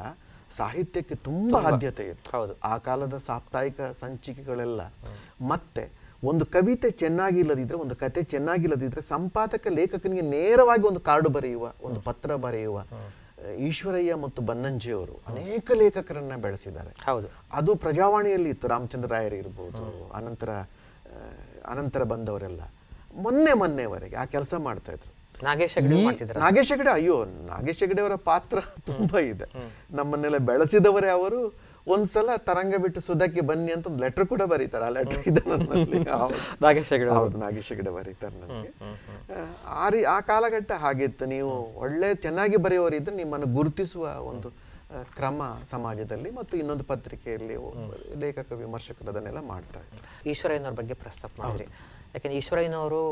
ಸಾಹಿತ್ಯಕ್ಕೆ 0.56 1.14
ತುಂಬಾ 1.14 1.60
ಆದ್ಯತೆ 1.60 2.04
ಇತ್ತು. 2.04 2.30
ಹೌದು. 2.30 2.60
ಆ 2.64 2.78
ಕಾಲದ 2.78 3.22
ಸಾಪ್ತಾಹಿಕ 3.26 3.80
ಸಂಚಿಕೆಗಳೆಲ್ಲ. 3.80 4.80
ಮತ್ತೆ 5.46 5.90
ಒಂದು 6.24 6.46
ಕವಿತೆ 6.46 6.90
ಚೆನ್ನಾಗಿಲ್ಲದಿದ್ರೆ 6.90 7.76
ಒಂದು 7.76 7.96
ಕತೆ 7.96 8.22
ಚೆನ್ನಾಗಿಲ್ಲದಿದ್ರೆ 8.22 9.00
ಸಂಪಾದಕ 9.00 9.66
ಲೇಖಕನಿಗೆ 9.66 10.22
ನೇರವಾಗಿ 10.22 10.82
ಒಂದು 10.82 11.00
ಕಾರ್ಡು 11.00 11.28
ಬರೆಯುವ 11.28 11.72
ಒಂದು 11.82 12.00
ಪತ್ರ 12.00 12.34
ಬರೆಯುವ 12.34 12.82
ಈಶ್ವರಯ್ಯ 13.58 14.14
ಮತ್ತು 14.14 14.42
ಬನ್ನಂಜಿಯವರು 14.42 15.20
ಅನೇಕ 15.26 15.70
ಲೇಖಕರನ್ನ 15.74 16.32
ಬೆಳೆಸಿದ್ದಾರೆ. 16.36 16.90
ಹೌದು. 17.06 17.28
ಅದು 17.52 17.74
ಪ್ರಜಾವಾಣಿಯಲ್ಲಿ 17.74 18.50
ಇತ್ತು. 18.50 18.68
ರಾಮಚಂದ್ರ 18.68 19.12
ರಾಯರ್ 19.12 19.34
ಇರ್ಬೋದು 19.34 20.12
ಅನಂತರ 20.12 20.50
ಅನಂತರ 21.66 22.02
ಬಂದವರೆಲ್ಲ. 22.02 22.60
ಮೊನ್ನೆ 23.16 23.52
ಮೊನ್ನೆವರೆಗೆ 23.52 24.16
ಆ 24.16 24.24
ಕೆಲಸ 24.24 24.54
ಮಾಡ್ತಾ 24.54 24.92
ಇದ್ರು. 24.92 25.20
ನಾಗೇಶ್ 25.44 25.82
ನಾಗೇಶ್ 26.36 26.72
ಹೆಗಡೆ 26.72 26.90
ಅಯ್ಯೋ 26.90 27.24
ನಾಗೇಶ್ 27.24 27.78
ಹೆಗಡೆ 27.78 28.02
ಅವರ 28.02 28.14
ಪಾತ್ರ 28.14 28.60
ತುಂಬಾ 28.60 29.18
ಇದೆ. 29.18 29.44
ನಮ್ಮನ್ನೆಲ್ಲ 29.90 30.36
ಬೆಳೆಸಿದವರೇ 30.36 31.08
ಅವರು. 31.08 31.69
ಒಂದ್ಸಲ 31.86 32.36
ತರಂಗ 32.36 32.74
ಬಿಟ್ಟು 32.82 33.00
ಸುದಕ್ಕೆ 33.00 33.40
ಬನ್ನಿ 33.40 33.72
ಅಂತ 33.72 33.86
ಒಂದು 33.86 34.00
ಲೆಟರ್ 34.04 34.26
ಕೂಡ 34.26 34.42
ಬರೀತಾರೆ. 34.42 34.84
ಆ 34.84 34.88
ಲೆಟರ್ 34.88 35.22
ಇದೆ 35.28 35.42
ನನ್ನಲ್ಲಿ. 35.50 36.00
ನಾಗೇಶ್ 36.62 36.90
ಹೆಗಡೆ 36.92 37.10
ಹೌದು 37.10 37.38
ನಾಗೇಶ್ 37.38 37.68
ಹೆಗಡೆ 37.68 37.90
ಬರೀತಾರೆ 37.90 38.36
ನನಗೆ. 38.40 38.70
ಆ 39.82 39.88
ರೀ 39.88 40.02
ಆ 40.02 40.20
ಕಾಲಘಟ್ಟ 40.20 40.72
ಹಾಗಿತ್ತು. 40.72 41.26
ನೀವು 41.26 41.52
ಒಳ್ಳೆ 41.84 42.14
ಚೆನ್ನಾಗಿ 42.14 42.56
ಬರೆಯುವವರಿದ್ರೆ 42.56 43.16
ನಿಮ್ಮನ್ನು 43.16 43.46
ಗುರುತಿಸುವ 43.46 44.04
ಒಂದು 44.32 44.50
ಕ್ರಮ 45.16 45.42
ಸಮಾಜದಲ್ಲಿ 45.70 46.30
ಮತ್ತು 46.30 46.54
ಇನ್ನೊಂದು 46.58 46.84
ಪತ್ರಿಕೆಯಲ್ಲಿ 46.84 47.56
ಲೇಖಕ 48.20 48.52
ವಿಮರ್ಶಕರು 48.52 49.10
ಅದನ್ನೆಲ್ಲ 49.10 49.40
ಮಾಡ್ತಾ 49.40 49.80
ಇದ್ರು. 49.80 50.30
ಈಶ್ವರಯ್ಯನವ್ರ 50.30 50.74
ಬಗ್ಗೆ 50.80 50.94
ಪ್ರಸ್ತಾಪ 50.94 51.30
ಮಾಡಿದ್ರಿ. 51.40 51.66
ಯಾಕಂದ್ರೆ 52.14 52.38
ಈಶ್ವರಯ್ಯನವರು 52.38 53.02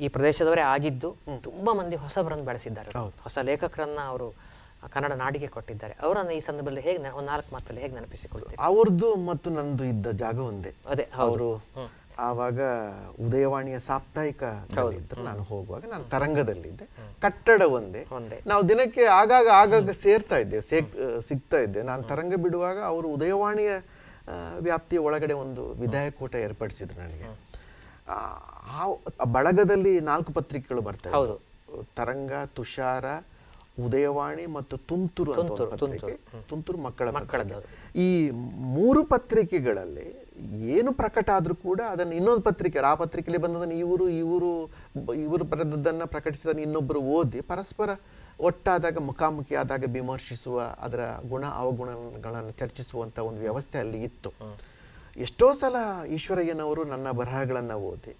ಈ 0.00 0.08
ಪ್ರದೇಶದವರೇ 0.08 0.60
ಆಗಿದ್ದು 0.60 1.16
ತುಂಬಾ 1.42 1.72
ಮಂದಿ 1.72 1.96
ಹೊಸಬರನ್ನು 1.96 2.44
ಬೆಳೆಸಿದ್ದಾರೆ. 2.44 2.90
ಹೊಸ 3.24 3.38
ಲೇಖಕರನ್ನ 3.38 3.98
ಅವರು 4.06 4.28
ಕನ್ನಡ 4.86 5.12
ನಾಡಿಗೆ 5.12 5.46
ಕೊಟ್ಟಿದ್ದಾರೆ. 5.46 5.96
ಅವರನ್ನು 6.02 6.32
ಈ 6.32 6.40
ಸಂದರ್ಭದಲ್ಲಿ 6.40 6.80
ಹೇಗೆ 6.80 7.10
ಒಂದು 7.10 7.26
ನಾಲ್ಕು 7.26 7.54
ಮಾತಲ್ಲಿ 7.54 7.82
ಹೇಗೆ 7.82 7.94
ನೆನಪಿಸಿಕೊಳ್ತೀರಿ? 7.94 8.56
ಅವ್ರದ್ದು 8.60 9.16
ಮತ್ತು 9.16 9.50
ನಂದು 9.50 9.84
ಇದ್ದ 9.84 10.06
ಜಾಗ 10.10 10.38
ಒಂದೇ. 10.38 10.74
ಅದೇ 10.86 11.08
ಅವರು 11.16 11.64
ಆವಾಗ 12.18 12.60
ಉದಯವಾಣಿಯ 13.20 13.78
ಸಾಪ್ತಾಹಿಕ 13.80 14.42
ಇದ್ರು. 14.92 15.22
ನಾನು 15.22 15.42
ಹೋಗುವಾಗ 15.42 15.84
ನಾನು 15.84 16.04
ತರಂಗದಲ್ಲಿದ್ದೆ 16.04 16.84
ಕಟ್ಟಡ 17.20 17.62
ಒಂದೇ. 17.62 18.06
ನಾವು 18.46 18.68
ದಿನಕ್ಕೆ 18.68 19.04
ಆಗಾಗ 19.04 19.48
ಆಗಾಗ 19.52 19.90
ಸೇರ್ತಾ 19.90 20.36
ಇದ್ದೇವೆ. 20.36 20.62
ಸೇಕ್ 20.62 20.92
ಸಿಗ್ತಾ 21.28 21.58
ಇದ್ದೆ 21.58 21.82
ನಾನು 21.82 22.02
ತರಂಗ 22.02 22.34
ಬಿಡುವಾಗ 22.34 22.78
ಅವರು 22.82 23.08
ಉದಯವಾಣಿಯ 23.08 23.70
ವ್ಯಾಪ್ತಿಯ 24.58 24.98
ಒಳಗಡೆ 24.98 25.32
ಒಂದು 25.32 25.72
ವಿಧಾಯಕೂಟ 25.72 26.34
ಏರ್ಪಡಿಸಿದ್ರು 26.34 27.00
ನನಗೆ. 27.00 27.26
ಆ, 28.08 28.16
ಬಳಗದಲ್ಲಿ 29.24 30.00
ನಾಲ್ಕು 30.00 30.32
ಪತ್ರಿಕೆಗಳು 30.32 30.80
ಬರ್ತಾ 30.80 31.08
ಇದ್ದವು. 31.08 31.84
ತರಂಗ 31.96 32.32
ತುಷಾರ 32.46 33.04
ಉದಯವಾಣಿ 33.84 34.46
ಮತ್ತು 34.46 34.76
ತುಂತುರು 34.76 35.32
ಅಂತ 35.32 35.52
ಪತ್ರಿಕೆ. 35.52 36.18
ತುಂತುರು. 36.48 36.78
ಮಕ್ಕಳ 36.78 37.10
ಮಕ್ಕಳ 37.10 37.40
ಈ 37.96 38.30
ಮೂರು 38.76 39.04
ಪತ್ರಿಕೆಗಳಲ್ಲಿ 39.04 40.28
ಏನು 40.68 40.92
ಪ್ರಕಟ 40.92 41.30
ಆದ್ರೂ 41.30 41.54
ಕೂಡ 41.54 41.80
ಅದನ್ನು 41.90 42.12
ಇನ್ನೊಂದು 42.12 42.42
ಪತ್ರಿಕೆ 42.42 42.78
ಆ 42.78 42.94
ಪತ್ರಿಕೆಯಲ್ಲಿ 42.94 43.42
ಬಂದದನ್ನು 43.42 43.74
ಇವರು 43.74 44.08
ಇವರು 44.08 44.50
ಇವರು 45.14 45.44
ಬರೆದದ್ದನ್ನ 45.44 46.02
ಪ್ರಕಟಿಸಿದ 46.04 46.58
ಇನ್ನೊಬ್ಬರು 46.58 47.00
ಓದಿ 47.00 47.40
ಪರಸ್ಪರ 47.40 47.90
ಒಟ್ಟಾದಾಗ 48.40 48.98
ಮುಖಾಮುಖಿ 48.98 49.54
ಆದಾಗ 49.54 49.84
ವಿಮರ್ಶಿಸುವ 49.92 50.60
ಅದರ 50.60 51.00
ಗುಣ 51.28 51.44
ಅವಗುಣಗಳನ್ನು 51.46 52.50
ಚರ್ಚಿಸುವಂತ 52.50 53.18
ಒಂದು 53.18 53.40
ವ್ಯವಸ್ಥೆ 53.40 53.78
ಅಲ್ಲಿ 53.78 54.02
ಇತ್ತು. 54.02 54.30
ಎಷ್ಟೋ 55.16 55.52
ಸಲ 55.52 56.06
ಈಶ್ವರಯ್ಯನವರು 56.06 56.84
ನನ್ನ 56.84 57.10
ಬರಹಗಳನ್ನು 57.10 57.74
ಓದಿ. 57.74 58.16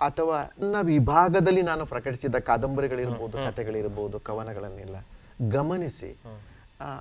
ಅಥವಾ 0.00 0.38
ನನ್ನ 0.60 0.80
ವಿಭಾಗದಲ್ಲಿ 0.88 1.62
ನಾನು 1.62 1.84
ಪ್ರಕಟಿಸಿದ 1.86 2.38
ಕಾದಂಬರಿಗಳಿರ್ಬೋದು 2.48 3.36
ಕಥೆಗಳಿರ್ಬೋದು 3.46 4.16
ಕವನಗಳನ್ನೆಲ್ಲ 4.20 4.98
ಗಮನಿಸಿ 5.50 6.10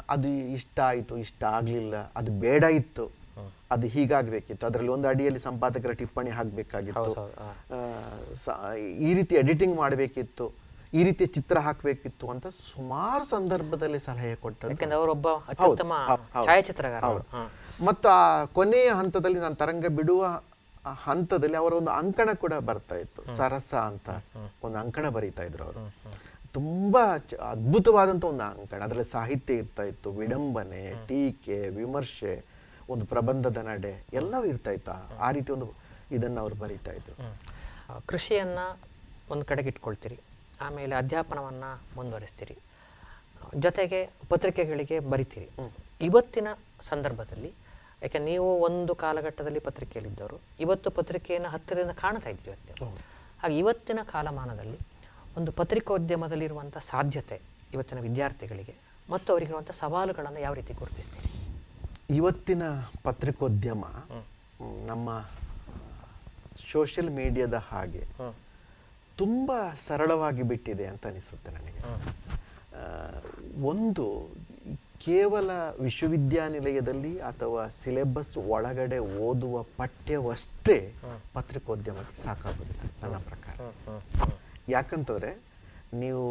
ಅದು 0.10 0.30
ಇಷ್ಟ 0.54 0.78
ಆಯಿತು 0.86 1.14
ಇಷ್ಟ 1.18 1.44
ಆಗಲಿಲ್ಲ 1.54 1.96
ಅದು 2.16 2.32
ಬೇಡ 2.40 2.64
ಇತ್ತು 2.74 3.06
ಅದು 3.72 3.86
ಹೀಗಾಗಬೇಕಿತ್ತು. 3.88 4.64
ಅದರಲ್ಲಿ 4.66 4.92
ಒಂದು 4.92 5.08
ಅಡಿಯಲ್ಲಿ 5.08 5.40
ಸಂಪಾದಕರ 5.40 5.92
ಟಿಪ್ಪಣಿ 5.94 6.32
ಹಾಕ್ಬೇಕಾಗಿತ್ತು. 6.32 7.12
ಆ, 7.72 8.70
ಈ 9.00 9.14
ರೀತಿ 9.14 9.34
ಎಡಿಟಿಂಗ್ 9.36 9.76
ಮಾಡಬೇಕಿತ್ತು 9.78 10.46
ಈ 10.94 11.04
ರೀತಿ 11.04 11.26
ಚಿತ್ರ 11.28 11.58
ಹಾಕಬೇಕಿತ್ತು 11.60 12.26
ಅಂತ 12.30 12.48
ಸುಮಾರು 12.66 13.24
ಸಂದರ್ಭದಲ್ಲಿ 13.30 14.00
ಸಲಹೆ 14.00 14.32
ಕೊಟ್ಟರು 14.44 14.70
ಅವರೊಬ್ಬ. 14.98 15.28
ಛಾಯಾಚಿತ್ರಗಾರ 16.46 17.04
ಮತ್ತು 17.82 18.08
ಆ 18.12 18.22
ಕೊನೆಯ 18.54 18.90
ಹಂತದಲ್ಲಿ 18.94 19.40
ನಾನು 19.40 19.56
ತರಂಗ 19.56 19.88
ಬಿಡುವ 19.98 20.22
ಹಂತದಲ್ಲಿ 20.92 21.58
ಅವರ 21.58 21.74
ಒಂದು 21.74 21.92
ಅಂಕಣ 21.92 22.30
ಕೂಡ 22.34 22.54
ಬರ್ತಾ 22.54 22.96
ಇತ್ತು. 22.96 23.22
ಸರಸ 23.38 23.74
ಅಂತ 23.74 24.10
ಒಂದು 24.64 24.78
ಅಂಕಣ 24.78 25.10
ಬರೀತಾ 25.10 25.44
ಇದ್ರು 25.44 25.64
ಅವರು. 25.64 25.94
ತುಂಬಾ 26.54 27.18
ಚ- 27.18 27.34
ಅದ್ಭುತವಾದಂತ 27.34 28.26
ಒಂದು 28.26 28.44
ಅಂಕಣ. 28.44 28.84
ಅದರಲ್ಲಿ 28.84 29.12
ಸಾಹಿತ್ಯ 29.12 29.54
ಇರ್ತಾ 29.54 29.84
ಇತ್ತು 29.84 30.12
ವಿಡಂಬನೆ 30.12 31.08
ಟೀಕೆ 31.08 31.70
ವಿಮರ್ಶೆ 31.70 32.46
ಒಂದು 32.90 33.06
ಪ್ರಬಂಧದ 33.06 33.58
ನಡೆ 33.58 34.04
ಎಲ್ಲವೂ 34.14 34.46
ಇರ್ತಾ 34.46 34.72
ಇತ್ತು. 34.72 34.92
ಆ- 35.20 35.32
ರೀತಿ 35.32 35.52
ಒಂದು 35.52 35.70
ಇದನ್ನ 36.12 36.40
ಅವರು 36.40 36.56
ಬರೀತಾ 36.56 36.92
ಇದ್ರು. 36.92 37.40
ಕೃಷಿಯನ್ನ 38.08 38.60
ಒಂದು 39.30 39.46
ಕಡೆಗೆ 39.46 39.68
ಇಟ್ಕೊಳ್ತೀರಿ 39.68 40.20
ಆಮೇಲೆ 40.62 40.96
ಅಧ್ಯಾಪನವನ್ನ 40.96 41.64
ಮುಂದುವರಿಸ್ತೀರಿ 41.96 42.58
ಜೊತೆಗೆ 43.56 44.10
ಪತ್ರಿಕೆಗಳಿಗೆ 44.30 45.00
ಬರಿತೀರಿ. 45.00 45.50
ಇವತ್ತಿನ 46.02 46.48
ಸಂದರ್ಭದಲ್ಲಿ 46.82 47.54
ಯಾಕೆ 48.06 48.20
ನೀವು 48.30 48.48
ಒಂದು 48.68 48.94
ಕಾಲಘಟ್ಟದಲ್ಲಿ 49.04 49.62
ಪತ್ರಿಕೆಯಲ್ಲಿದ್ದವರು 49.68 50.38
ಇವತ್ತು 50.64 50.90
ಪತ್ರಿಕೆಯನ್ನು 50.98 51.50
ಹತ್ತಿರದಿಂದ 51.50 51.94
ಕಾಣ್ತಾ 52.04 52.30
ಇದ್ದೀವಿ 52.34 52.50
ಇವತ್ತು. 52.52 52.88
ಹಾಗೆ 53.42 53.56
ಇವತ್ತಿನ 53.64 54.00
ಕಾಲಮಾನದಲ್ಲಿ 54.16 54.80
ಒಂದು 55.38 55.52
ಪತ್ರಿಕೋದ್ಯಮದಲ್ಲಿರುವಂಥ 55.52 56.78
ಸಾಧ್ಯತೆ 56.92 57.38
ಇವತ್ತಿನ 57.74 58.00
ವಿದ್ಯಾರ್ಥಿಗಳಿಗೆ 58.08 58.76
ಮತ್ತು 59.10 59.28
ಅವರಿಗಿರುವಂಥ 59.34 59.72
ಸವಾಲುಗಳನ್ನು 59.80 60.40
ಯಾವ 60.40 60.54
ರೀತಿ 60.60 60.74
ಗುರುತಿಸ್ತೀರಿ? 60.82 61.30
ಇವತ್ತಿನ 62.16 62.64
ಪತ್ರಿಕೋದ್ಯಮ 63.04 63.86
ನಮ್ಮ 64.92 65.10
ಸೋಷಿಯಲ್ 66.72 67.12
ಮೀಡಿಯಾದ 67.20 67.58
ಹಾಗೆ 67.70 68.04
ತುಂಬಾ 69.22 69.60
ಸರಳವಾಗಿ 69.88 70.44
ಬಿಟ್ಟಿದೆ 70.52 70.86
ಅಂತ 70.92 71.06
ಅನಿಸುತ್ತೆ 71.08 71.52
ನನಗೆ. 71.58 71.82
ಒಂದು 73.72 74.06
ಕೇವಲ 75.06 75.50
ವಿಶ್ವವಿದ್ಯಾನಿಲಯದಲ್ಲಿ 75.80 77.20
ಅಥವಾ 77.20 77.68
ಸಿಲೆಬಸ್ 77.84 78.38
ಒಳಗಡೆ 78.38 78.98
ಓದುವ 79.00 79.64
ಪಠ್ಯವಷ್ಟೇ 79.64 80.94
ಪತ್ರಿಕೋದ್ಯಮಕ್ಕೆ 81.34 82.24
ಸಾಕಾಗುತ್ತೆ 82.24 83.02
ನನ್ನ 83.04 83.18
ಪ್ರಕಾರ. 83.18 83.58
ಯಾಕಂತಂದ್ರೆ 84.70 85.32
ನೀವು 85.94 86.24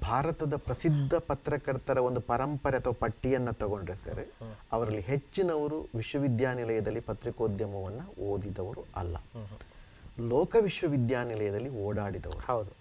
ಭಾರತದ 0.00 0.56
ಪ್ರಸಿದ್ಧ 0.56 1.14
ಪತ್ರಕರ್ತರ 1.14 1.98
ಒಂದು 1.98 2.20
ಪರಂಪರೆ 2.20 2.76
ಅಥವಾ 2.76 2.92
ಪಟ್ಟಿಯನ್ನ 2.92 3.50
ತಗೊಂಡ್ರೆ 3.50 3.96
ಸರಿ 3.96 4.32
ಅವರಲ್ಲಿ 4.72 5.00
ಹೆಚ್ಚಿನವರು 5.00 5.88
ವಿಶ್ವವಿದ್ಯಾನಿಲಯದಲ್ಲಿ 5.94 7.00
ಪತ್ರಿಕೋದ್ಯಮವನ್ನ 7.00 8.00
ಓದಿದವರು 8.22 8.84
ಅಲ್ಲ. 8.96 9.16
ಲೋಕ 10.28 10.56
ವಿಶ್ವವಿದ್ಯಾನಿಲಯದಲ್ಲಿ 10.60 11.68
ಓಡಾಡಿದವರು. 11.68 12.38
ಹೌದು. 12.38 12.72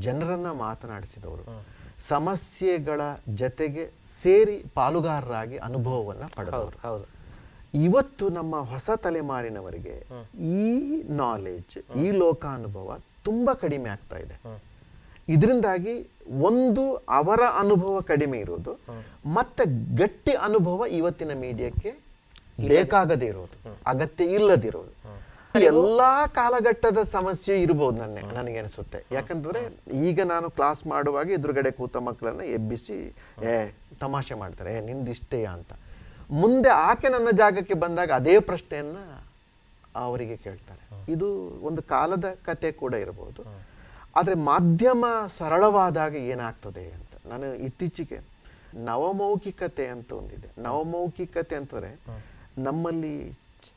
ಜನರನ್ನ 0.00 0.50
ಮಾತನಾಡಿಸಿದವರು. 0.50 1.66
ಸಮಸ್ಯೆಗಳ 2.08 3.00
ಜತೆಗೆ 3.34 3.86
ಸೇರಿ 4.22 4.64
ಪಾಲುಗಾರರಾಗಿ 4.74 5.56
ಅನುಭವವನ್ನ 5.56 6.22
ಪಡೆದವರು. 6.36 6.88
ಹೌದು. 6.88 7.16
ಇವತ್ತು 7.74 8.28
ನಮ್ಮ 8.28 8.60
ಹೊಸ 8.60 8.90
ತಲೆಮಾರಿನವರಿಗೆ 8.90 10.06
ಈ 10.40 11.02
ನಾಲೆಜ್ 11.02 11.98
ಈ 11.98 12.10
ಲೋಕಾನುಭವ 12.10 12.98
ತುಂಬಾ 13.24 13.54
ಕಡಿಮೆ 13.54 13.88
ಆಗ್ತಾ 13.88 14.16
ಇದೆ. 14.16 14.40
ಇದರಿಂದಾಗಿ 15.28 16.08
ಒಂದು 16.40 16.94
ಅವರ 16.94 17.40
ಅನುಭವ 17.58 18.00
ಕಡಿಮೆ 18.00 18.38
ಇರೋದು 18.38 18.78
ಮತ್ತೆ 19.26 19.96
ಗಟ್ಟಿ 19.96 20.32
ಅನುಭವ 20.32 20.84
ಇವತ್ತಿನ 20.90 21.30
ಮೀಡಿಯಾಕ್ಕೆ 21.34 21.90
ಬೇಕಾಗದೇ 22.68 23.26
ಇರೋದು 23.26 23.78
ಅಗತ್ಯ 23.86 24.24
ಇಲ್ಲದಿರೋದು. 24.24 24.95
ಎಲ್ಲಾ 25.70 26.26
ಕಾಲಘಟ್ಟದ 26.26 27.02
ಸಮಸ್ಯೆ 27.12 27.60
ಇರಬಹುದು 27.60 27.96
ನನ್ನ 28.02 28.18
ನನಗೆ 28.34 28.58
ಅನಿಸುತ್ತೆ 28.58 28.98
ಯಾಕಂತಂದ್ರೆ 29.12 29.62
ಈಗ 30.08 30.20
ನಾನು 30.24 30.50
ಕ್ಲಾಸ್ 30.50 30.86
ಮಾಡುವಾಗ 30.86 31.30
ಎದುರುಗಡೆ 31.30 31.70
ಕೂತ 31.70 31.96
ಮಕ್ಕಳನ್ನ 31.96 32.40
ಎಬ್ಬಿಸಿ 32.40 32.96
ಏ 33.44 33.54
ತಮಾಷೆ 34.00 34.34
ಮಾಡ್ತಾರೆ 34.34 34.72
ಏ 34.72 34.80
ನಿಂದಿಷ್ಟೇಯ 34.80 35.46
ಅಂತ. 35.46 35.72
ಮುಂದೆ 36.30 36.68
ಆಕೆ 36.68 37.08
ನನ್ನ 37.08 37.28
ಜಾಗಕ್ಕೆ 37.36 37.74
ಬಂದಾಗ 37.74 38.10
ಅದೇ 38.10 38.38
ಪ್ರಶ್ನೆಯನ್ನ 38.40 38.98
ಅವರಿಗೆ 39.94 40.36
ಕೇಳ್ತಾರೆ. 40.36 40.82
ಇದು 41.12 41.28
ಒಂದು 41.62 41.82
ಕಾಲದ 41.82 42.36
ಕತೆ 42.44 42.72
ಕೂಡ 42.72 42.94
ಇರಬಹುದು 42.94 43.42
ಆದ್ರೆ 44.16 44.34
ಮಾಧ್ಯಮ 44.34 45.04
ಸರಳವಾದಾಗ 45.38 46.14
ಏನಾಗ್ತದೆ 46.14 46.84
ಅಂತ 46.90 47.26
ನಾನು 47.26 47.54
ಇತ್ತೀಚೆಗೆ 47.54 48.18
ನವಮೌಖಿಕತೆ 48.74 49.86
ಅಂತ 49.86 50.12
ಒಂದಿದೆ. 50.12 50.48
ನವಮೌಖಿಕತೆ 50.58 51.56
ಅಂತಂದ್ರೆ 51.56 51.90
ನಮ್ಮಲ್ಲಿ 52.58 53.14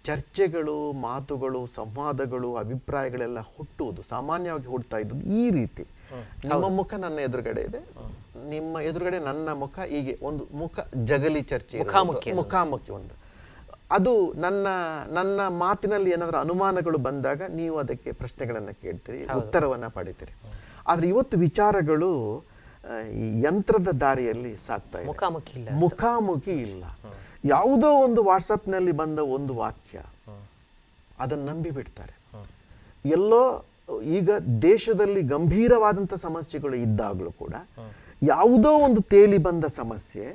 ಚರ್ಚೆಗಳು 0.08 0.76
ಮಾತುಗಳು 1.06 1.62
ಸಂವಾದಗಳು 1.78 2.50
ಅಭಿಪ್ರಾಯಗಳೆಲ್ಲ 2.56 3.40
ಹುಟ್ಟುವುದು 3.56 4.02
ಸಾಮಾನ್ಯವಾಗಿ 4.14 4.68
ಹುಡ್ತಾ 4.74 4.98
ಇದ್ದು 5.04 5.16
ಈ 5.40 5.44
ರೀತಿ. 5.58 5.84
ನಮ್ಮ 6.52 6.66
ಮುಖ 6.80 6.94
ನನ್ನ 7.06 7.18
ಎದುರುಗಡೆ 7.28 7.62
ಇದೆ. 7.70 7.82
ನಿಮ್ಮ 8.54 8.82
ಎದುರುಗಡೆ 8.90 9.18
ನನ್ನ 9.30 9.50
ಮುಖ 9.64 9.80
ಹೀಗೆ 9.94 10.14
ಒಂದು 10.30 10.44
ಮುಖ 10.62 10.80
ಜಗಲಿ 11.12 11.42
ಚರ್ಚೆ 11.52 11.78
ಮುಖಾಮುಖಿ 11.84 12.32
ಮುಖಾಮುಖಿ 12.42 12.92
ಒಂದು. 13.00 13.14
ಅದು 13.98 14.14
ನನ್ನ 14.46 14.68
ನನ್ನ 15.18 15.40
ಮಾತಿನಲ್ಲಿ 15.64 16.10
ಏನಾದರೂ 16.16 16.38
ಅನುಮಾನಗಳು 16.46 16.98
ಬಂದಾಗ 17.08 17.42
ನೀವು 17.60 17.76
ಅದಕ್ಕೆ 17.84 18.12
ಪ್ರಶ್ನೆಗಳನ್ನು 18.22 18.74
ಕೇಳ್ತೀರಿ 18.84 19.22
ಉತ್ತರವನ್ನು 19.42 19.90
ಪಡಿತೀರಿ. 19.98 20.34
ಆದರೆ 20.88 21.08
ಇವತ್ತು 21.14 21.38
ವಿಚಾರಗಳು 21.48 22.12
ಈ 23.24 23.26
ಯಂತ್ರದ 23.48 23.90
ದಾರಿಯಲ್ಲಿ 24.04 24.52
ಸಾಗ್ತಾ 24.68 24.98
ಇದೆ. 25.00 25.08
ಮುಖಾಮುಖಿ 25.14 25.54
ಇಲ್ಲ 25.60 25.70
ಮುಖಾಮುಖಿ 25.84 26.56
ಇಲ್ಲ. 26.68 26.84
ಯಾವುದೋ 27.44 27.90
ಒಂದು 28.06 28.22
ವಾಟ್ಸಪ್ನಲ್ಲಿ 28.30 28.94
ಬಂದ 29.02 29.20
ಒಂದು 29.36 29.54
ವಾಕ್ಯ 29.62 29.98
ಅದನ್ನು 31.24 31.46
ನಂಬಿ 31.52 31.72
ಬಿಡ್ತಾರೆ. 31.78 32.14
ಎಲ್ಲೋ 33.18 33.42
ಈಗ 34.18 34.30
ದೇಶದಲ್ಲಿ 34.62 35.22
ಗಂಭೀರವಾದಂಥ 35.34 36.14
ಸಮಸ್ಯೆಗಳು 36.28 36.76
ಇದ್ದಾಗಲೂ 36.86 37.32
ಕೂಡ 37.44 37.54
ಯಾವುದೋ 38.22 38.72
ಒಂದು 38.86 39.02
ತೇಲಿ 39.14 39.38
ಬಂದ 39.48 39.66
ಸಮಸ್ಯೆ 39.82 40.26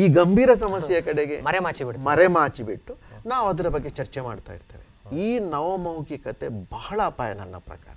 ಈ 0.00 0.04
ಗಂಭೀರ 0.18 0.50
ಸಮಸ್ಯೆಯ 0.64 1.00
ಕಡೆಗೆ 1.08 1.36
ಮರೆಮಾಚಿ 1.48 1.82
ಮರೆಮಾಚಿಬಿಟ್ಟು 1.84 2.06
ಮರೆಮಾಚಿ 2.08 2.62
ಬಿಟ್ಟು 2.70 2.92
ನಾವು 3.32 3.44
ಅದರ 3.52 3.68
ಬಗ್ಗೆ 3.74 3.90
ಚರ್ಚೆ 3.98 4.20
ಮಾಡ್ತಾ 4.28 4.52
ಇರ್ತೇವೆ. 4.58 4.84
ಈ 5.24 5.28
ನವಮೌಖಿಕತೆ 5.54 6.48
ಬಹಳ 6.76 6.98
ಅಪಾಯ 7.10 7.30
ನನ್ನ 7.42 7.56
ಪ್ರಕಾರ. 7.68 7.96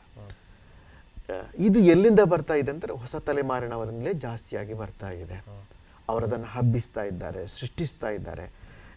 ಇದು 1.68 1.80
ಎಲ್ಲಿಂದ 1.94 2.22
ಬರ್ತಾ 2.34 2.56
ಇದೆ 2.62 2.72
ಅಂದರೆ 2.76 2.94
ಹೊಸ 3.02 3.16
ತಲೆಮಾರಿನವರಿಂದಲೇ 3.28 4.14
ಜಾಸ್ತಿಯಾಗಿ 4.26 4.74
ಬರ್ತಾ 4.74 5.10
ಇದೆ. 5.24 5.38
ಅವರದನ್ನು 6.10 6.50
ಹಬ್ಬಿಸ್ತಾ 6.56 7.04
ಇದ್ದಾರೆ 7.04 7.42
ಸೃಷ್ಟಿಸ್ತಾ 7.58 8.10
ಇದ್ದಾರೆ. 8.10 8.46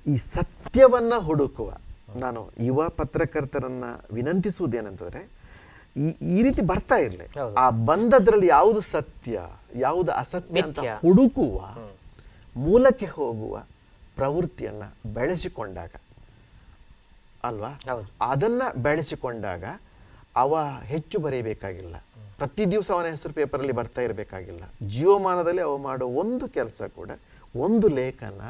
ಈ 0.07 0.17
ಸತ್ಯವನ್ನ 0.35 1.15
ಹುಡುಕುವ. 1.27 1.69
ನಾನು 2.17 2.41
ಯುವ 2.61 2.89
ಪತ್ರಕರ್ತರನ್ನ 2.99 3.85
ವಿನಂತಿಸುವುದೇನಂತಂದ್ರೆ 4.13 5.23
ಈ 5.97 6.07
ಈ 6.35 6.43
ರೀತಿ 6.43 6.63
ಬರ್ತಾ 6.63 6.97
ಇರಲಿ. 7.07 7.27
ಆ 7.63 7.67
ಬಂದದ್ರಲ್ಲಿ 7.89 8.49
ಯಾವುದು 8.49 8.81
ಸತ್ಯ 8.95 9.35
ಯಾವುದು 9.87 10.13
ಅಸತ್ಯ 10.13 10.61
ಅಂತ 10.63 10.79
ಹುಡುಕುವ 11.03 11.57
ಮೂಲಕ್ಕೆ 12.57 13.07
ಹೋಗುವ 13.17 13.55
ಪ್ರವೃತ್ತಿಯನ್ನು 14.17 14.89
ಬೆಳೆಸಿಕೊಂಡಾಗ 15.13 15.93
ಅಲ್ವಾ? 17.45 17.71
ಅದನ್ನು 17.87 18.03
ಅದನ್ನ 18.31 18.63
ಬೆಳೆಸಿಕೊಂಡಾಗ 18.83 19.65
ಅವ 20.37 20.53
ಹೆಚ್ಚು 20.93 21.17
ಬರೆಯಬೇಕಾಗಿಲ್ಲ 21.19 21.97
ಪ್ರತಿ 22.43 22.65
ದಿವಸ 22.75 22.89
ಅವನ 22.97 23.07
ಹೆಸರು 23.15 23.33
ಪೇಪರಲ್ಲಿ 23.39 23.75
ಬರ್ತಾ 23.79 24.01
ಇರಬೇಕಾಗಿಲ್ಲ. 24.07 24.63
ಜೀವಮಾನದಲ್ಲಿ 24.95 25.63
ಅವು 25.69 25.77
ಮಾಡೋ 25.89 26.07
ಒಂದು 26.23 26.45
ಕೆಲಸ 26.57 26.83
ಕೂಡ 26.99 27.11
ಒಂದು 27.65 27.87
ಲೇಖನ 27.99 28.43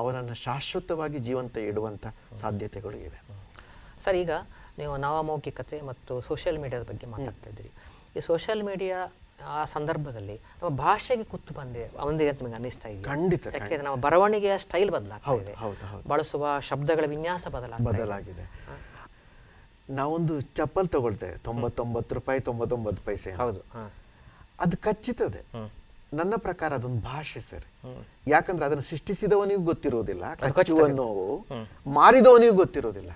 ಅವರನ್ನು 0.00 0.34
ಶಾಶ್ವತವಾಗಿ 0.46 1.18
ಜೀವಂತ 1.28 1.56
ಇಡುವಂಥ 1.68 2.06
ಸಾಧ್ಯತೆಗಳು 2.42 2.98
ಇವೆ. 3.06 3.20
ಸರ್ 4.04 4.16
ಈಗ 4.24 4.32
ನೀವು 4.80 4.92
ನವಮೌಖಿಕತೆ 5.04 5.78
ಮತ್ತು 5.90 6.12
ಸೋಷಿಯಲ್ 6.28 6.58
ಮೀಡಿಯಾದ 6.64 6.84
ಬಗ್ಗೆ 6.90 7.06
ಮಾತಾಡ್ತಾ 7.14 7.48
ಇದ್ದೀರಿ. 7.52 7.72
ಈ 8.16 8.22
ಸೋಷಿಯಲ್ 8.28 8.62
ಮೀಡಿಯಾ 8.68 8.98
ಆ 9.56 9.60
ಸಂದರ್ಭದಲ್ಲಿ 9.74 10.36
ನಮ್ಮ 10.60 10.70
ಭಾಷೆಗೆ 10.84 11.24
ಕುತ್ತು 11.32 11.52
ಬಂದಿದೆ 11.58 11.88
ಒಂದಿಗೆ 12.08 12.30
ಅಂತ 12.32 12.40
ನಿಮಗೆ 12.42 12.56
ಅನ್ನಿಸ್ತಾ 12.60 12.88
ಇದೆ 12.94 13.02
ಖಂಡಿತ 13.12 13.46
ಯಾಕೆಂದ್ರೆ 13.58 13.84
ನಮ್ಮ 13.88 13.98
ಬರವಣಿಗೆಯ 14.06 14.56
ಸ್ಟೈಲ್ 14.66 14.90
ಬದಲಾಗ್ತಾ 14.96 15.30
ಹೌದು 15.30 15.44
ಇದೆ. 15.44 16.08
ಬಳಸುವ 16.12 16.46
ಶಬ್ದಗಳ 16.70 17.06
ವಿನ್ಯಾಸ 17.14 17.44
ಬದಲಾಗಿದೆ. 17.56 18.46
ನಾವೊಂದು 19.90 20.40
ಚಪ್ಪಲ್ 20.40 20.88
ತಗೊಳ್ತೇವೆ. 20.88 21.36
ತೊಂಬತ್ತೊಂಬತ್ತು 21.38 22.14
ರೂಪಾಯಿ 22.14 22.40
ತೊಂಬತ್ತೊಂಬತ್ತು 22.40 23.04
ಪೈಸೆ. 23.04 23.32
ಹೌದು. 23.32 23.60
ಅದು 24.60 24.76
ಕಚ್ಚಿತದೆ 24.76 25.42
ನನ್ನ 26.14 26.34
ಪ್ರಕಾರ 26.36 26.74
ಅದೊಂದು 26.74 27.00
ಭಾಷೆ 27.00 27.40
ಸರ್. 27.40 27.64
ಯಾಕಂದ್ರೆ 28.26 28.66
ಅದನ್ನು 28.66 28.82
ಸೃಷ್ಟಿಸಿದವನಿಗೂ 28.82 29.62
ಗೊತ್ತಿರುವುದಿಲ್ಲ. 29.62 30.34
ಕಚ್ಚುವ. 30.34 30.86
ನೋವು 30.86 31.46
ಮಾರಿದವನಿಗೂ 31.86 32.52
ಗೊತ್ತಿರುವುದಿಲ್ಲ. 32.52 33.10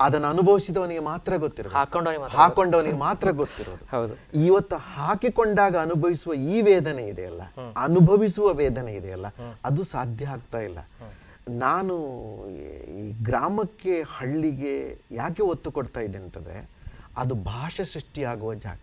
ಅದನ್ನು 0.00 0.26
ಅನುಭವಿಸಿದವನಿಗೆ 0.26 1.00
ಮಾತ್ರ 1.00 1.36
ಗೊತ್ತಿರೋದು 1.36 1.74
ಹಾಕೊಂಡವನಿಗೆ 1.74 2.22
ಮಾತ್ರ 2.22 2.36
ಹಾಕೊಂಡವನಿಗೆ 2.36 2.96
ಮಾತ್ರ 2.96 3.30
ಗೊತ್ತಿರೋದು 3.30 3.84
ಹೌದು. 3.96 4.42
ಇವತ್ತು 4.42 4.76
ಹಾಕಿಕೊಂಡಾಗ 4.76 5.76
ಅನುಭವಿಸುವ 5.76 6.34
ಈ 6.34 6.60
ವೇದನೆ 6.60 7.06
ಇದೆಯಲ್ಲ? 7.06 7.42
ಅನುಭವಿಸುವ 7.76 8.52
ವೇದನೆ 8.52 8.94
ಇದೆಯಲ್ಲ? 8.94 9.26
ಅದು 9.64 9.84
ಸಾಧ್ಯ 9.84 10.26
ಆಗ್ತಾ 10.26 10.58
ಇಲ್ಲ. 10.58 10.78
ನಾನು 11.58 11.96
ಈ- 12.50 13.12
ಗ್ರಾಮಕ್ಕೆ 13.22 14.02
ಹಳ್ಳಿಗೆ 14.02 14.98
ಯಾಕೆ 15.10 15.42
ಒತ್ತು 15.42 15.72
ಕೊಡ್ತಾ 15.72 16.00
ಇದ್ದೆ 16.00 16.18
ಅಂತಂದರೆ 16.18 16.70
ಅದು 17.16 17.34
ಭಾಷೆ 17.34 17.84
ಸೃಷ್ಟಿಯಾಗುವ 17.84 18.54
ಜಾಗ. 18.54 18.78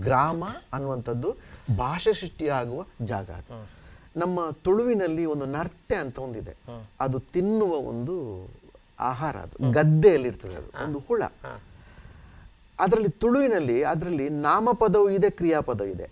ಗ್ರಾಮ 0.00 0.44
ಅನ್ನುವಂಥದ್ದು 0.72 1.36
ಭಾಷೆ 1.76 2.12
ಸೃಷ್ಟಿಯಾಗುವ 2.12 2.84
ಜಾಗ 3.02 3.30
ಅದು. 3.30 3.68
ನಮ್ಮ 4.16 4.50
ತುಳುವಿನಲ್ಲಿ 4.50 5.24
ಒಂದು 5.24 5.46
ನರ್ತೆ 5.46 5.96
ಅಂತ 5.96 6.18
ಒಂದಿದೆ. 6.18 6.56
ಅದು 7.00 7.20
ತಿನ್ನುವ 7.20 7.74
ಒಂದು 7.74 8.46
ಆಹಾರ 9.00 9.36
ಅದು. 9.36 9.70
ಗದ್ದೆಯಲ್ಲಿ 9.72 10.28
ಇರ್ತದೆ 10.28 10.54
ಅದು. 10.54 10.84
ಒಂದು 10.84 10.98
ಹುಳ. 10.98 11.22
ಅದರಲ್ಲಿ 12.80 13.08
ತುಳುವಿನಲ್ಲಿ 13.08 13.82
ಅದರಲ್ಲಿ 13.82 14.28
ನಾಮಪದವು 14.28 15.10
ಇದೆ 15.10 15.30
ಕ್ರಿಯಾಪದವು 15.30 15.86
ಇದೆ. 15.86 16.10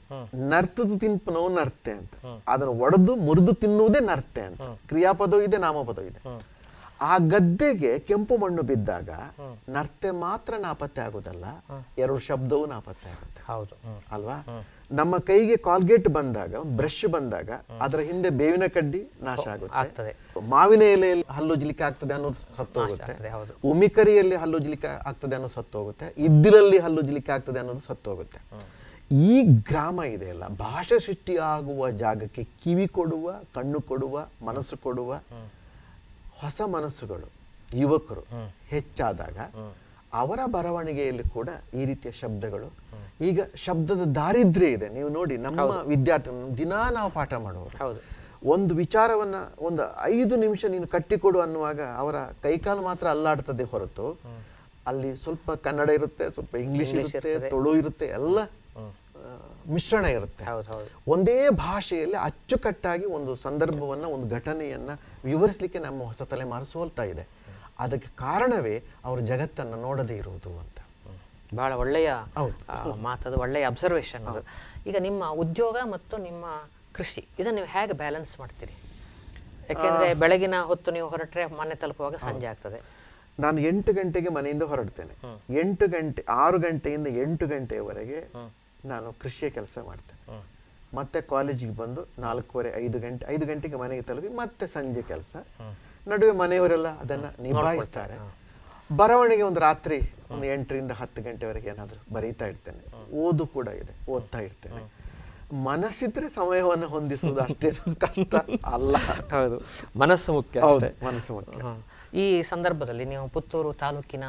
ನರ್ತದು 0.49 0.99
ತಿನ್ಪನವು 0.99 1.49
ನರ್ತೆ 1.49 1.91
ಅಂತ. 1.91 2.11
ಅದನ್ನು 2.49 2.73
ಒಡೆದು 2.73 3.17
ಮುರಿದು 3.17 3.55
ತಿನ್ನುವುದೇ 3.55 4.01
ನರ್ತೆ 4.01 4.41
ಅಂತ. 4.41 4.63
ಕ್ರಿಯಾಪದವು 4.63 5.43
ಇದೆ 5.43 5.57
ನಾಮಪದವು 5.57 6.05
ಇದೆ. 6.05 6.43
ಆ 7.01 7.19
ಗದ್ದೆಗೆ 7.19 7.99
ಕೆಂಪು 7.99 8.37
ಮಣ್ಣು 8.37 8.63
ಬಿದ್ದಾಗ 8.63 9.11
ನರ್ತೆ 9.69 10.11
ಮಾತ್ರ 10.11 10.55
ನಾಪತ್ತೆ 10.59 11.01
ಆಗುದಲ್ಲ 11.01 11.45
ಎರಡು 11.99 12.19
ಶಬ್ದವೂ 12.19 12.67
ನಾಪತ್ತೆ 12.67 13.11
ಆಗುತ್ತೆ. 13.11 13.53
ಹೌದು. 13.53 14.05
ಅಲ್ವಾ? 14.13 14.65
ನಮ್ಮ 14.99 15.15
ಕೈಗೆ 15.29 15.57
ಕಾಲ್ಗೇಟ್ 15.67 16.09
ಬಂದಾಗ 16.17 16.53
ಒಂದು 16.61 16.75
ಬ್ರಷ್ 16.79 17.05
ಬಂದಾಗ 17.15 17.51
ಅದರ 17.85 18.01
ಹಿಂದೆ 18.09 18.31
ಬೇವಿನ 18.41 18.67
ಕಡ್ಡಿ 18.77 19.01
ನಾಶ 19.27 19.45
ಆಗುತ್ತೆ. 19.55 20.13
ಮಾವಿನ 20.55 20.85
ಎಲೆಯಲ್ಲಿ 20.95 21.27
ಹಲ್ಲುಜ್ಲಿಕ್ಕೆ 21.37 21.85
ಆಗ್ತದೆ 21.89 22.15
ಅನ್ನೋದು 22.17 22.39
ಸತ್ತು 22.59 22.79
ಹೋಗುತ್ತೆ. 22.83 23.05
ಆಗ್ತದೆ 23.05 23.31
ಹೌದು. 23.37 23.53
ಉಮಿಕರಿಯಲ್ಲಿ 23.73 24.37
ಹಲ್ಲುಜ್ಲಿಕ್ಕೆ 24.43 24.91
ಆಗ್ತದೆ 25.11 25.35
ಅನ್ನೋದು 25.39 25.55
ಸತ್ತು 25.59 25.79
ಹೋಗುತ್ತೆ. 25.81 26.09
ಇದ್ದಿಲಲ್ಲಿ 26.27 26.81
ಹಲ್ಲುಜ್ಲಿಕ್ಕೆ 26.87 27.33
ಆಗ್ತದೆ 27.37 27.61
ಅನ್ನೋದು 27.63 27.85
ಸತ್ತು 27.89 28.11
ಹೋಗುತ್ತೆ. 28.13 28.41
ಈ 29.29 29.37
ಗ್ರಾಮ 29.69 30.01
ಇದೆಯಲ್ಲ 30.15 30.45
ಭಾಷೆ 30.65 30.97
ಸೃಷ್ಟಿ 31.07 31.35
ಆಗುವ 31.53 31.91
ಜಾಗಕ್ಕೆ 32.03 32.43
ಕಿವಿ 32.63 32.87
ಕೊಡುವ 32.99 33.33
ಕಣ್ಣು 33.57 33.81
ಕೊಡುವ 33.91 34.17
ಮನಸ್ಸು 34.49 34.77
ಕೊಡುವ 34.87 35.11
ಹೊಸ 36.43 36.61
ಮನಸ್ಸುಗಳು 36.77 37.29
ಯುವಕರು 37.81 38.23
ಹೆಚ್ಚಾದಾಗ 38.73 39.39
ಅವರ 40.21 40.41
ಬರವಣಿಗೆಯಲ್ಲಿ 40.55 41.25
ಕೂಡ 41.35 41.49
ಈ 41.81 41.83
ರೀತಿಯ 41.91 42.13
ಶಬ್ದಗಳು 42.21 42.69
ಈಗ 43.21 43.41
ಶಬ್ದದ 43.55 44.05
ದಾರಿದ್ರ್ಯ 44.15 44.67
ಇದೆ. 44.67 44.89
ನೀವು 44.89 45.09
ನೋಡಿ 45.09 45.37
ನಮ್ಮ 45.37 45.61
ವಿದ್ಯಾರ್ಥಿ 45.61 46.59
ದಿನಾ 46.59 46.91
ನಾವು 46.91 47.11
ಪಾಠ 47.11 47.35
ಮಾಡುವವರು. 47.35 47.79
ಹೌದು. 47.79 48.21
ಒಂದು 48.45 48.75
ವಿಚಾರವನ್ನ 48.75 49.35
ಒಂದು 49.59 49.83
ಐದು 50.03 50.37
ನಿಮಿಷ 50.37 50.65
ನೀನು 50.65 50.87
ಕಟ್ಟಿಕೊಡು 50.87 51.41
ಅನ್ನುವಾಗ 51.41 51.81
ಅವರ 51.83 52.15
ಕೈಕಾಲು 52.19 52.83
ಮಾತ್ರ 52.83 53.07
ಅಲ್ಲಾಡ್ತದೆ 53.07 53.63
ಹೊರತು. 53.63 54.19
ಅಲ್ಲಿ 54.87 55.17
ಸ್ವಲ್ಪ 55.17 55.51
ಕನ್ನಡ 55.51 55.91
ಇರುತ್ತೆ 55.91 56.31
ಸ್ವಲ್ಪ 56.31 56.57
ಇಂಗ್ಲಿಷ್ 56.57 56.95
ಇರುತ್ತೆ. 56.95 57.51
ತುಳು 57.51 57.77
ಇರುತ್ತೆ 57.77 58.07
ಎಲ್ಲ 58.07 58.39
ಮಿಶ್ರಣ 59.69 60.05
ಇರುತ್ತೆ. 60.05 60.45
ಹೌದು 60.45 60.73
ಹೌದು. 60.73 61.11
ಒಂದೇ 61.11 61.51
ಭಾಷೆಯಲ್ಲಿ 61.51 62.17
ಅಚ್ಚುಕಟ್ಟಾಗಿ 62.17 63.05
ಒಂದು 63.05 63.37
ಸಂದರ್ಭವನ್ನ 63.37 64.05
ಒಂದು 64.05 64.35
ಘಟನೆಯನ್ನ 64.35 64.91
ವಿವರಿಸಲಿಕ್ಕೆ 65.25 65.79
ನಮ್ಮ 65.79 66.03
ಹೊಸ 66.03 66.23
ತಲೆಮಾರು 66.23 66.65
ಸೋಲ್ತಾ 66.65 67.03
ಇದೆ. 67.03 67.29
ಅದಕ್ಕೆ 67.79 68.09
ಕಾರಣವೇ 68.17 68.83
ಅವರು 69.05 69.21
ಜಗತ್ತನ್ನ 69.21 69.75
ನೋಡದೇ 69.75 70.15
ಇರುವುದು 70.15 70.59
ಅಂತ. 70.59 70.80
ಬಹಳ 71.59 71.73
ಒಳ್ಳೆಯ 71.83 72.11
ಮಾತದು 73.09 73.37
ಒಳ್ಳೆಯ 73.45 73.65
ಅಬ್ಸರ್ವೇಷನ್ 73.73 74.27
ಅದು. 74.33 74.43
ಈಗ 74.89 74.97
ನಿಮ್ಮ 75.09 75.23
ಉದ್ಯೋಗ 75.45 75.77
ಮತ್ತು 75.95 76.17
ನಿಮ್ಮ 76.29 76.45
ಕೃಷಿ 76.97 77.23
ಇದನ್ನು 77.41 77.57
ನೀವು 77.59 77.71
ಹೇಗೆ 77.77 77.95
ಬ್ಯಾಲೆನ್ಸ್ 78.03 78.33
ಮಾಡ್ತೀರಿ? 78.41 78.75
ಯಾಕೆಂದ್ರೆ 79.71 80.07
ಬೆಳಗಿನ 80.23 80.57
ಹೊತ್ತು 80.71 80.91
ನೀವು 80.97 81.09
ಹೊರಟ್ರೆ 81.09 81.45
ಮನೆ 81.61 81.75
ತಲುಪುವಾಗ 81.83 82.17
ಸಂಜೆ 82.27 82.47
ಆಗ್ತದೆ. 82.53 82.79
ನಾನು 83.45 83.59
ಎಂಟು 83.71 83.91
ಗಂಟೆಗೆ 83.99 84.31
ಮನೆಯಿಂದ 84.37 84.65
ಹೊರಡ್ತೇನೆ. 84.71 85.15
ಎಂಟು 85.61 85.87
ಗಂಟೆ 85.97 86.23
ಆರು 86.45 86.59
ಗಂಟೆಯಿಂದ 86.67 87.09
ಎಂಟು 87.25 87.45
ಗಂಟೆಯವರೆಗೆ 87.53 88.21
ನಾನು 88.93 89.09
ಕೃಷಿಯ 89.23 89.49
ಕೆಲಸ 89.59 89.79
ಮಾಡ್ತೇನೆ. 89.89 90.41
ಮತ್ತೆ 90.99 91.19
ಕಾಲೇಜಿಗೆ 91.33 91.75
ಬಂದು 91.81 92.03
ನಾಲ್ಕೂವರೆ 92.19 92.71
ಐದು 92.85 92.99
ಗಂಟೆ 93.05 93.25
ಐದು 93.35 93.45
ಗಂಟೆಗೆ 93.51 93.77
ಮನೆಗೆ 93.83 94.03
ತಲುಪಿ 94.09 94.31
ಮತ್ತೆ 94.41 94.67
ಸಂಜೆ 94.77 95.03
ಕೆಲಸ. 95.11 95.35
ನಡುವೆ 96.11 96.33
ಮನೆಯವರೆಲ್ಲ 96.43 96.89
ಅದನ್ನ 97.03 97.27
ನಿಭಾಯಿಸ್ತಾರೆ. 97.47 98.17
ಬರವಣಿಗೆ 99.01 99.45
ಒಂದು 99.51 99.61
ರಾತ್ರಿ 99.69 99.99
ಒಂದು 100.31 100.45
ಎಂಟರಿಂದ 100.45 100.91
ಹತ್ತು 100.91 101.23
ಗಂಟೆವರೆಗೆ 101.23 101.69
ಏನಾದರೂ 101.69 102.15
ಬರೀತಾ 102.15 102.47
ಇರ್ತೇನೆ. 102.47 103.13
ಓದು 103.15 103.47
ಕೂಡ 103.47 103.69
ಇದೆ 103.69 104.11
ಓದ್ತಾ 104.11 104.39
ಇರ್ತೇನೆ. 104.39 105.01
ಮನಸ್ಸಿದ್ರೆ 105.55 106.29
ಸಮಯವನ್ನು 106.29 106.89
ಹೊಂದಿಸುವುದು 106.89 107.41
ಅಷ್ಟೇ 107.41 107.71
ಕಷ್ಟ 107.95 108.35
ಅಲ್ಲ. 108.65 108.97
ಹೌದು. 109.31 109.63
ಮನಸ್ಸು 109.99 110.33
ಮುಖ್ಯ. 110.33 110.61
ಮನಸ್ಸು 111.05 111.35
ಮುಖ್ಯ. 111.35 111.63
ಈ 112.19 112.43
ಸಂದರ್ಭದಲ್ಲಿ 112.43 113.05
ನೀವು 113.05 113.29
ಪುತ್ತೂರು 113.29 113.73
ತಾಲೂಕಿನ 113.73 114.25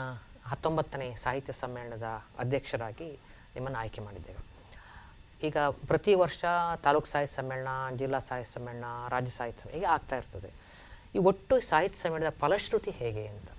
ಹತ್ತೊಂಬತ್ತನೇ 0.46 1.16
ಸಾಹಿತ್ಯ 1.16 1.54
ಸಮ್ಮೇಳನದ 1.54 2.04
ಅಧ್ಯಕ್ಷರಾಗಿ 2.40 3.12
ನಿಮ್ಮನ್ನು 3.56 3.80
ಆಯ್ಕೆ 3.80 4.02
ಮಾಡಿದ್ದೇವೆ. 4.02 4.52
ಈಗ 5.48 5.58
ಪ್ರತಿ 5.88 6.14
ವರ್ಷ 6.14 6.44
ತಾಲೂಕು 6.84 7.08
ಸಾಹಿತ್ಯ 7.08 7.36
ಸಮ್ಮೇಳನ 7.36 7.68
ಜಿಲ್ಲಾ 7.98 8.20
ಸಾಹಿತ್ಯ 8.20 8.52
ಸಮ್ಮೇಳನ 8.54 8.86
ರಾಜ್ಯ 9.10 9.32
ಸಾಹಿತ್ಯ 9.32 9.62
ಸಮ್ಮೇಳನ 9.62 9.76
ಹೀಗೆ 9.76 9.86
ಆಗ್ತಾ 9.86 10.18
ಇರ್ತದೆ. 10.18 10.52
ಈ 11.16 11.18
ಒಟ್ಟು 11.18 11.60
ಸಾಹಿತ್ಯ 11.60 12.00
ಸಮ್ಮೇಳನದ 12.02 12.34
ಫಲಶ್ರುತಿ 12.40 12.92
ಹೇಗೆ 12.92 13.28
ಅಂತ? 13.28 13.50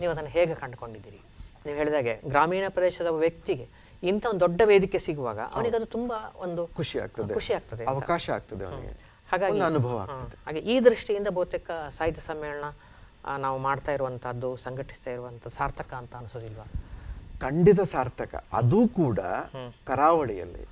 ನೀವು 0.00 0.12
ಅದನ್ನು 0.12 0.30
ಹೇಗೆ 0.30 0.54
ಕಂಡುಕೊಂಡಿದ್ದೀರಿ? 0.54 1.20
ನೀವು 1.66 1.78
ಹೇಳಿದಾಗೆ 1.78 2.20
ಗ್ರಾಮೀಣ 2.28 2.64
ಪ್ರದೇಶದ 2.68 3.06
ವ್ಯಕ್ತಿಗೆ 3.06 3.66
ಇಂಥ 4.02 4.26
ಒಂದು 4.26 4.40
ದೊಡ್ಡ 4.40 4.62
ವೇದಿಕೆ 4.64 4.98
ಸಿಗುವಾಗ 4.98 5.40
ಅವನಿಗೆ 5.54 5.76
ಅದು 5.76 5.86
ತುಂಬಾ 5.86 6.16
ಒಂದು 6.36 6.66
ಖುಷಿ 6.66 6.98
ಆಗ್ತದೆ. 6.98 7.34
ಖುಷಿ 7.34 7.52
ಆಗ್ತದೆ 7.54 7.84
ಅವಕಾಶ 7.84 8.30
ಆಗ್ತದೆ 8.30 8.64
ಅವನಿಗೆ. 8.64 8.92
ಹಾಗಾಗಿ 9.30 9.60
ಅನುಭವ 9.60 9.98
ಆಗ್ತದೆ. 9.98 10.36
ಹಾಗೆ 10.46 10.60
ಈ 10.72 10.80
ದೃಷ್ಟಿಯಿಂದ 10.80 11.28
ಬಹುತೇಕ 11.28 11.70
ಸಾಹಿತ್ಯ 11.88 12.22
ಸಮ್ಮೇಳನ 12.22 12.66
ನಾವು 13.38 13.58
ಮಾಡ್ತಾ 13.58 13.92
ಇರುವಂತಹದ್ದು 13.92 14.56
ಸಂಘಟಿಸ್ತಾ 14.56 15.10
ಇರುವಂಥದ್ದು 15.10 15.56
ಸಾರ್ಥಕ 15.56 15.92
ಅಂತ 15.94 16.16
ಅನಿಸೋದಿಲ್ವಾ? 16.16 16.66
ಖಂಡಿತ 17.40 17.80
ಸಾರ್ಥಕ. 17.80 18.44
ಅದು 18.52 18.88
ಕೂಡ 18.88 19.20
ಕರಾವಳಿಯಲ್ಲಿ. 19.86 20.64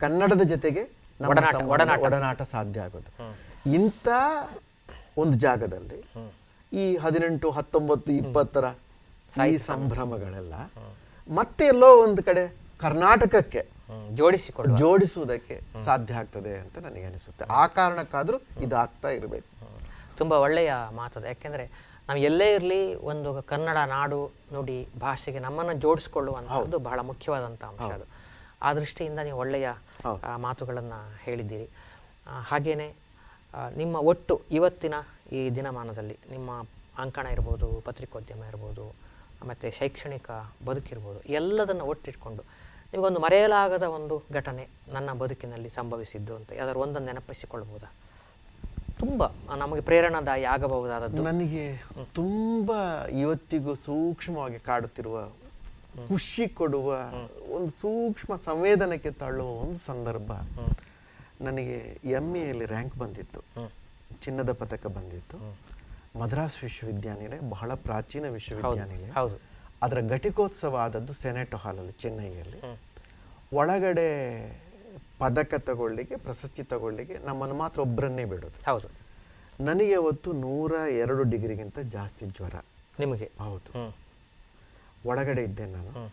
ಕನ್ನಡದ 0.00 0.42
ಜೊತೆಗೆ. 0.42 0.82
ಒಡನಾಟ 2.02 2.42
ಸಾಧ್ಯ 2.42 2.80
ಆಗೋದು. 2.80 3.10
ಇಂಥ 3.70 4.08
ಒಂದು 5.18 5.38
ಜಾಗದಲ್ಲಿ 5.38 5.98
ಈ 6.72 6.96
ಹದಿನೆಂಟು 6.96 7.50
ಹತ್ತೊಂಬತ್ತು 7.50 8.12
ಇಪ್ಪತ್ತರ 8.12 8.66
ಈ 9.52 9.56
ಸಂಭ್ರಮಗಳೆಲ್ಲ 9.56 10.54
ಮತ್ತೆ 11.28 11.64
ಎಲ್ಲೋ 11.64 11.88
ಒಂದು 12.04 12.22
ಕಡೆ 12.22 12.42
ಕರ್ನಾಟಕಕ್ಕೆ 12.78 13.62
ಜೋಡಿಸಿಕೊಂಡು 14.14 14.78
ಜೋಡಿಸುವುದಕ್ಕೆ 14.78 15.56
ಸಾಧ್ಯ 15.84 16.14
ಆಗ್ತದೆ 16.14 16.52
ಅಂತ 16.58 16.78
ನನಗೆ 16.78 17.04
ಅನಿಸುತ್ತೆ. 17.04 17.44
ಆ 17.44 17.66
ಕಾರಣಕ್ಕಾದ್ರೂ 17.66 18.38
ಇದಾಗ್ತಾ 18.60 19.08
ಇರಬೇಕು. 19.08 19.48
ತುಂಬಾ 20.18 20.36
ಒಳ್ಳೆಯ 20.36 20.72
ಮಾತು 20.92 21.26
ಯಾಕೆಂದ್ರೆ 21.26 21.64
ನಾವು 22.08 22.20
ಎಲ್ಲೇ 22.28 22.54
ಇರಲಿ 22.54 22.94
ಒಂದು 22.94 23.42
ಕನ್ನಡ 23.42 23.78
ನಾಡು 23.88 24.20
ನುಡಿ 24.52 24.88
ಭಾಷೆಗೆ 25.00 25.38
ನಮ್ಮನ್ನು 25.38 25.74
ಜೋಡಿಸ್ಕೊಳ್ಳುವಂಥದ್ದು 25.74 26.78
ಬಹಳ 26.78 27.00
ಮುಖ್ಯವಾದಂಥ 27.00 27.62
ಅಂಶ 27.64 27.90
ಅದು. 27.98 28.06
ಆ 28.62 28.72
ದೃಷ್ಟಿಯಿಂದ 28.72 29.18
ನೀವು 29.18 29.38
ಒಳ್ಳೆಯ 29.38 29.68
ಮಾತುಗಳನ್ನು 30.36 30.98
ಹೇಳಿದ್ದೀರಿ. 31.24 31.68
ಹಾಗೇನೆ 32.50 32.88
ನಿಮ್ಮ 33.76 33.96
ಒಟ್ಟು 33.96 34.34
ಇವತ್ತಿನ 34.50 34.94
ಈ 35.32 35.50
ದಿನಮಾನದಲ್ಲಿ 35.56 36.18
ನಿಮ್ಮ 36.30 36.50
ಅಂಕಣ 36.98 37.26
ಇರ್ಬೋದು 37.26 37.82
ಪತ್ರಿಕೋದ್ಯಮ 37.84 38.42
ಇರ್ಬೋದು 38.44 39.09
ಮತ್ತು 39.48 39.78
ಶೈಕ್ಷಣಿಕ 39.78 40.30
ಬದುಕಿರ್ಬೋದು 40.64 41.20
ಎಲ್ಲದನ್ನು 41.20 41.84
ಒಟ್ಟಿಟ್ಕೊಂಡು. 41.84 42.42
ನಿಮಗೊಂದು 42.92 43.20
ಮರೆಯಲಾಗದ 43.20 43.82
ಒಂದು 43.82 44.22
ಘಟನೆ 44.32 44.68
ನನ್ನ 44.88 45.12
ಬದುಕಿನಲ್ಲಿ 45.12 45.68
ಸಂಭವಿಸಿದ್ದು 45.68 46.36
ಅಂತ 46.36 46.52
ಯಾವ್ದಾದ್ರು 46.52 46.80
ಒಂದನ್ನು 46.80 47.06
ನೆನಪಿಸಿಕೊಳ್ಬೋದಾ? 47.06 47.92
ತುಂಬ 48.98 49.24
ನಮಗೆ 49.56 49.80
ಪ್ರೇರಣಾದಾಯಿ 49.80 50.44
ಆಗಬಹುದಾದದ್ದು. 50.44 51.22
ನನಗೆ 51.22 51.82
ತುಂಬ 52.14 52.72
ಇವತ್ತಿಗೂ 53.08 53.74
ಸೂಕ್ಷ್ಮವಾಗಿ 53.74 54.58
ಕಾಡುತ್ತಿರುವ 54.58 55.28
ಖುಷಿ 56.08 56.48
ಕೊಡುವ 56.48 56.88
ಒಂದು 57.48 57.70
ಸೂಕ್ಷ್ಮ 57.70 58.36
ಸಂವೇದನಕ್ಕೆ 58.36 59.10
ತಳ್ಳುವ 59.10 59.48
ಒಂದು 59.48 59.78
ಸಂದರ್ಭ 59.78 60.32
ನನಗೆ 61.40 62.00
ಎಂ 62.04 62.36
ಎಲ್ಲಿ 62.36 62.64
ರ್ಯಾಂಕ್ 62.64 62.96
ಬಂದಿತ್ತು. 62.96 63.40
ಚಿನ್ನದ 64.24 64.52
ಪದಕ 64.52 64.86
ಬಂದಿತ್ತು. 64.86 65.36
ಮದ್ರಾಸ್ 66.16 66.64
ವಿಶ್ವವಿದ್ಯಾನಿಲಯ 66.64 67.38
ಬಹಳ 67.50 67.74
ಪ್ರಾಚೀನ 67.74 68.28
ವಿಶ್ವವಿದ್ಯಾನಿಲಯ. 68.28 69.10
ಹೌದು 69.10 69.40
ಅದರ 69.82 70.00
ಘಟಿಕೋತ್ಸವ 70.00 70.76
ಆದದ್ದು 70.76 71.12
ಸೆನೆಟ್ 71.12 71.54
ಹಾಲಲ್ಲಿ 71.54 71.92
ಚೆನ್ನೈಯಲ್ಲಿ. 71.92 72.78
ಒಳಗಡೆ 73.52 74.08
ಪದಕ 75.18 75.54
ತಗೊಳ್ಳಿಕ್ಕೆ 75.54 76.16
ಪ್ರಶಸ್ತಿ 76.16 76.62
ತಗೊಳ್ಳಿಕ್ಕೆ 76.62 77.18
ನಮ್ಮನ್ನು 77.18 77.54
ಮಾತ್ರ 77.54 77.80
ಒಬ್ಬರನ್ನೇ 77.80 78.24
ಬಿಡೋದು. 78.24 78.72
ಹೌದು. 78.72 78.88
ನನಗೆ 79.64 79.94
ಅವತ್ತು 79.94 80.32
ನೂರ 80.32 80.72
ಎರಡು 80.72 81.22
ಡಿಗ್ರಿಗಿಂತ 81.22 81.78
ಜಾಸ್ತಿ 81.78 82.26
ಜ್ವರ. 82.26 82.54
ನಿಮಗೆ? 82.98 83.30
ಹೌದು. 83.40 83.94
ಒಳಗಡೆ 85.06 85.44
ಇದ್ದೆ 85.44 85.66
ನಾನು. 85.66 86.12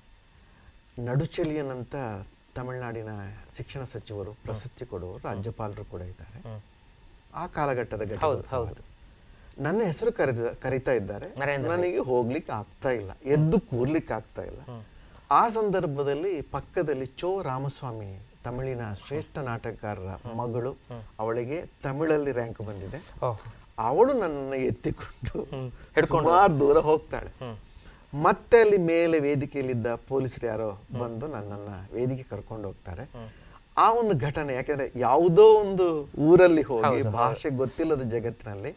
ನಡುಚಲಿಯನಂತ 1.05 1.95
ತಮಿಳುನಾಡಿನ 2.55 3.09
ಶಿಕ್ಷಣ 3.57 3.83
ಸಚಿವರು 3.83 4.33
ಪ್ರಶಸ್ತಿ 4.33 4.85
ಕೊಡುವರು 4.85 5.27
ರಾಜ್ಯಪಾಲರು 5.27 5.85
ಕೂಡ 5.85 6.01
ಇದ್ದಾರೆ. 6.01 6.63
ಆ 7.33 7.47
ಕಾಲಘಟ್ಟದ 7.47 8.17
ಹೌದು. 8.17 8.96
ನನ್ನ 9.59 9.81
ಹೆಸರು 9.83 10.11
ಕರೆದ 10.11 10.47
ಕರಿತಾ 10.61 10.91
ಇದ್ದಾರೆ. 10.91 11.27
ನನಗೆ 11.57 11.97
ಹೋಗ್ಲಿಕ್ಕೆ 11.97 12.51
ಆಗ್ತಾ 12.51 12.89
ಇಲ್ಲ. 12.89 13.11
ಎದ್ದು 13.25 13.59
ಕೂರ್ಲಿಕ್ಕೆ 13.59 14.13
ಆಗ್ತಾ 14.13 14.41
ಇಲ್ಲ. 14.41 14.61
ಆ 15.31 15.47
ಸಂದರ್ಭದಲ್ಲಿ 15.47 16.41
ಪಕ್ಕದಲ್ಲಿ 16.41 17.05
ಚೋ 17.05 17.41
ರಾಮಸ್ವಾಮಿ 17.41 18.19
ತಮಿಳಿನ 18.43 18.81
ಶ್ರೇಷ್ಠ 19.07 19.37
ನಾಟಕಕಾರರ 19.37 20.31
ಮಗಳು 20.35 20.77
ಅವಳಿಗೆ 21.19 21.65
ತಮಿಳಲ್ಲಿ 21.83 22.31
ರ್ಯಾಂಕ್ 22.31 22.61
ಬಂದಿದೆ. 22.61 22.99
ಅವಳು 23.79 24.13
ನನ್ನ 24.13 24.53
ಎತ್ತಿಕೊಂಡು. 24.53 25.45
ಸುಮಾರು 26.07 26.59
ದೂರ 26.59 26.77
ಹೋಗ್ತಾಳೆ. 26.77 27.31
ಮತ್ತೆ 28.21 28.59
ಅಲ್ಲಿ 28.59 28.77
ಮೇಲೆ 28.77 29.19
ವೇದಿಕೆಯಲ್ಲಿದ್ದ 29.19 29.87
ಪೊಲೀಸರು 29.95 30.47
ಯಾರೋ 30.47 30.81
ಬಂದು 30.99 31.27
ನನ್ನನ್ನ 31.27 31.69
ವೇದಿಕೆ 31.93 32.23
ಕರ್ಕೊಂಡು 32.23 32.67
ಹೋಗ್ತಾರೆ. 32.67 33.09
ಆ 33.77 33.93
ಒಂದು 33.93 34.19
ಘಟನೆ 34.19 34.53
ಯಾಕಂದ್ರೆ 34.53 34.91
ಯಾವುದೋ 34.95 35.53
ಒಂದು 35.53 36.09
ಊರಲ್ಲಿ 36.19 36.61
ಹೋಗಿ 36.61 37.01
ಭಾಷೆ 37.01 37.49
ಗೊತ್ತಿಲ್ಲದ 37.49 38.01
ಜಗತ್ತಿನಲ್ಲಿ 38.01 38.75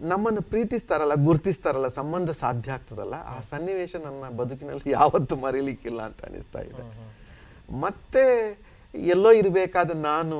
ನಮ್ಮನ್ನು 0.00 0.42
ಪ್ರೀತಿಸ್ತಾರಲ್ಲ 0.42 1.14
ಗುರ್ತಿಸ್ತಾರಲ್ಲ 1.14 1.88
ಸಂಬಂಧ 1.88 2.30
ಸಾಧ್ಯ 2.30 2.72
ಆಗ್ತದಲ್ಲ 2.72 3.14
ಆ 3.14 3.40
ಸನ್ನಿವೇಶ 3.40 3.96
ನನ್ನ 3.96 4.36
ಬದುಕಿನಲ್ಲಿ 4.36 4.90
ಯಾವತ್ತೂ 4.90 5.36
ಮರೀಲಿಕ್ಕಿಲ್ಲ 5.36 6.02
ಅಂತ 6.02 6.24
ಅನಿಸ್ತಾ 6.24 6.60
ಇದೆ 6.60 6.82
ಮತ್ತೆ 7.80 8.24
ಎಲ್ಲೋ 8.94 9.32
ಇರಬೇಕಾದ 9.32 9.90
ನಾನು 9.90 10.36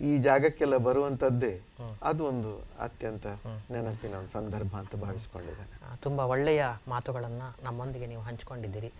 ಈ 0.00 0.16
ಜಾಗಕ್ಕೆಲ್ಲ 0.18 0.76
ಬರುವಂತದ್ದೇ 0.76 1.60
ಅದು 2.02 2.24
ಒಂದು 2.24 2.58
ಅತ್ಯಂತ 2.80 3.26
ನೆನಪಿನ 3.70 4.14
ಒಂದು 4.14 4.30
ಸಂದರ್ಭ 4.30 4.76
ಅಂತ 4.76 4.96
ಭಾವಿಸ್ಕೊಂಡಿದ್ದೇನೆ. 4.96 5.96
ತುಂಬಾ 6.02 6.24
ಒಳ್ಳೆಯ 6.24 6.64
ಮಾತುಗಳನ್ನು 6.88 7.64
ನಮ್ಮೊಂದಿಗೆ 7.64 8.06
ನೀವು 8.06 8.22
ಹಂಚಿಕೊಂಡಿದ್ದೀರಿ. 8.22 8.92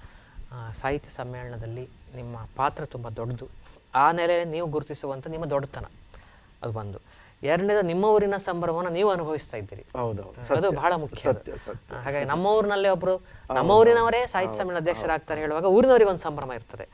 ಆ, 0.53 0.72
ಸಾಹಿತ್ಯ 0.72 1.11
ಸಮ್ಮೇಳನದಲ್ಲಿ 1.16 1.88
ನಿಮ್ಮ 2.14 2.36
ಪಾತ್ರ 2.57 2.84
ತುಂಬಾ 2.84 3.11
ದೊಡ್ಡದು. 3.11 3.49
ಆ 3.95 4.12
ನೆಲೆ 4.12 4.45
ನೀವು 4.45 4.66
ಗುರುತಿಸುವಂತ 4.68 5.26
ನಿಮ್ಮ 5.26 5.45
ದೊಡ್ಡತನ. 5.45 5.84
ಅದು 6.62 6.78
ಒಂದು 6.78 6.99
ಎರಡನೇದು 7.45 7.82
ನಿಮ್ಮ 7.82 8.05
ಊರಿನ 8.11 8.36
ಸಂಭ್ರಮವನ್ನು 8.42 8.90
ನೀವು 8.90 9.11
ಅನುಭವಿಸ್ತಾ 9.11 9.57
ಇದ್ದೀರಿ. 9.57 9.84
ಅದು 10.57 10.68
ಬಹಳ 10.74 10.92
ಮುಖ್ಯ 10.97 11.24
ಹಾಗಾಗಿ 11.99 12.24
ನಮ್ಮ 12.24 12.47
ಊರಿನಲ್ಲೇ 12.55 12.88
ಒಬ್ರು 12.88 13.14
ನಮ್ಮ 13.51 13.70
ಊರಿನವರೇ 13.80 14.20
ಸಾಹಿತ್ಯ 14.26 14.59
ಸಮ್ಮೇಳನ 14.59 14.80
ಅಧ್ಯಕ್ಷರಾಗ್ತಾರೆ 14.82 15.40
ಹೇಳುವಾಗ 15.40 15.66
ಊರಿನವರಿಗೆ 15.76 16.11
ಒಂದು 16.11 16.22
ಸಂಭ್ರಮ 16.22 16.53
ಇರ್ತದೆ. 16.53 16.86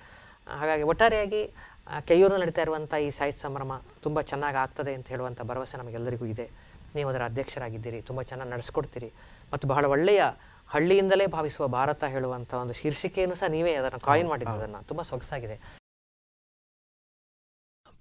ಹಾಗಾಗಿ 0.55 0.83
ಒಟ್ಟಾರೆಯಾಗಿ 0.85 1.43
ಆ, 1.87 2.01
ಕೆಯ್ಯೂರಿನಲ್ಲಿ 2.01 2.45
ನಡೀತಾ 2.45 2.63
ಇರುವಂಥ 2.63 2.95
ಈ 3.01 3.11
ಸಾಹಿತ್ಯ 3.11 3.41
ಸಂಭ್ರಮ 3.41 3.73
ತುಂಬಾ 4.03 4.21
ಚೆನ್ನಾಗಿ 4.23 4.57
ಆಗ್ತದೆ 4.57 4.93
ಅಂತ 4.95 5.09
ಹೇಳುವಂತ 5.09 5.43
ಭರವಸೆ 5.43 5.77
ನಮಗೆಲ್ಲರಿಗೂ 5.79 6.27
ಇದೆ. 6.27 6.47
ನೀವು 6.95 7.09
ಅದರ 7.11 7.23
ಅಧ್ಯಕ್ಷರಾಗಿದ್ದೀರಿ 7.25 8.03
ತುಂಬಾ 8.03 8.23
ಚೆನ್ನಾಗಿ 8.23 8.51
ನಡೆಸ್ಕೊಡ್ತೀರಿ 8.51 9.09
ಮತ್ತು 9.53 9.69
ಬಹಳ 9.69 9.85
ಒಳ್ಳೆಯ 9.87 10.23
ಹಳ್ಳಿಯಿಂದಲೇ 10.69 11.27
ಭಾವಿಸುವ 11.29 11.67
ಭಾರತ 11.69 12.05
ಹೇಳುವಂಥ 12.07 12.55
ಒಂದು 12.55 12.75
ಶೀರ್ಷಿಕೆಯನ್ನು 12.75 13.37
ಸಹ 13.37 13.49
ನೀವೇ 13.49 13.73
ಅದನ್ನು 13.75 14.01
ಕಾಯಿನ್ 14.01 14.29
ಮಾಡಿದ್ದು 14.29 14.55
ಅದನ್ನು 14.55 14.81
ತುಂಬಾ 14.89 15.03
ಸೊಗಸಾಗಿದೆ. 15.03 15.57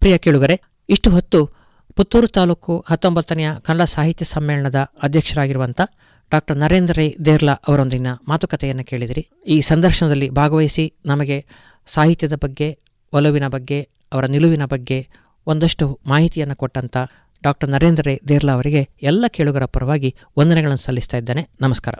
ಪ್ರಿಯ 0.02 0.18
ಕೇಳುಗರೆ 0.18 0.56
ಇಷ್ಟು 0.90 1.10
ಹೊತ್ತು 1.12 1.40
ಪುತ್ತೂರು 1.96 2.28
ತಾಲೂಕು 2.28 2.86
ಹತ್ತೊಂಬತ್ತನೆಯ 2.90 3.50
ಕನ್ನಡ 3.62 3.82
ಸಾಹಿತ್ಯ 3.82 4.26
ಸಮ್ಮೇಳನದ 4.26 4.76
ಅಧ್ಯಕ್ಷರಾಗಿರುವಂಥ 5.04 5.82
ಡಾಕ್ಟರ್ 6.32 6.58
ನರೇಂದ್ರ 6.58 6.94
ರೈ 6.98 7.16
ದೇರ್ಲಾ 7.26 7.54
ಅವರೊಂದಿನ 7.68 8.08
ಮಾತುಕತೆಯನ್ನು 8.28 8.84
ಕೇಳಿದಿರಿ. 8.84 9.30
ಈ 9.48 9.62
ಸಂದರ್ಶನದಲ್ಲಿ 9.62 10.30
ಭಾಗವಹಿಸಿ 10.30 10.94
ನಮಗೆ 11.06 11.46
ಸಾಹಿತ್ಯದ 11.88 12.34
ಬಗ್ಗೆ, 12.34 12.80
ಒಲವಿನ 13.14 13.48
ಬಗ್ಗೆ, 13.48 13.90
ಅವರ 14.14 14.26
ನಿಲುವಿನ 14.26 14.66
ಬಗ್ಗೆ 14.66 15.08
ಒಂದಷ್ಟು 15.48 16.00
ಮಾಹಿತಿಯನ್ನು 16.08 16.56
ಕೊಟ್ಟಂಥ 16.56 16.98
ಡಾಕ್ಟರ್ 17.44 17.70
ನರೇಂದ್ರ 17.70 18.04
ರೈ 18.06 18.20
ದೇರ್ಲಾ 18.28 18.54
ಅವರಿಗೆ 18.54 18.90
ಎಲ್ಲ 19.02 19.26
ಕೇಳುಗರ 19.28 19.66
ಪರವಾಗಿ 19.66 20.16
ವಂದನೆಗಳನ್ನು 20.40 20.78
ಸಲ್ಲಿಸ್ತಾ 20.78 21.18
ಇದ್ದೇನೆ. 21.18 21.50
ನಮಸ್ಕಾರ. 21.62 21.94